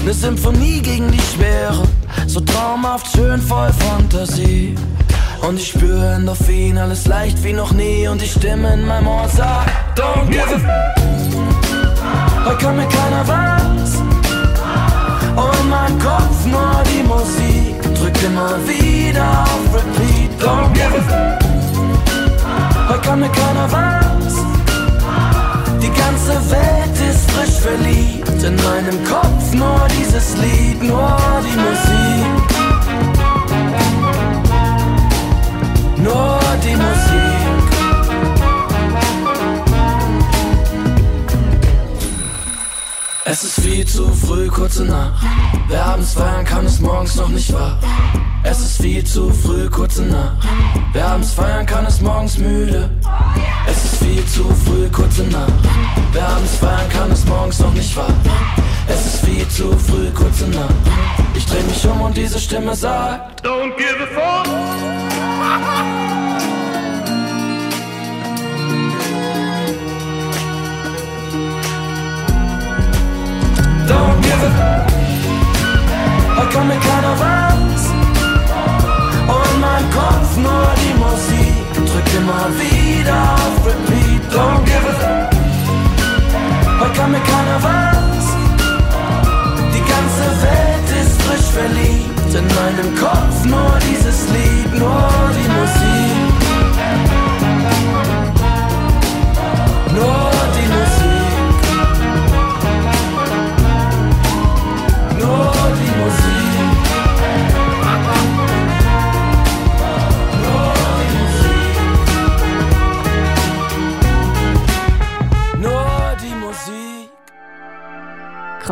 Ne 0.05 0.13
Symphonie 0.13 0.81
gegen 0.81 1.09
die 1.11 1.21
Schwere. 1.33 1.81
So 2.27 2.41
traumhaft 2.41 3.07
schön 3.15 3.41
voll 3.41 3.71
Fantasie. 3.71 4.75
Und 5.41 5.57
ich 5.57 5.69
spüre 5.69 6.15
Endorphin, 6.15 6.77
alles 6.77 7.07
leicht 7.07 7.41
wie 7.45 7.53
noch 7.53 7.71
nie. 7.71 8.07
Und 8.07 8.21
die 8.21 8.27
Stimme 8.27 8.73
in 8.73 8.85
meinem 8.85 9.07
Ohr 9.07 9.29
sagt: 9.29 9.97
Don't 9.97 10.27
give 10.29 10.43
a 10.43 10.55
f. 10.55 10.63
Heute 12.45 12.57
kann 12.57 12.75
mir 12.75 12.87
keiner 12.87 13.27
was. 13.27 14.01
Oh, 15.37 15.51
in 15.61 15.69
meinem 15.69 15.99
Kopf 15.99 16.45
nur 16.45 16.83
die 16.91 17.03
Musik. 17.03 17.81
Drück 17.95 18.23
immer 18.23 18.57
wieder 18.67 19.43
auf 19.43 19.73
Repeat. 19.73 20.31
Don't 20.41 20.73
give 20.73 20.93
a 20.93 21.37
f. 21.37 21.39
Heute 22.89 23.01
kann 23.01 23.19
mir 23.21 23.29
keiner 23.29 23.71
die 25.87 25.93
ganze 25.93 26.51
Welt 26.51 26.99
ist 27.09 27.31
frisch 27.31 27.59
verliebt. 27.61 28.43
In 28.43 28.55
meinem 28.55 29.03
Kopf 29.05 29.53
nur 29.53 29.87
dieses 29.97 30.35
Lied, 30.35 30.83
nur 30.83 31.17
die 31.45 31.57
Musik. 31.65 32.27
Nur 35.97 36.39
die 36.61 36.75
Musik. 36.75 37.27
Es 43.23 43.43
ist 43.43 43.61
viel 43.61 43.85
zu 43.85 44.13
früh, 44.13 44.47
kurze 44.47 44.83
Nacht. 44.83 45.25
Wer 45.69 45.85
abends 45.85 46.13
feiern 46.13 46.43
kann, 46.43 46.65
ist 46.65 46.81
morgens 46.81 47.15
noch 47.15 47.29
nicht 47.29 47.53
wach. 47.53 47.77
Es 48.49 48.59
ist 48.61 48.81
viel 48.81 49.03
zu 49.03 49.29
früh, 49.29 49.69
kurze 49.69 50.03
Nacht. 50.03 50.37
Wer 50.93 51.05
abends 51.05 51.33
feiern 51.33 51.65
kann, 51.65 51.85
ist 51.85 52.01
morgens 52.01 52.37
müde. 52.37 52.89
Es 53.69 53.83
ist 53.83 54.01
viel 54.01 54.25
zu 54.25 54.45
früh, 54.65 54.87
kurze 54.89 55.23
Nacht. 55.23 55.51
Wer 56.13 56.29
abends 56.29 56.55
feiern 56.55 56.89
kann, 56.89 57.11
ist 57.11 57.27
morgens 57.27 57.59
noch 57.59 57.73
nicht 57.73 57.95
wach. 57.97 58.09
Es 58.87 59.05
ist 59.05 59.25
viel 59.25 59.45
zu 59.49 59.77
früh, 59.77 60.09
kurze 60.11 60.47
Nacht. 60.47 60.73
Ich 61.35 61.45
dreh 61.45 61.61
mich 61.63 61.85
um 61.85 61.99
und 61.99 62.15
diese 62.15 62.39
Stimme 62.39 62.73
sagt: 62.73 63.45
Don't 63.45 63.75
give 63.75 63.97
a 64.01 64.07
fuck. 64.15 64.47
Don't 73.89 74.21
give 74.21 74.41
a 74.41 74.51
fuck. 74.57 74.87
Heute 76.37 76.55
kommt 76.55 76.67
mir 76.69 76.79
keiner 76.79 77.19
was. 77.19 77.46
Mein 79.77 79.91
Kopf 79.91 80.35
nur 80.37 80.69
die 80.81 80.95
Musik. 80.97 81.53
Drück 81.75 82.09
immer 82.17 82.49
wieder 82.57 83.35
auf 83.35 83.63
Repeat. 83.63 84.21
Don't 84.33 84.65
give 84.65 84.87
a 84.87 84.93
fuck. 85.01 85.29
Heute 86.79 86.93
kann 86.93 87.11
mir 87.11 87.19
keiner 87.19 87.61
was. 87.61 88.25
Die 89.75 89.85
ganze 89.93 90.25
Welt 90.41 90.89
ist 90.99 91.21
frisch 91.21 91.49
verliebt. 91.53 92.33
In 92.33 92.47
meinem 92.55 92.95
Kopf 92.95 93.45
nur 93.45 93.77
dieses 93.87 94.27
Lied, 94.29 94.79
nur 94.79 95.09
die 95.37 95.49
Musik. 95.59 96.16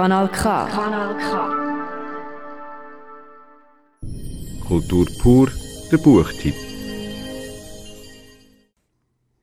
Kanal 0.06 0.28
K. 0.28 0.68
Kultur 4.68 5.08
pur, 5.20 5.50
der 5.92 5.98
Buchtipp. 5.98 6.54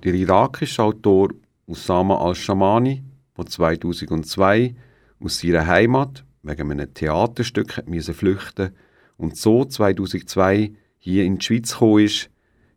Der 0.05 0.15
irakische 0.15 0.85
Autor 0.85 1.31
Usama 1.67 2.17
al-Shamani, 2.17 3.03
der 3.37 3.47
2002 3.47 4.77
aus 5.19 5.41
seiner 5.41 5.67
Heimat 5.67 6.25
wegen 6.45 6.71
einem 6.71 6.95
Theaterstück 6.95 7.83
müssen 7.89 8.15
flüchten 8.15 8.71
und 9.17 9.37
so 9.37 9.65
2002 9.65 10.71
hier 10.99 11.25
in 11.25 11.39
die 11.39 11.45
Schweiz 11.45 11.73
gekommen 11.73 12.05
ist, 12.05 12.31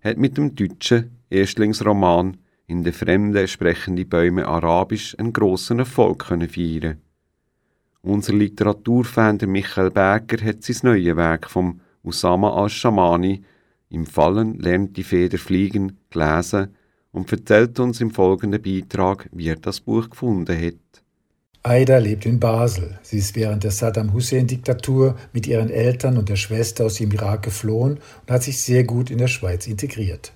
hat 0.04 0.18
mit 0.18 0.38
dem 0.40 0.56
deutschen 0.56 1.12
Erstlingsroman 1.30 2.38
«In 2.66 2.84
der 2.84 2.94
Fremde 2.94 3.48
sprechen 3.48 3.96
die 3.96 4.06
Bäume 4.06 4.48
Arabisch» 4.48 5.14
einen 5.20 5.34
grossen 5.34 5.78
Erfolg 5.78 6.26
können 6.26 6.50
feiern. 6.50 7.05
Unser 8.06 8.34
Literaturfan 8.34 9.40
Michael 9.48 9.90
Berger 9.90 10.46
hat 10.46 10.62
sein 10.62 10.78
neues 10.84 11.16
Werk 11.16 11.50
vom 11.50 11.82
Usama 12.04 12.54
al-Shamani 12.54 13.42
«Im 13.90 14.06
Fallen 14.06 14.60
lernt 14.60 14.96
die 14.96 15.04
Feder 15.04 15.40
fliegen» 15.40 15.98
gelesen 16.12 16.76
und 17.12 17.32
erzählt 17.32 17.80
uns 17.80 18.02
im 18.02 18.12
folgenden 18.12 18.62
Beitrag, 18.62 19.28
wie 19.32 19.48
er 19.48 19.56
das 19.56 19.80
Buch 19.80 20.08
gefunden 20.08 20.56
hat. 20.56 21.02
Aida 21.64 21.98
lebt 21.98 22.28
in 22.28 22.40
Basel. 22.40 23.00
Sie 23.02 23.18
ist 23.18 23.36
während 23.36 23.64
der 23.64 23.72
Saddam 23.72 24.14
Hussein-Diktatur 24.14 25.16
mit 25.34 25.48
ihren 25.48 25.72
Eltern 25.72 26.20
und 26.20 26.30
der 26.30 26.36
Schwester 26.36 26.86
aus 26.86 26.96
dem 26.96 27.12
Irak 27.12 27.42
geflohen 27.42 27.94
und 28.22 28.32
hat 28.32 28.44
sich 28.44 28.62
sehr 28.62 28.84
gut 28.84 29.10
in 29.10 29.18
der 29.18 29.30
Schweiz 29.30 29.66
integriert. 29.66 30.32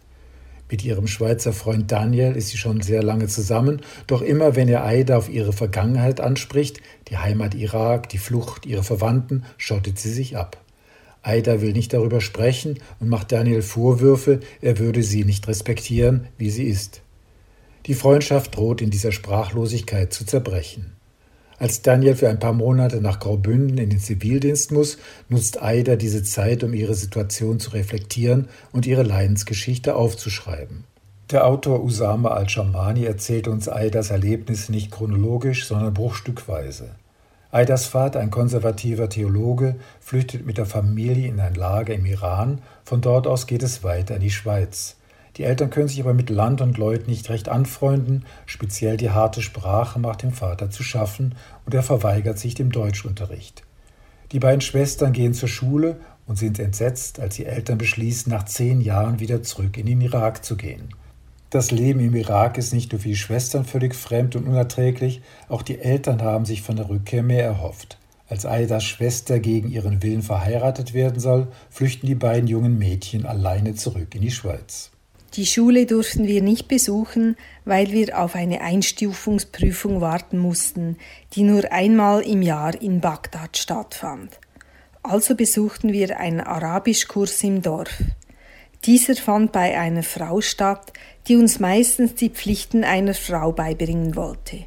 Mit 0.72 0.86
ihrem 0.86 1.08
Schweizer 1.08 1.52
Freund 1.52 1.92
Daniel 1.92 2.36
ist 2.36 2.50
sie 2.50 2.58
schon 2.58 2.82
sehr 2.82 3.02
lange 3.02 3.28
zusammen, 3.28 3.82
doch 4.06 4.22
immer 4.22 4.56
wenn 4.56 4.68
er 4.68 4.86
Aida 4.86 5.18
auf 5.18 5.28
ihre 5.28 5.52
Vergangenheit 5.52 6.22
anspricht, 6.22 6.80
die 7.10 7.18
Heimat 7.18 7.56
Irak, 7.56 8.10
die 8.10 8.18
Flucht, 8.18 8.66
ihre 8.66 8.84
Verwandten, 8.84 9.44
schottet 9.58 10.00
sie 10.00 10.12
sich 10.12 10.38
ab. 10.38 10.58
Aida 11.22 11.62
will 11.62 11.74
nicht 11.74 11.94
darüber 11.94 12.22
sprechen 12.22 12.80
und 13.00 13.10
macht 13.10 13.32
Daniel 13.32 13.62
Vorwürfe, 13.62 14.40
er 14.62 14.80
würde 14.80 15.04
sie 15.04 15.26
nicht 15.26 15.48
respektieren, 15.48 16.28
wie 16.38 16.50
sie 16.50 16.64
ist. 16.64 17.02
Die 17.88 17.94
Freundschaft 17.94 18.56
droht 18.56 18.82
in 18.82 18.90
dieser 18.90 19.12
Sprachlosigkeit 19.12 20.14
zu 20.14 20.26
zerbrechen. 20.26 20.94
Als 21.58 21.82
Daniel 21.82 22.16
für 22.16 22.30
ein 22.30 22.40
paar 22.40 22.54
Monate 22.54 23.02
nach 23.02 23.20
Graubünden 23.20 23.78
in 23.78 23.90
den 23.90 24.00
Zivildienst 24.00 24.72
muss, 24.72 24.98
nutzt 25.28 25.62
Aida 25.62 25.98
diese 25.98 26.24
Zeit, 26.24 26.64
um 26.64 26.74
ihre 26.74 26.96
Situation 26.96 27.60
zu 27.60 27.72
reflektieren 27.72 28.48
und 28.72 28.88
ihre 28.88 29.04
Leidensgeschichte 29.04 29.96
aufzuschreiben. 29.96 30.86
Der 31.32 31.46
Autor 31.46 31.84
Usama 31.84 32.30
al-Shamani 32.30 33.04
erzählt 33.04 33.48
uns 33.48 33.70
Aidas 33.70 34.10
Erlebnisse 34.10 34.72
nicht 34.72 34.90
chronologisch, 34.90 35.68
sondern 35.68 35.94
bruchstückweise. 35.94 36.96
Vater, 37.52 38.20
ein 38.20 38.30
konservativer 38.30 39.10
Theologe, 39.10 39.76
flüchtet 40.00 40.46
mit 40.46 40.58
der 40.58 40.66
Familie 40.66 41.28
in 41.28 41.40
ein 41.40 41.56
Lager 41.56 41.94
im 41.94 42.06
Iran. 42.06 42.62
Von 42.84 43.02
dort 43.02 43.28
aus 43.28 43.48
geht 43.48 43.64
es 43.64 43.84
weiter 43.84 44.16
in 44.16 44.22
die 44.22 44.30
Schweiz. 44.30 44.98
Die 45.38 45.44
Eltern 45.44 45.70
können 45.70 45.88
sich 45.88 46.02
aber 46.02 46.14
mit 46.14 46.30
Land 46.30 46.62
und 46.62 46.78
Leuten 46.78 47.10
nicht 47.10 47.30
recht 47.30 47.50
anfreunden, 47.50 48.26
speziell 48.46 48.98
die 48.98 49.12
harte 49.12 49.42
Sprache 49.42 49.98
macht 49.98 50.22
dem 50.24 50.34
Vater 50.34 50.70
zu 50.70 50.84
schaffen 50.84 51.36
und 51.66 51.74
er 51.74 51.84
verweigert 51.84 52.38
sich 52.38 52.56
dem 52.56 52.72
Deutschunterricht. 52.72 53.64
Die 54.32 54.40
beiden 54.40 54.62
Schwestern 54.62 55.14
gehen 55.14 55.34
zur 55.34 55.50
Schule 55.50 56.00
und 56.28 56.38
sind 56.38 56.60
entsetzt, 56.60 57.20
als 57.20 57.36
die 57.36 57.46
Eltern 57.46 57.78
beschließen, 57.78 58.32
nach 58.32 58.46
zehn 58.46 58.82
Jahren 58.82 59.20
wieder 59.20 59.42
zurück 59.42 59.78
in 59.78 59.86
den 59.86 60.02
Irak 60.02 60.44
zu 60.44 60.56
gehen. 60.56 60.90
Das 61.50 61.72
Leben 61.72 62.00
im 62.00 62.16
Irak 62.16 62.60
ist 62.60 62.74
nicht 62.74 62.92
nur 62.92 63.02
für 63.02 63.08
die 63.08 63.16
Schwestern 63.16 63.66
völlig 63.66 63.96
fremd 63.96 64.36
und 64.36 64.48
unerträglich, 64.48 65.22
auch 65.48 65.64
die 65.64 65.80
Eltern 65.80 66.22
haben 66.22 66.46
sich 66.46 66.62
von 66.62 66.76
der 66.76 66.90
Rückkehr 66.90 67.24
mehr 67.24 67.44
erhofft. 67.44 67.98
Als 68.28 68.46
Aidas 68.46 68.84
Schwester 68.84 69.40
gegen 69.40 69.72
ihren 69.72 70.04
Willen 70.04 70.22
verheiratet 70.22 70.94
werden 70.94 71.20
soll, 71.20 71.48
flüchten 71.72 72.06
die 72.06 72.14
beiden 72.14 72.48
jungen 72.48 72.78
Mädchen 72.78 73.26
alleine 73.26 73.74
zurück 73.74 74.14
in 74.14 74.22
die 74.22 74.30
Schweiz. 74.30 74.92
Die 75.34 75.48
Schule 75.48 75.88
durften 75.88 76.28
wir 76.28 76.44
nicht 76.44 76.68
besuchen, 76.68 77.36
weil 77.66 77.92
wir 77.92 78.20
auf 78.20 78.36
eine 78.36 78.62
Einstufungsprüfung 78.62 80.02
warten 80.02 80.38
mussten, 80.38 80.98
die 81.34 81.42
nur 81.42 81.72
einmal 81.72 82.22
im 82.22 82.44
Jahr 82.44 82.80
in 82.80 83.02
Bagdad 83.02 83.58
stattfand. 83.58 84.40
Also 85.02 85.36
besuchten 85.36 85.94
wir 85.94 86.20
einen 86.20 86.42
Arabischkurs 86.42 87.44
im 87.44 87.64
Dorf. 87.64 88.04
Dieser 88.86 89.16
fand 89.16 89.52
bei 89.52 89.78
einer 89.78 90.04
Frau 90.04 90.40
statt, 90.42 90.94
die 91.30 91.36
uns 91.36 91.60
meistens 91.60 92.16
die 92.16 92.30
Pflichten 92.30 92.84
einer 92.84 93.14
Frau 93.14 93.52
beibringen 93.52 94.16
wollte. 94.16 94.66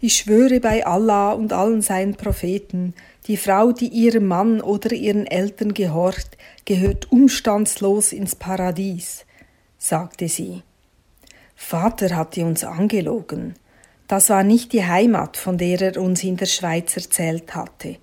Ich 0.00 0.16
schwöre 0.16 0.58
bei 0.58 0.86
Allah 0.86 1.32
und 1.32 1.52
allen 1.52 1.82
seinen 1.82 2.14
Propheten, 2.14 2.94
die 3.26 3.36
Frau, 3.36 3.72
die 3.72 3.88
ihrem 3.88 4.26
Mann 4.26 4.62
oder 4.62 4.92
ihren 4.92 5.26
Eltern 5.26 5.74
gehorcht, 5.74 6.38
gehört 6.64 7.12
umstandslos 7.12 8.14
ins 8.14 8.34
Paradies, 8.34 9.26
sagte 9.76 10.28
sie. 10.28 10.62
Vater 11.54 12.16
hatte 12.16 12.46
uns 12.46 12.64
angelogen. 12.64 13.54
Das 14.08 14.30
war 14.30 14.42
nicht 14.42 14.72
die 14.72 14.86
Heimat, 14.86 15.36
von 15.36 15.58
der 15.58 15.82
er 15.82 16.00
uns 16.00 16.24
in 16.24 16.38
der 16.38 16.46
Schweiz 16.46 16.96
erzählt 16.96 17.54
hatte. 17.54 17.98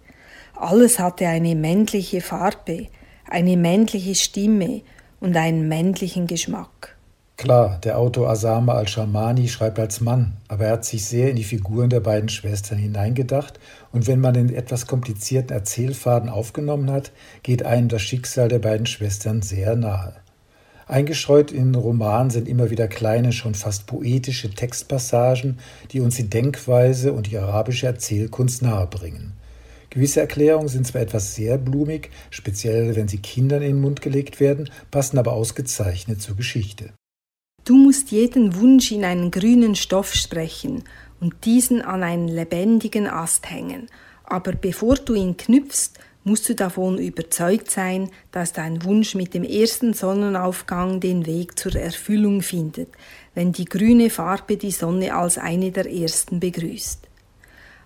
Alles 0.53 0.99
hatte 0.99 1.27
eine 1.27 1.55
männliche 1.55 2.21
Farbe, 2.21 2.89
eine 3.27 3.57
männliche 3.57 4.13
Stimme 4.13 4.83
und 5.19 5.35
einen 5.35 5.67
männlichen 5.67 6.27
Geschmack. 6.27 6.96
Klar, 7.37 7.79
der 7.83 7.99
Autor 7.99 8.29
Asama 8.29 8.73
al-Shamani 8.73 9.47
schreibt 9.47 9.77
als 9.77 10.01
Mann, 10.01 10.37
aber 10.47 10.65
er 10.65 10.71
hat 10.71 10.85
sich 10.85 11.05
sehr 11.05 11.29
in 11.29 11.35
die 11.35 11.43
Figuren 11.43 11.91
der 11.91 11.99
beiden 11.99 12.29
Schwestern 12.29 12.79
hineingedacht 12.79 13.59
und 13.91 14.07
wenn 14.07 14.19
man 14.19 14.33
den 14.33 14.51
etwas 14.51 14.87
komplizierten 14.87 15.53
Erzählfaden 15.53 16.29
aufgenommen 16.29 16.89
hat, 16.89 17.11
geht 17.43 17.63
einem 17.63 17.89
das 17.89 18.01
Schicksal 18.01 18.47
der 18.47 18.57
beiden 18.57 18.87
Schwestern 18.87 19.43
sehr 19.43 19.75
nahe. 19.75 20.15
Eingestreut 20.87 21.51
in 21.51 21.73
den 21.73 21.75
Roman 21.75 22.31
sind 22.31 22.47
immer 22.47 22.71
wieder 22.71 22.87
kleine, 22.87 23.31
schon 23.31 23.53
fast 23.53 23.85
poetische 23.85 24.49
Textpassagen, 24.49 25.59
die 25.91 25.99
uns 25.99 26.15
die 26.15 26.31
Denkweise 26.31 27.13
und 27.13 27.27
die 27.27 27.37
arabische 27.37 27.85
Erzählkunst 27.85 28.63
nahebringen. 28.63 29.33
Gewisse 29.91 30.21
Erklärungen 30.21 30.69
sind 30.69 30.87
zwar 30.87 31.01
etwas 31.01 31.35
sehr 31.35 31.59
blumig, 31.59 32.09
speziell 32.31 32.95
wenn 32.95 33.07
sie 33.07 33.19
Kindern 33.19 33.61
in 33.61 33.75
den 33.75 33.81
Mund 33.81 34.01
gelegt 34.01 34.39
werden, 34.39 34.71
passen 34.89 35.19
aber 35.19 35.33
ausgezeichnet 35.33 36.19
zur 36.19 36.35
Geschichte. 36.35 36.93
Du 37.67 37.75
musst 37.75 38.11
jeden 38.11 38.55
Wunsch 38.61 38.93
in 38.93 39.03
einen 39.03 39.29
grünen 39.29 39.75
Stoff 39.75 40.13
sprechen 40.13 40.85
und 41.19 41.43
diesen 41.43 41.81
an 41.81 42.01
einen 42.01 42.29
lebendigen 42.29 43.07
Ast 43.07 43.51
hängen. 43.51 43.89
Aber 44.23 44.53
bevor 44.53 44.95
du 44.95 45.13
ihn 45.15 45.35
knüpfst, 45.35 45.99
musst 46.23 46.47
du 46.47 46.55
davon 46.55 46.97
überzeugt 46.97 47.69
sein, 47.69 48.09
dass 48.31 48.53
dein 48.53 48.85
Wunsch 48.85 49.15
mit 49.15 49.33
dem 49.33 49.43
ersten 49.43 49.93
Sonnenaufgang 49.93 51.01
den 51.01 51.25
Weg 51.25 51.59
zur 51.59 51.75
Erfüllung 51.75 52.41
findet, 52.41 52.87
wenn 53.35 53.51
die 53.51 53.65
grüne 53.65 54.09
Farbe 54.09 54.55
die 54.55 54.71
Sonne 54.71 55.13
als 55.13 55.37
eine 55.37 55.73
der 55.73 55.91
ersten 55.91 56.39
begrüßt. 56.39 57.05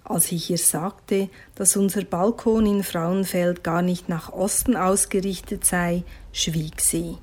Als 0.03 0.31
ich 0.31 0.51
ihr 0.51 0.59
sagte, 0.59 1.27
dass 1.55 1.75
unser 1.75 2.03
Balkon 2.03 2.67
in 2.67 2.83
Frauenfeld 2.83 3.63
gar 3.63 3.81
nicht 3.81 4.09
nach 4.09 4.31
Osten 4.31 4.75
ausgerichtet 4.75 5.65
sei, 5.65 6.03
schwieg 6.31 6.81
sie. 6.81 7.17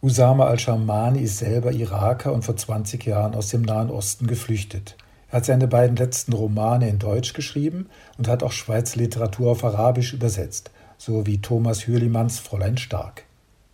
Usama 0.00 0.46
al-Shamani 0.46 1.22
ist 1.22 1.38
selber 1.38 1.72
Iraker 1.72 2.32
und 2.32 2.44
vor 2.44 2.56
20 2.56 3.04
Jahren 3.04 3.34
aus 3.34 3.48
dem 3.48 3.62
Nahen 3.62 3.90
Osten 3.90 4.28
geflüchtet. 4.28 4.96
Er 5.28 5.38
hat 5.38 5.44
seine 5.44 5.66
beiden 5.66 5.96
letzten 5.96 6.34
Romane 6.34 6.88
in 6.88 7.00
Deutsch 7.00 7.32
geschrieben 7.32 7.88
und 8.16 8.28
hat 8.28 8.44
auch 8.44 8.52
Schweizer 8.52 9.00
Literatur 9.00 9.50
auf 9.50 9.64
Arabisch 9.64 10.12
übersetzt, 10.12 10.70
so 10.98 11.26
wie 11.26 11.40
Thomas 11.42 11.88
Hürlimanns 11.88 12.38
Fräulein 12.38 12.78
Stark. 12.78 13.24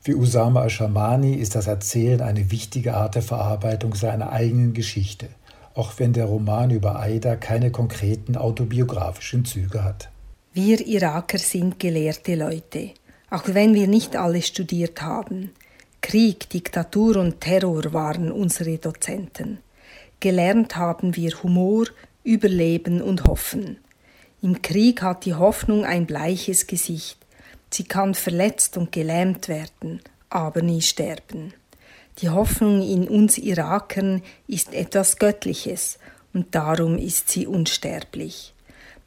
Für 0.01 0.17
Usama 0.17 0.63
al-Shamani 0.63 1.35
ist 1.35 1.57
das 1.57 1.67
Erzählen 1.67 2.23
eine 2.23 2.51
wichtige 2.51 2.95
Art 2.95 3.17
der 3.17 3.23
Verarbeitung 3.23 3.95
seiner 3.95 4.33
eigenen 4.33 4.73
Geschichte, 4.73 5.29
auch 5.75 5.93
wenn 5.99 6.15
der 6.15 6.25
Roman 6.25 6.71
über 6.71 7.01
Aida 7.01 7.37
keine 7.37 7.71
konkreten 7.71 8.39
autobiografischen 8.39 9.45
Züge 9.45 9.85
hat. 9.85 10.09
Wir 10.55 10.87
Iraker 10.87 11.39
sind 11.39 11.79
gelehrte 11.79 12.35
Leute, 12.35 12.93
auch 13.29 13.45
wenn 13.47 13.75
wir 13.75 13.89
nicht 13.89 14.17
alle 14.17 14.41
studiert 14.41 15.03
haben. 15.03 15.51
Krieg, 16.07 16.51
Diktatur 16.51 17.17
und 17.17 17.41
Terror 17.41 17.95
waren 17.95 18.31
unsere 18.31 18.77
Dozenten. 18.77 19.61
Gelernt 20.21 20.77
haben 20.77 21.17
wir 21.17 21.31
Humor, 21.43 21.87
Überleben 22.23 23.01
und 23.01 23.25
Hoffen. 23.25 23.79
Im 24.43 24.61
Krieg 24.61 25.01
hat 25.01 25.25
die 25.25 25.33
Hoffnung 25.33 25.87
ein 25.87 26.05
bleiches 26.05 26.67
Gesicht. 26.67 27.17
Sie 27.71 27.85
kann 27.85 28.13
verletzt 28.13 28.77
und 28.77 28.93
gelähmt 28.93 29.49
werden, 29.49 30.03
aber 30.29 30.61
nie 30.61 30.83
sterben. 30.83 31.55
Die 32.19 32.29
Hoffnung 32.29 32.83
in 32.83 33.09
uns 33.09 33.39
Irakern 33.39 34.23
ist 34.47 34.75
etwas 34.75 35.17
Göttliches 35.17 35.99
und 36.35 36.55
darum 36.55 36.99
ist 36.99 37.31
sie 37.31 37.47
unsterblich. 37.47 38.53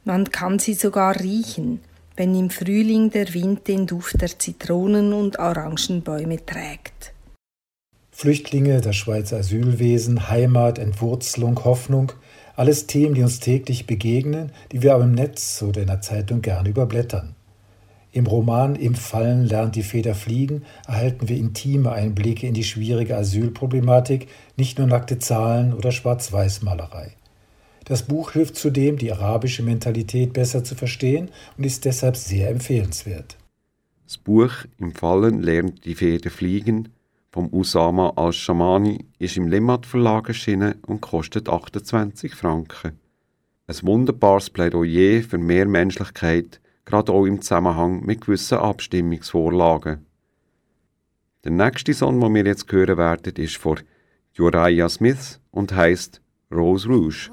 Man 0.04 0.32
kann 0.32 0.58
sie 0.58 0.74
sogar 0.74 1.20
riechen, 1.20 1.80
wenn 2.18 2.34
im 2.34 2.50
Frühling 2.50 3.10
der 3.10 3.32
Wind 3.32 3.68
den 3.68 3.86
Duft 3.86 4.20
der 4.20 4.36
Zitronen- 4.38 5.12
und 5.12 5.38
Orangenbäume 5.38 6.44
trägt. 6.44 7.14
Flüchtlinge, 8.10 8.80
das 8.80 8.96
Schweizer 8.96 9.36
Asylwesen, 9.36 10.28
Heimat, 10.28 10.80
Entwurzelung, 10.80 11.64
Hoffnung, 11.64 12.10
alles 12.56 12.88
Themen, 12.88 13.14
die 13.14 13.22
uns 13.22 13.38
täglich 13.38 13.86
begegnen, 13.86 14.50
die 14.72 14.82
wir 14.82 14.94
aber 14.94 15.04
im 15.04 15.12
Netz 15.12 15.62
oder 15.62 15.80
in 15.80 15.86
der 15.86 16.00
Zeitung 16.00 16.42
gerne 16.42 16.70
überblättern. 16.70 17.36
Im 18.10 18.26
Roman 18.26 18.74
Im 18.74 18.96
Fallen 18.96 19.44
lernt 19.44 19.76
die 19.76 19.84
Feder 19.84 20.16
fliegen 20.16 20.64
erhalten 20.88 21.28
wir 21.28 21.36
intime 21.36 21.92
Einblicke 21.92 22.48
in 22.48 22.54
die 22.54 22.64
schwierige 22.64 23.16
Asylproblematik, 23.16 24.26
nicht 24.56 24.78
nur 24.78 24.88
nackte 24.88 25.20
Zahlen 25.20 25.72
oder 25.72 25.92
Schwarz-Weiß-Malerei. 25.92 27.12
Das 27.88 28.02
Buch 28.02 28.32
hilft 28.32 28.56
zudem, 28.56 28.98
die 28.98 29.12
arabische 29.12 29.62
Mentalität 29.62 30.32
besser 30.32 30.62
zu 30.62 30.74
verstehen 30.74 31.30
und 31.56 31.64
ist 31.64 31.84
deshalb 31.84 32.16
sehr 32.16 32.50
empfehlenswert. 32.50 33.36
Das 34.04 34.18
Buch 34.18 34.52
Im 34.78 34.92
Fallen 34.92 35.42
lernt 35.42 35.84
die 35.84 35.94
Feder 35.94 36.30
fliegen 36.30 36.90
vom 37.30 37.52
Usama 37.52 38.14
al-Shamani 38.16 39.04
ist 39.18 39.36
im 39.36 39.48
Limmat 39.48 39.84
Verlag 39.84 40.28
erschienen 40.28 40.76
und 40.86 41.02
kostet 41.02 41.48
28 41.48 42.34
Franken. 42.34 42.98
Ein 43.66 43.76
wunderbares 43.82 44.48
Plädoyer 44.48 45.22
für 45.22 45.36
mehr 45.36 45.66
Menschlichkeit, 45.66 46.60
gerade 46.86 47.12
auch 47.12 47.26
im 47.26 47.42
Zusammenhang 47.42 48.04
mit 48.04 48.22
gewissen 48.22 48.58
Abstimmungsvorlagen. 48.58 50.06
Der 51.44 51.52
nächste 51.52 51.92
Song, 51.92 52.18
den 52.18 52.34
wir 52.34 52.46
jetzt 52.46 52.72
hören 52.72 52.96
werden, 52.96 53.34
ist 53.36 53.56
von 53.56 53.78
Uriah 54.38 54.88
Smith 54.88 55.38
und 55.50 55.74
heißt 55.74 56.22
Rose 56.50 56.86
Rouge. 56.86 57.28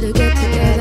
should 0.00 0.12
get 0.12 0.34
together. 0.34 0.73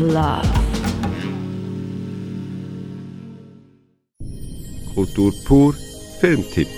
Love. 0.00 0.46
Kultur 4.94 5.32
pur 5.44 5.74
Filmtipp. 6.20 6.68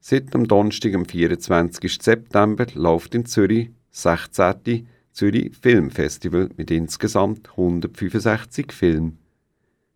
Seit 0.00 0.32
dem 0.32 0.48
Donnerstag, 0.48 0.94
am 0.94 1.04
24. 1.04 1.98
September, 2.00 2.66
läuft 2.72 3.14
in 3.14 3.26
Zürich 3.26 3.68
das 3.90 4.30
16. 4.32 4.88
Zürich 5.12 5.54
Filmfestival 5.54 6.48
mit 6.56 6.70
insgesamt 6.70 7.50
165 7.50 8.72
Filmen. 8.72 9.18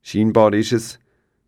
Scheinbar 0.03 0.53
ist 0.53 0.73
es, 0.73 0.99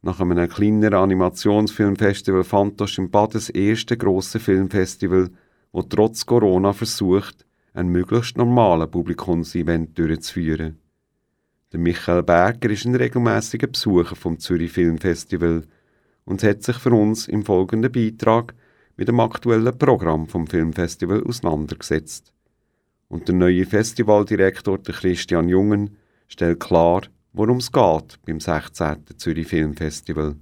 nach 0.00 0.18
einem 0.18 0.48
kleineren 0.48 0.94
Animationsfilmfestival 0.94 2.42
Fantasch 2.42 2.98
im 2.98 3.10
Bad 3.10 3.34
das 3.34 3.50
erste 3.50 3.98
grosse 3.98 4.40
Filmfestival, 4.40 5.28
das 5.74 5.84
trotz 5.90 6.24
Corona 6.24 6.72
versucht, 6.72 7.44
ein 7.76 7.88
möglichst 7.88 8.38
normales 8.38 8.90
Publikumsevent 8.90 9.98
durchzuführen. 9.98 10.78
Der 11.72 11.80
Michael 11.80 12.22
Berger 12.22 12.70
ist 12.70 12.86
ein 12.86 12.94
regelmäßiger 12.94 13.66
Besucher 13.66 14.16
vom 14.16 14.38
Zürich 14.38 14.72
Filmfestival 14.72 15.62
und 16.24 16.42
hat 16.42 16.62
sich 16.62 16.76
für 16.76 16.92
uns 16.92 17.28
im 17.28 17.44
folgenden 17.44 17.92
Beitrag 17.92 18.54
mit 18.96 19.08
dem 19.08 19.20
aktuellen 19.20 19.76
Programm 19.76 20.26
vom 20.26 20.46
Filmfestival 20.46 21.22
auseinandergesetzt. 21.22 22.32
Und 23.08 23.28
der 23.28 23.34
neue 23.34 23.66
Festivaldirektor 23.66 24.78
der 24.78 24.94
Christian 24.94 25.48
Jungen 25.48 25.96
stellt 26.28 26.60
klar, 26.60 27.02
worum 27.34 27.58
es 27.58 27.70
geht 27.70 28.18
beim 28.24 28.40
16. 28.40 29.04
Zürich 29.18 29.48
Filmfestival. 29.48 30.36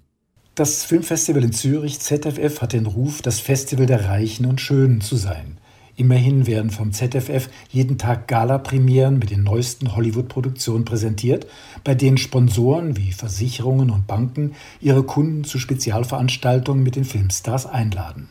Das 0.55 0.85
Filmfestival 0.85 1.43
in 1.43 1.53
Zürich, 1.53 1.99
ZFF, 1.99 2.62
hat 2.62 2.74
den 2.74 2.87
Ruf, 2.87 3.22
das 3.22 3.41
Festival 3.41 3.87
der 3.87 4.05
Reichen 4.05 4.47
und 4.47 4.61
Schönen 4.61 5.01
zu 5.01 5.16
sein. 5.16 5.59
Immerhin 5.97 6.49
werden 6.49 6.70
vom 6.70 6.92
ZFF 6.92 7.49
jeden 7.70 7.99
Tag 7.99 8.26
Gala-Premieren 8.26 9.18
mit 9.18 9.30
den 9.30 9.45
neuesten 9.45 9.95
Hollywood-Produktionen 9.95 10.84
präsentiert, 10.84 11.47
bei 11.84 11.95
denen 11.95 12.16
Sponsoren 12.16 12.97
wie 12.97 13.12
Versicherungen 13.12 13.90
und 13.90 14.09
Banken 14.09 14.55
ihre 14.80 15.05
Kunden 15.05 15.45
zu 15.45 15.61
Spezialveranstaltungen 15.61 16.82
mit 16.82 16.97
den 16.97 17.05
Filmstars 17.05 17.66
einladen. 17.66 18.28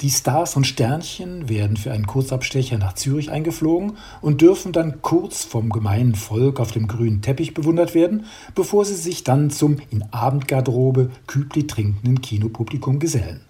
Die 0.00 0.10
Stars 0.10 0.56
und 0.56 0.66
Sternchen 0.66 1.50
werden 1.50 1.76
für 1.76 1.92
einen 1.92 2.06
Kurzabstecher 2.06 2.78
nach 2.78 2.94
Zürich 2.94 3.30
eingeflogen 3.30 3.98
und 4.22 4.40
dürfen 4.40 4.72
dann 4.72 5.02
kurz 5.02 5.44
vom 5.44 5.68
gemeinen 5.68 6.14
Volk 6.14 6.58
auf 6.58 6.72
dem 6.72 6.88
grünen 6.88 7.20
Teppich 7.20 7.52
bewundert 7.52 7.94
werden, 7.94 8.24
bevor 8.54 8.86
sie 8.86 8.94
sich 8.94 9.24
dann 9.24 9.50
zum 9.50 9.76
in 9.90 10.02
Abendgarderobe 10.10 11.10
Kübli 11.26 11.66
trinkenden 11.66 12.22
Kinopublikum 12.22 12.98
gesellen. 12.98 13.42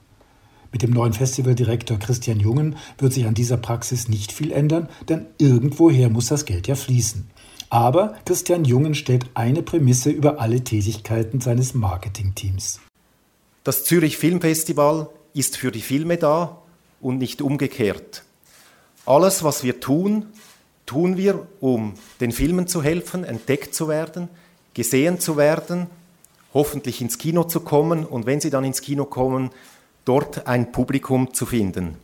Mit 0.73 0.83
dem 0.83 0.91
neuen 0.91 1.13
Festivaldirektor 1.13 1.99
Christian 1.99 2.39
Jungen 2.39 2.77
wird 2.99 3.13
sich 3.13 3.27
an 3.27 3.35
dieser 3.35 3.57
Praxis 3.57 4.09
nicht 4.09 4.31
viel 4.31 4.53
ändern, 4.53 4.89
denn 5.09 5.27
irgendwoher 5.39 6.09
muss 6.11 6.29
das 6.29 6.45
Geld 6.45 6.69
ja 6.69 6.77
fließen. 6.77 7.29
Aber 7.71 8.15
Christian 8.25 8.65
Jungen 8.65 8.95
stellt 8.95 9.27
eine 9.35 9.63
Prämisse 9.63 10.11
über 10.11 10.41
alle 10.41 10.63
Tätigkeiten 10.63 11.41
seines 11.41 11.75
Marketingteams. 11.75 12.81
Das 13.65 13.85
Zürich 13.85 14.17
Filmfestival 14.17 15.09
ist 15.35 15.57
für 15.57 15.71
die 15.71 15.83
Filme 15.83 16.17
da 16.17 16.59
und 17.01 17.19
nicht 17.19 17.43
umgekehrt. 17.43 18.25
Alles, 19.07 19.43
was 19.43 19.65
wir 19.65 19.81
tun, 19.81 20.27
tun 20.87 21.17
wir, 21.17 21.47
um 21.61 21.95
den 22.21 22.33
Filmen 22.33 22.67
zu 22.67 22.83
helfen, 22.83 23.25
entdeckt 23.25 23.75
zu 23.75 23.89
werden, 23.89 24.29
gesehen 24.75 25.21
zu 25.21 25.37
werden, 25.37 25.87
hoffentlich 26.53 27.01
ins 27.01 27.19
Kino 27.19 27.45
zu 27.45 27.61
kommen 27.61 28.05
und 28.05 28.27
wenn 28.27 28.41
sie 28.41 28.51
dann 28.51 28.65
ins 28.65 28.83
Kino 28.83 29.05
kommen, 29.05 29.51
dort 30.05 30.47
ein 30.47 30.73
Publikum 30.73 31.33
zu 31.35 31.47
finden. 31.47 31.97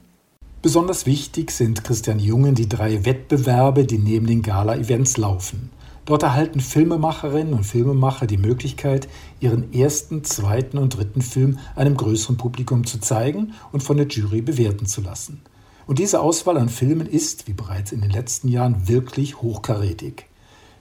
Besonders 0.63 1.07
wichtig 1.07 1.51
sind 1.51 1.85
Christian 1.85 2.19
Jungen 2.19 2.55
die 2.55 2.69
drei 2.69 3.05
Wettbewerbe, 3.05 3.85
die 3.85 3.99
neben 3.99 4.27
den 4.27 4.43
Gala-Events 4.43 5.17
laufen. 5.17 5.71
Dort 6.07 6.23
erhalten 6.23 6.61
Filmemacherinnen 6.61 7.53
und 7.53 7.65
Filmemacher 7.65 8.27
die 8.27 8.37
Möglichkeit, 8.37 9.09
ihren 9.41 9.73
ersten, 9.73 10.25
zweiten 10.25 10.79
und 10.79 10.97
dritten 10.97 11.21
Film 11.21 11.59
einem 11.75 11.97
größeren 11.97 12.37
Publikum 12.37 12.87
zu 12.87 13.01
zeigen 13.01 13.55
und 13.73 13.83
von 13.83 13.97
der 13.97 14.07
Jury 14.07 14.41
bewerten 14.41 14.87
zu 14.87 15.01
lassen. 15.01 15.41
Und 15.87 15.99
diese 15.99 16.21
Auswahl 16.21 16.59
an 16.59 16.69
Filmen 16.69 17.07
ist, 17.07 17.49
wie 17.49 17.53
bereits 17.53 17.93
in 17.93 18.01
den 18.01 18.11
letzten 18.11 18.49
Jahren, 18.49 18.89
wirklich 18.89 19.43
hochkarätig. 19.43 20.27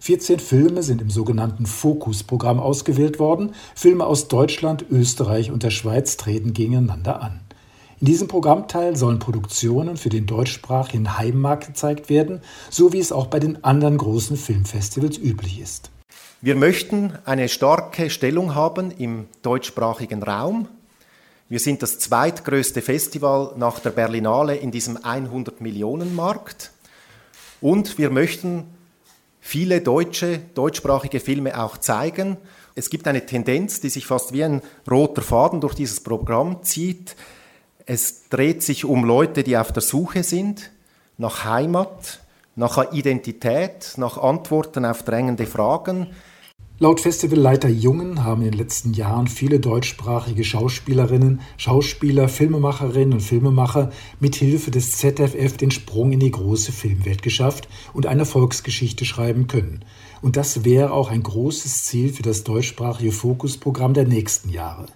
14 0.05 0.39
Filme 0.39 0.83
sind 0.83 1.01
im 1.01 1.09
sogenannten 1.09 1.65
Fokus-Programm 1.65 2.59
ausgewählt 2.59 3.17
worden. 3.17 3.55
Filme 3.73 4.05
aus 4.05 4.27
Deutschland, 4.27 4.85
Österreich 4.91 5.49
und 5.49 5.63
der 5.63 5.71
Schweiz 5.71 6.15
treten 6.15 6.53
gegeneinander 6.53 7.23
an. 7.23 7.39
In 7.99 8.05
diesem 8.05 8.27
Programmteil 8.27 8.95
sollen 8.95 9.17
Produktionen 9.17 9.97
für 9.97 10.09
den 10.09 10.27
deutschsprachigen 10.27 11.17
Heimmarkt 11.17 11.65
gezeigt 11.65 12.11
werden, 12.11 12.41
so 12.69 12.93
wie 12.93 12.99
es 12.99 13.11
auch 13.11 13.25
bei 13.25 13.39
den 13.39 13.63
anderen 13.63 13.97
großen 13.97 14.37
Filmfestivals 14.37 15.17
üblich 15.17 15.59
ist. 15.59 15.89
Wir 16.39 16.55
möchten 16.55 17.13
eine 17.25 17.49
starke 17.49 18.11
Stellung 18.11 18.53
haben 18.53 18.91
im 18.91 19.25
deutschsprachigen 19.41 20.21
Raum. 20.21 20.67
Wir 21.49 21.59
sind 21.59 21.81
das 21.81 21.97
zweitgrößte 21.97 22.83
Festival 22.83 23.55
nach 23.57 23.79
der 23.79 23.89
Berlinale 23.89 24.55
in 24.55 24.69
diesem 24.69 25.03
100 25.03 25.61
Millionen 25.61 26.13
Markt. 26.15 26.73
Und 27.59 27.97
wir 27.97 28.11
möchten 28.11 28.65
viele 29.45 29.79
deutsche, 29.79 30.39
deutschsprachige 30.55 31.19
Filme 31.19 31.61
auch 31.63 31.77
zeigen. 31.77 32.37
Es 32.73 32.89
gibt 32.89 33.07
eine 33.07 33.27
Tendenz, 33.27 33.79
die 33.79 33.89
sich 33.89 34.07
fast 34.07 34.33
wie 34.33 34.43
ein 34.43 34.63
roter 34.89 35.21
Faden 35.21 35.61
durch 35.61 35.75
dieses 35.75 36.01
Programm 36.01 36.63
zieht. 36.63 37.15
Es 37.85 38.27
dreht 38.29 38.63
sich 38.63 38.85
um 38.85 39.05
Leute, 39.05 39.43
die 39.43 39.55
auf 39.55 39.71
der 39.71 39.83
Suche 39.83 40.23
sind 40.23 40.71
nach 41.19 41.45
Heimat, 41.45 42.21
nach 42.55 42.91
Identität, 42.91 43.93
nach 43.97 44.17
Antworten 44.17 44.83
auf 44.83 45.03
drängende 45.03 45.45
Fragen. 45.45 46.07
Laut 46.78 46.99
Festivalleiter 46.99 47.69
Jungen 47.69 48.26
haben 48.26 48.41
in 48.41 48.51
den 48.51 48.59
letzten 48.59 48.93
Jahren 48.93 49.28
viele 49.28 49.61
deutschsprachige 49.61 50.43
Schauspielerinnen, 50.43 51.39
Schauspieler, 51.55 52.28
Filmemacherinnen 52.28 53.13
und 53.13 53.21
Filmemacher 53.21 53.91
mit 54.19 54.36
Hilfe 54.36 54.71
des 54.71 54.91
ZFF 54.97 55.55
den 55.55 55.71
Sprung 55.71 56.11
in 56.11 56.19
die 56.19 56.32
große 56.32 56.73
Filmwelt 56.73 57.21
geschafft 57.21 57.69
und 57.93 58.07
eine 58.07 58.26
Volksgeschichte 58.26 59.05
schreiben 59.05 59.47
können. 59.47 59.86
Und 60.21 60.36
das 60.36 60.65
wäre 60.65 60.91
auch 60.91 61.09
ein 61.09 61.23
großes 61.23 61.86
Ziel 61.86 62.11
für 62.11 62.23
das 62.23 62.43
deutschsprachige 62.43 63.13
Fokusprogramm 63.13 63.93
der 63.93 64.05
nächsten 64.05 64.49
Jahre. 64.49 64.88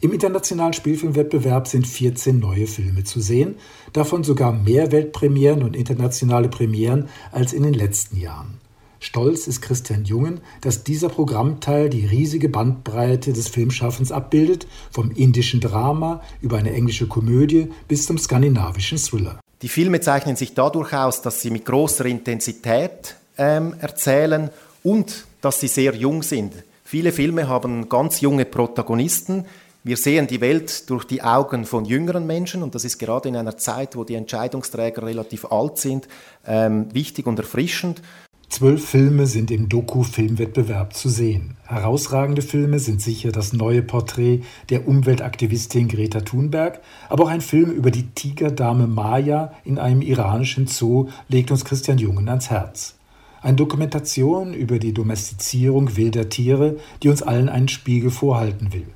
Im 0.00 0.12
internationalen 0.12 0.72
Spielfilmwettbewerb 0.72 1.68
sind 1.68 1.86
14 1.86 2.40
neue 2.40 2.66
Filme 2.66 3.04
zu 3.04 3.20
sehen, 3.20 3.54
davon 3.92 4.24
sogar 4.24 4.52
mehr 4.52 4.90
Weltpremieren 4.90 5.62
und 5.62 5.76
internationale 5.76 6.48
Premieren 6.48 7.08
als 7.30 7.52
in 7.52 7.62
den 7.62 7.74
letzten 7.74 8.16
Jahren. 8.16 8.65
Stolz 9.00 9.46
ist 9.46 9.60
Christian 9.60 10.04
Jungen, 10.04 10.40
dass 10.60 10.84
dieser 10.84 11.08
Programmteil 11.08 11.90
die 11.90 12.06
riesige 12.06 12.48
Bandbreite 12.48 13.32
des 13.32 13.48
Filmschaffens 13.48 14.12
abbildet, 14.12 14.66
vom 14.90 15.10
indischen 15.10 15.60
Drama 15.60 16.22
über 16.40 16.58
eine 16.58 16.72
englische 16.72 17.06
Komödie 17.06 17.68
bis 17.88 18.06
zum 18.06 18.18
skandinavischen 18.18 18.98
Thriller. 18.98 19.38
Die 19.62 19.68
Filme 19.68 20.00
zeichnen 20.00 20.36
sich 20.36 20.54
dadurch 20.54 20.92
aus, 20.92 21.22
dass 21.22 21.40
sie 21.40 21.50
mit 21.50 21.64
großer 21.64 22.04
Intensität 22.06 23.16
ähm, 23.38 23.74
erzählen 23.80 24.50
und 24.82 25.26
dass 25.40 25.60
sie 25.60 25.68
sehr 25.68 25.94
jung 25.94 26.22
sind. 26.22 26.52
Viele 26.84 27.10
Filme 27.12 27.48
haben 27.48 27.88
ganz 27.88 28.20
junge 28.20 28.44
Protagonisten. 28.44 29.44
Wir 29.82 29.96
sehen 29.96 30.26
die 30.26 30.40
Welt 30.40 30.90
durch 30.90 31.04
die 31.04 31.22
Augen 31.22 31.64
von 31.64 31.84
jüngeren 31.84 32.26
Menschen 32.26 32.62
und 32.62 32.74
das 32.74 32.84
ist 32.84 32.98
gerade 32.98 33.28
in 33.28 33.36
einer 33.36 33.56
Zeit, 33.56 33.96
wo 33.96 34.04
die 34.04 34.14
Entscheidungsträger 34.14 35.04
relativ 35.04 35.44
alt 35.46 35.78
sind, 35.78 36.08
ähm, 36.46 36.92
wichtig 36.92 37.26
und 37.26 37.38
erfrischend. 37.38 38.02
Zwölf 38.48 38.88
Filme 38.88 39.26
sind 39.26 39.50
im 39.50 39.68
Doku-Filmwettbewerb 39.68 40.94
zu 40.94 41.08
sehen. 41.08 41.56
Herausragende 41.64 42.42
Filme 42.42 42.78
sind 42.78 43.02
sicher 43.02 43.32
das 43.32 43.52
neue 43.52 43.82
Porträt 43.82 44.42
der 44.70 44.86
Umweltaktivistin 44.86 45.88
Greta 45.88 46.20
Thunberg, 46.20 46.80
aber 47.08 47.24
auch 47.24 47.28
ein 47.28 47.40
Film 47.40 47.70
über 47.70 47.90
die 47.90 48.06
Tigerdame 48.06 48.86
Maya 48.86 49.52
in 49.64 49.78
einem 49.78 50.00
iranischen 50.00 50.68
Zoo 50.68 51.08
legt 51.28 51.50
uns 51.50 51.64
Christian 51.64 51.98
Jungen 51.98 52.28
ans 52.28 52.48
Herz. 52.48 52.94
Eine 53.42 53.56
Dokumentation 53.56 54.54
über 54.54 54.78
die 54.78 54.94
Domestizierung 54.94 55.96
wilder 55.96 56.28
Tiere, 56.28 56.76
die 57.02 57.08
uns 57.08 57.22
allen 57.22 57.48
einen 57.48 57.68
Spiegel 57.68 58.10
vorhalten 58.10 58.72
will. 58.72 58.86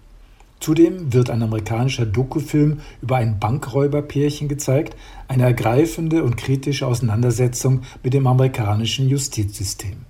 Zudem 0.61 1.13
wird 1.15 1.31
ein 1.31 1.43
amerikanischer 1.43 2.05
Dokufilm 2.05 2.81
über 3.01 3.17
ein 3.17 3.41
Bankräuberpärchen 3.41 4.47
gezeigt, 4.47 4.95
eine 5.27 5.45
ergreifende 5.45 6.23
und 6.23 6.37
kritische 6.37 6.87
Auseinandersetzung 6.87 7.81
mit 8.03 8.13
dem 8.13 8.27
amerikanischen 8.27 9.09
Justizsystem. 9.09 10.05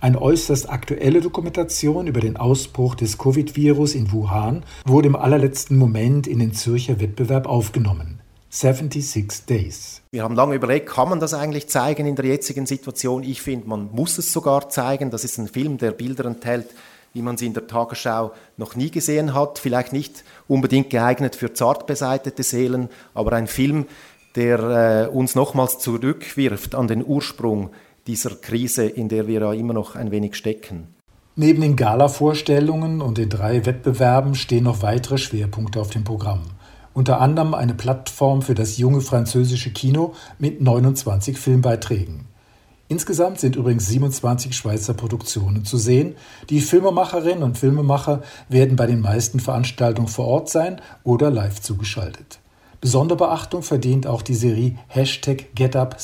Eine 0.00 0.20
äußerst 0.20 0.68
aktuelle 0.68 1.20
Dokumentation 1.20 2.08
über 2.08 2.20
den 2.20 2.36
Ausbruch 2.36 2.96
des 2.96 3.16
Covid-Virus 3.16 3.94
in 3.94 4.12
Wuhan 4.12 4.64
wurde 4.84 5.08
im 5.08 5.16
allerletzten 5.16 5.78
Moment 5.78 6.26
in 6.26 6.40
den 6.40 6.52
Zürcher 6.52 7.00
Wettbewerb 7.00 7.46
aufgenommen. 7.46 8.20
76 8.50 9.46
Days. 9.46 10.02
Wir 10.10 10.22
haben 10.22 10.34
lange 10.34 10.54
überlegt, 10.54 10.88
kann 10.88 11.08
man 11.08 11.20
das 11.20 11.34
eigentlich 11.34 11.68
zeigen 11.68 12.06
in 12.06 12.16
der 12.16 12.24
jetzigen 12.24 12.66
Situation? 12.66 13.22
Ich 13.22 13.42
finde, 13.42 13.68
man 13.68 13.90
muss 13.92 14.18
es 14.18 14.32
sogar 14.32 14.68
zeigen. 14.68 15.10
Das 15.10 15.24
ist 15.24 15.38
ein 15.38 15.48
Film, 15.48 15.78
der 15.78 15.92
Bilder 15.92 16.24
enthält, 16.24 16.66
wie 17.16 17.22
man 17.22 17.38
sie 17.38 17.46
in 17.46 17.54
der 17.54 17.66
Tagesschau 17.66 18.32
noch 18.58 18.76
nie 18.76 18.90
gesehen 18.90 19.32
hat. 19.32 19.58
Vielleicht 19.58 19.94
nicht 19.94 20.22
unbedingt 20.48 20.90
geeignet 20.90 21.34
für 21.34 21.54
zart 21.54 21.86
beseitete 21.86 22.42
Seelen, 22.42 22.90
aber 23.14 23.32
ein 23.32 23.46
Film, 23.46 23.86
der 24.34 25.08
äh, 25.08 25.08
uns 25.08 25.34
nochmals 25.34 25.78
zurückwirft 25.78 26.74
an 26.74 26.88
den 26.88 27.02
Ursprung 27.04 27.70
dieser 28.06 28.36
Krise, 28.36 28.84
in 28.84 29.08
der 29.08 29.26
wir 29.26 29.40
ja 29.40 29.52
immer 29.54 29.72
noch 29.72 29.96
ein 29.96 30.10
wenig 30.10 30.34
stecken. 30.34 30.94
Neben 31.36 31.62
den 31.62 31.76
Gala-Vorstellungen 31.76 33.00
und 33.00 33.16
den 33.16 33.30
drei 33.30 33.64
Wettbewerben 33.64 34.34
stehen 34.34 34.64
noch 34.64 34.82
weitere 34.82 35.16
Schwerpunkte 35.16 35.80
auf 35.80 35.88
dem 35.88 36.04
Programm. 36.04 36.42
Unter 36.92 37.22
anderem 37.22 37.54
eine 37.54 37.74
Plattform 37.74 38.42
für 38.42 38.54
das 38.54 38.76
junge 38.76 39.00
französische 39.00 39.70
Kino 39.70 40.12
mit 40.38 40.60
29 40.60 41.38
Filmbeiträgen. 41.38 42.26
Insgesamt 42.88 43.40
sind 43.40 43.56
übrigens 43.56 43.86
27 43.88 44.56
Schweizer 44.56 44.94
Produktionen 44.94 45.64
zu 45.64 45.76
sehen. 45.76 46.14
Die 46.50 46.60
Filmemacherinnen 46.60 47.42
und 47.42 47.58
Filmemacher 47.58 48.22
werden 48.48 48.76
bei 48.76 48.86
den 48.86 49.00
meisten 49.00 49.40
Veranstaltungen 49.40 50.06
vor 50.06 50.26
Ort 50.26 50.48
sein 50.48 50.80
oder 51.02 51.30
live 51.30 51.60
zugeschaltet. 51.60 52.38
Besondere 52.80 53.16
Beachtung 53.16 53.62
verdient 53.62 54.06
auch 54.06 54.22
die 54.22 54.34
Serie 54.34 54.76
Hashtag 54.86 55.54
GetUp 55.56 55.96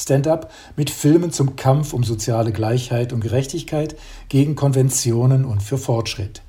mit 0.76 0.90
Filmen 0.90 1.30
zum 1.30 1.54
Kampf 1.54 1.92
um 1.92 2.02
soziale 2.02 2.50
Gleichheit 2.50 3.12
und 3.12 3.20
Gerechtigkeit, 3.20 3.96
gegen 4.28 4.56
Konventionen 4.56 5.44
und 5.44 5.62
für 5.62 5.78
Fortschritt. 5.78 6.42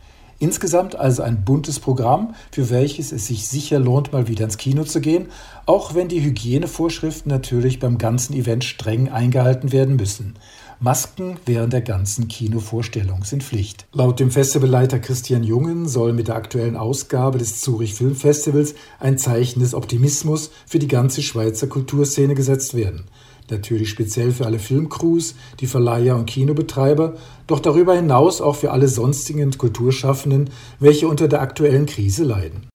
Insgesamt 0.44 0.98
also 0.98 1.24
ein 1.24 1.46
buntes 1.46 1.80
Programm, 1.80 2.36
für 2.52 2.70
welches 2.70 3.14
es 3.14 3.28
sich 3.28 3.48
sicher 3.48 3.80
lohnt, 3.80 4.12
mal 4.12 4.28
wieder 4.28 4.44
ins 4.44 4.58
Kino 4.58 4.84
zu 4.84 5.00
gehen, 5.00 5.28
auch 5.66 5.96
wenn 5.96 6.10
die 6.10 6.22
Hygienevorschriften 6.22 7.32
natürlich 7.32 7.80
beim 7.80 7.98
ganzen 7.98 8.34
Event 8.34 8.66
streng 8.66 9.08
eingehalten 9.08 9.72
werden 9.72 9.96
müssen. 9.96 10.34
Masken 10.82 11.38
während 11.46 11.72
der 11.72 11.80
ganzen 11.80 12.28
Kinovorstellung 12.28 13.24
sind 13.24 13.42
Pflicht. 13.42 13.86
Laut 13.94 14.20
dem 14.20 14.32
Festivalleiter 14.32 15.00
Christian 15.00 15.44
Jungen 15.44 15.88
soll 15.88 16.12
mit 16.12 16.28
der 16.28 16.36
aktuellen 16.36 16.76
Ausgabe 16.76 17.38
des 17.38 17.62
Zurich 17.62 17.94
Filmfestivals 17.94 18.76
ein 19.00 19.18
Zeichen 19.18 19.62
des 19.62 19.74
Optimismus 19.74 20.52
für 20.66 20.80
die 20.80 20.90
ganze 20.90 21.22
Schweizer 21.22 21.68
Kulturszene 21.68 22.36
gesetzt 22.36 22.74
werden 22.74 23.06
natürlich 23.52 23.90
speziell 23.90 24.32
für 24.32 24.46
alle 24.46 24.60
Filmcrews, 24.60 25.36
die 25.60 25.68
Verleiher 25.68 26.16
und 26.16 26.26
Kinobetreiber, 26.26 27.16
doch 27.48 27.60
darüber 27.60 27.96
hinaus 27.96 28.42
auch 28.42 28.56
für 28.56 28.72
alle 28.72 28.88
sonstigen 28.88 29.52
Kulturschaffenden, 29.52 30.50
welche 30.80 31.08
unter 31.08 31.28
der 31.28 31.42
aktuellen 31.42 31.86
Krise 31.86 32.24
leiden. 32.24 32.68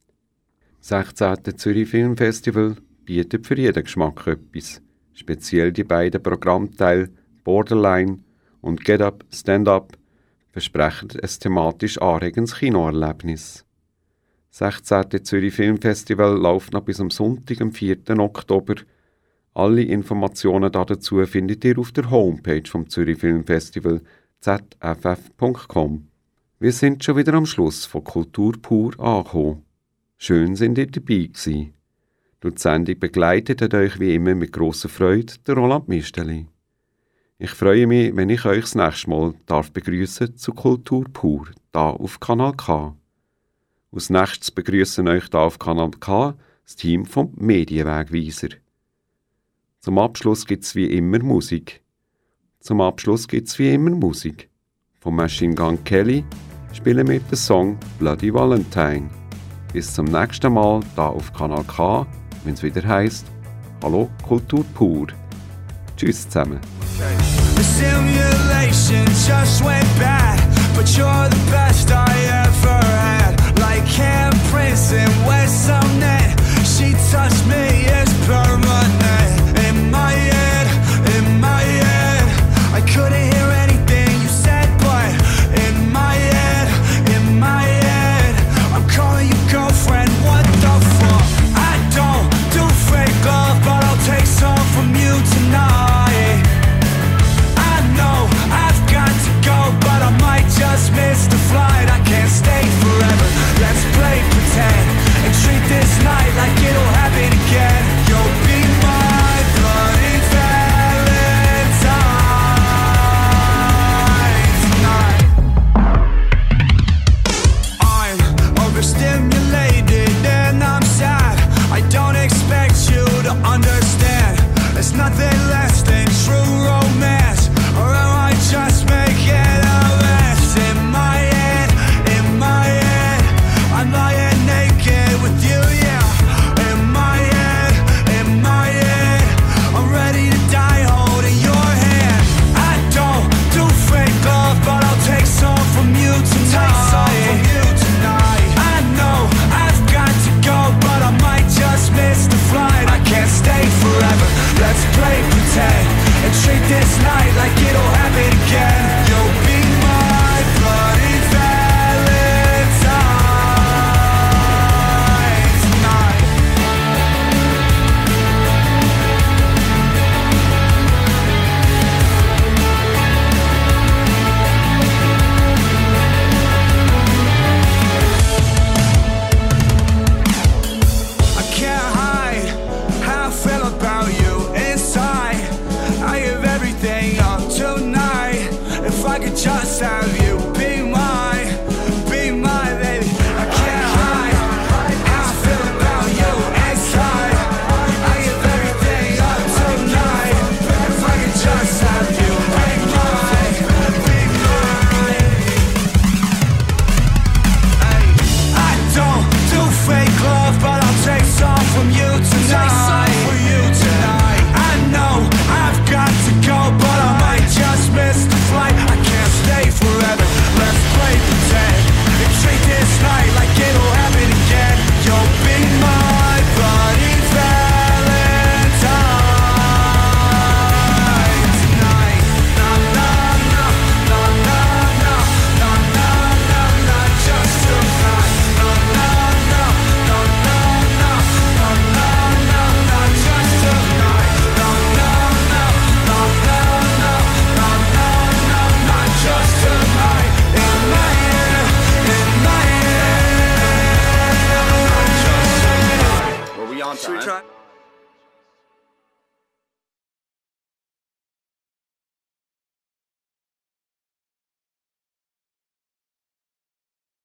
16. 0.81 1.37
Zürich 1.57 1.89
Filmfestival 1.89 2.77
bietet 3.05 3.47
für 3.47 3.59
jeden 3.59 3.85
Geschmack 3.85 4.27
etwas. 4.27 4.81
Speziell 5.13 5.73
die 5.73 5.85
beiden 5.85 6.23
Programmteile 6.23 7.11
Borderline 7.45 8.19
und 8.61 8.85
Get 8.85 9.03
Up, 9.03 9.25
Stand 9.31 9.69
Up 9.69 9.97
versprechen 10.53 11.11
ein 11.23 11.29
thematisch 11.41 11.99
anregendes 11.99 12.55
Kinoerlebnis. 12.57 13.65
16. 14.51 15.25
Zürich 15.25 15.55
Filmfestival 15.55 16.37
läuft 16.37 16.73
noch 16.73 16.83
bis 16.83 17.01
am 17.01 17.11
Sonntag, 17.11 17.61
am 17.61 17.73
4. 17.73 17.99
Oktober 18.19 18.75
alle 19.59 19.83
Informationen 19.83 20.71
dazu 20.71 21.27
findet 21.27 21.65
ihr 21.65 21.79
auf 21.79 21.91
der 21.91 22.11
Homepage 22.11 22.63
vom 22.65 22.89
Zürich 22.89 23.19
Filmfestival 23.19 24.01
zff.com. 24.41 26.07
Wir 26.61 26.73
sind 26.73 27.03
schon 27.03 27.17
wieder 27.17 27.35
am 27.35 27.45
Schluss 27.45 27.85
von 27.85 28.05
Kultur 28.05 28.55
pur 28.63 28.99
angekommen. 29.01 29.65
Schön 30.17 30.55
sind 30.55 30.79
ihr 30.79 30.87
dabei 30.87 31.27
gewesen. 31.27 31.75
Durch 32.39 32.55
die 32.55 32.63
Sendung 32.63 33.01
begleitet 33.01 33.75
euch 33.75 33.99
wie 33.99 34.15
immer 34.15 34.37
mit 34.37 34.53
grosser 34.53 34.89
Freude 34.89 35.35
der 35.45 35.57
Roland 35.57 35.89
Misteli. 35.89 36.47
Ich 37.39 37.51
freue 37.51 37.89
mich, 37.89 38.15
wenn 38.15 38.31
ich 38.31 38.45
euch 38.45 38.61
das 38.61 38.77
nächste 38.77 39.11
Mal 39.11 39.35
darf 39.47 39.73
begrüßen 39.73 40.37
zu 40.37 40.53
Kultur 40.55 41.07
pur, 41.13 41.49
da 41.73 41.91
auf 41.91 42.21
Kanal 42.21 42.55
K. 42.55 42.97
Als 43.91 44.09
nächstes 44.09 44.53
begrüßen 44.53 45.09
euch 45.09 45.29
da 45.31 45.41
auf 45.41 45.59
Kanal 45.59 45.91
K 45.99 46.37
das 46.63 46.77
Team 46.77 47.07
vom 47.07 47.33
Medienwegweiser. 47.37 48.51
Zum 49.81 49.97
Abschluss 49.99 50.45
gibt's 50.45 50.75
wie 50.75 50.87
immer 50.87 51.21
Musik. 51.21 51.83
Zum 52.59 52.81
Abschluss 52.81 53.29
gibt's 53.29 53.59
wie 53.61 53.73
immer 53.73 53.91
Musik. 53.91 54.51
Vom 54.99 55.15
Machine 55.15 55.55
Gun 55.55 55.83
Kelly 55.85 56.25
spielen 56.73 57.07
wir 57.07 57.21
den 57.21 57.37
Song 57.37 57.79
Bloody 58.01 58.35
Valentine. 58.35 59.09
Bis 59.73 59.95
zum 59.95 60.07
nächsten 60.07 60.53
Mal 60.53 60.81
da 60.97 61.07
auf 61.07 61.33
Kanal 61.33 61.63
K, 61.65 62.05
wenn's 62.45 62.63
wieder 62.63 62.83
heißt 62.83 63.27
Hallo 63.81 64.11
Kultur 64.27 64.65
pur. 64.75 65.07
Tschüss 65.97 66.29
zusammen. 66.29 66.59
The 67.55 67.63
simulation 67.63 69.07
just 69.07 69.65
went 69.65 69.87
bad, 70.01 70.41
but 70.75 70.89
you're 70.97 71.29
the 71.29 71.51
best 71.53 71.89
I 71.93 72.11
ever 72.45 72.85
had. 72.85 73.37
Like 73.61 73.87
Cam 73.87 74.33
Prince 74.51 74.93
and 74.93 75.27
Wes 75.27 75.71
Okay. 75.71 76.35
She 76.65 76.93
touched 77.11 77.47
me, 77.47 77.87
as 77.87 78.09
permanent 78.27 79.08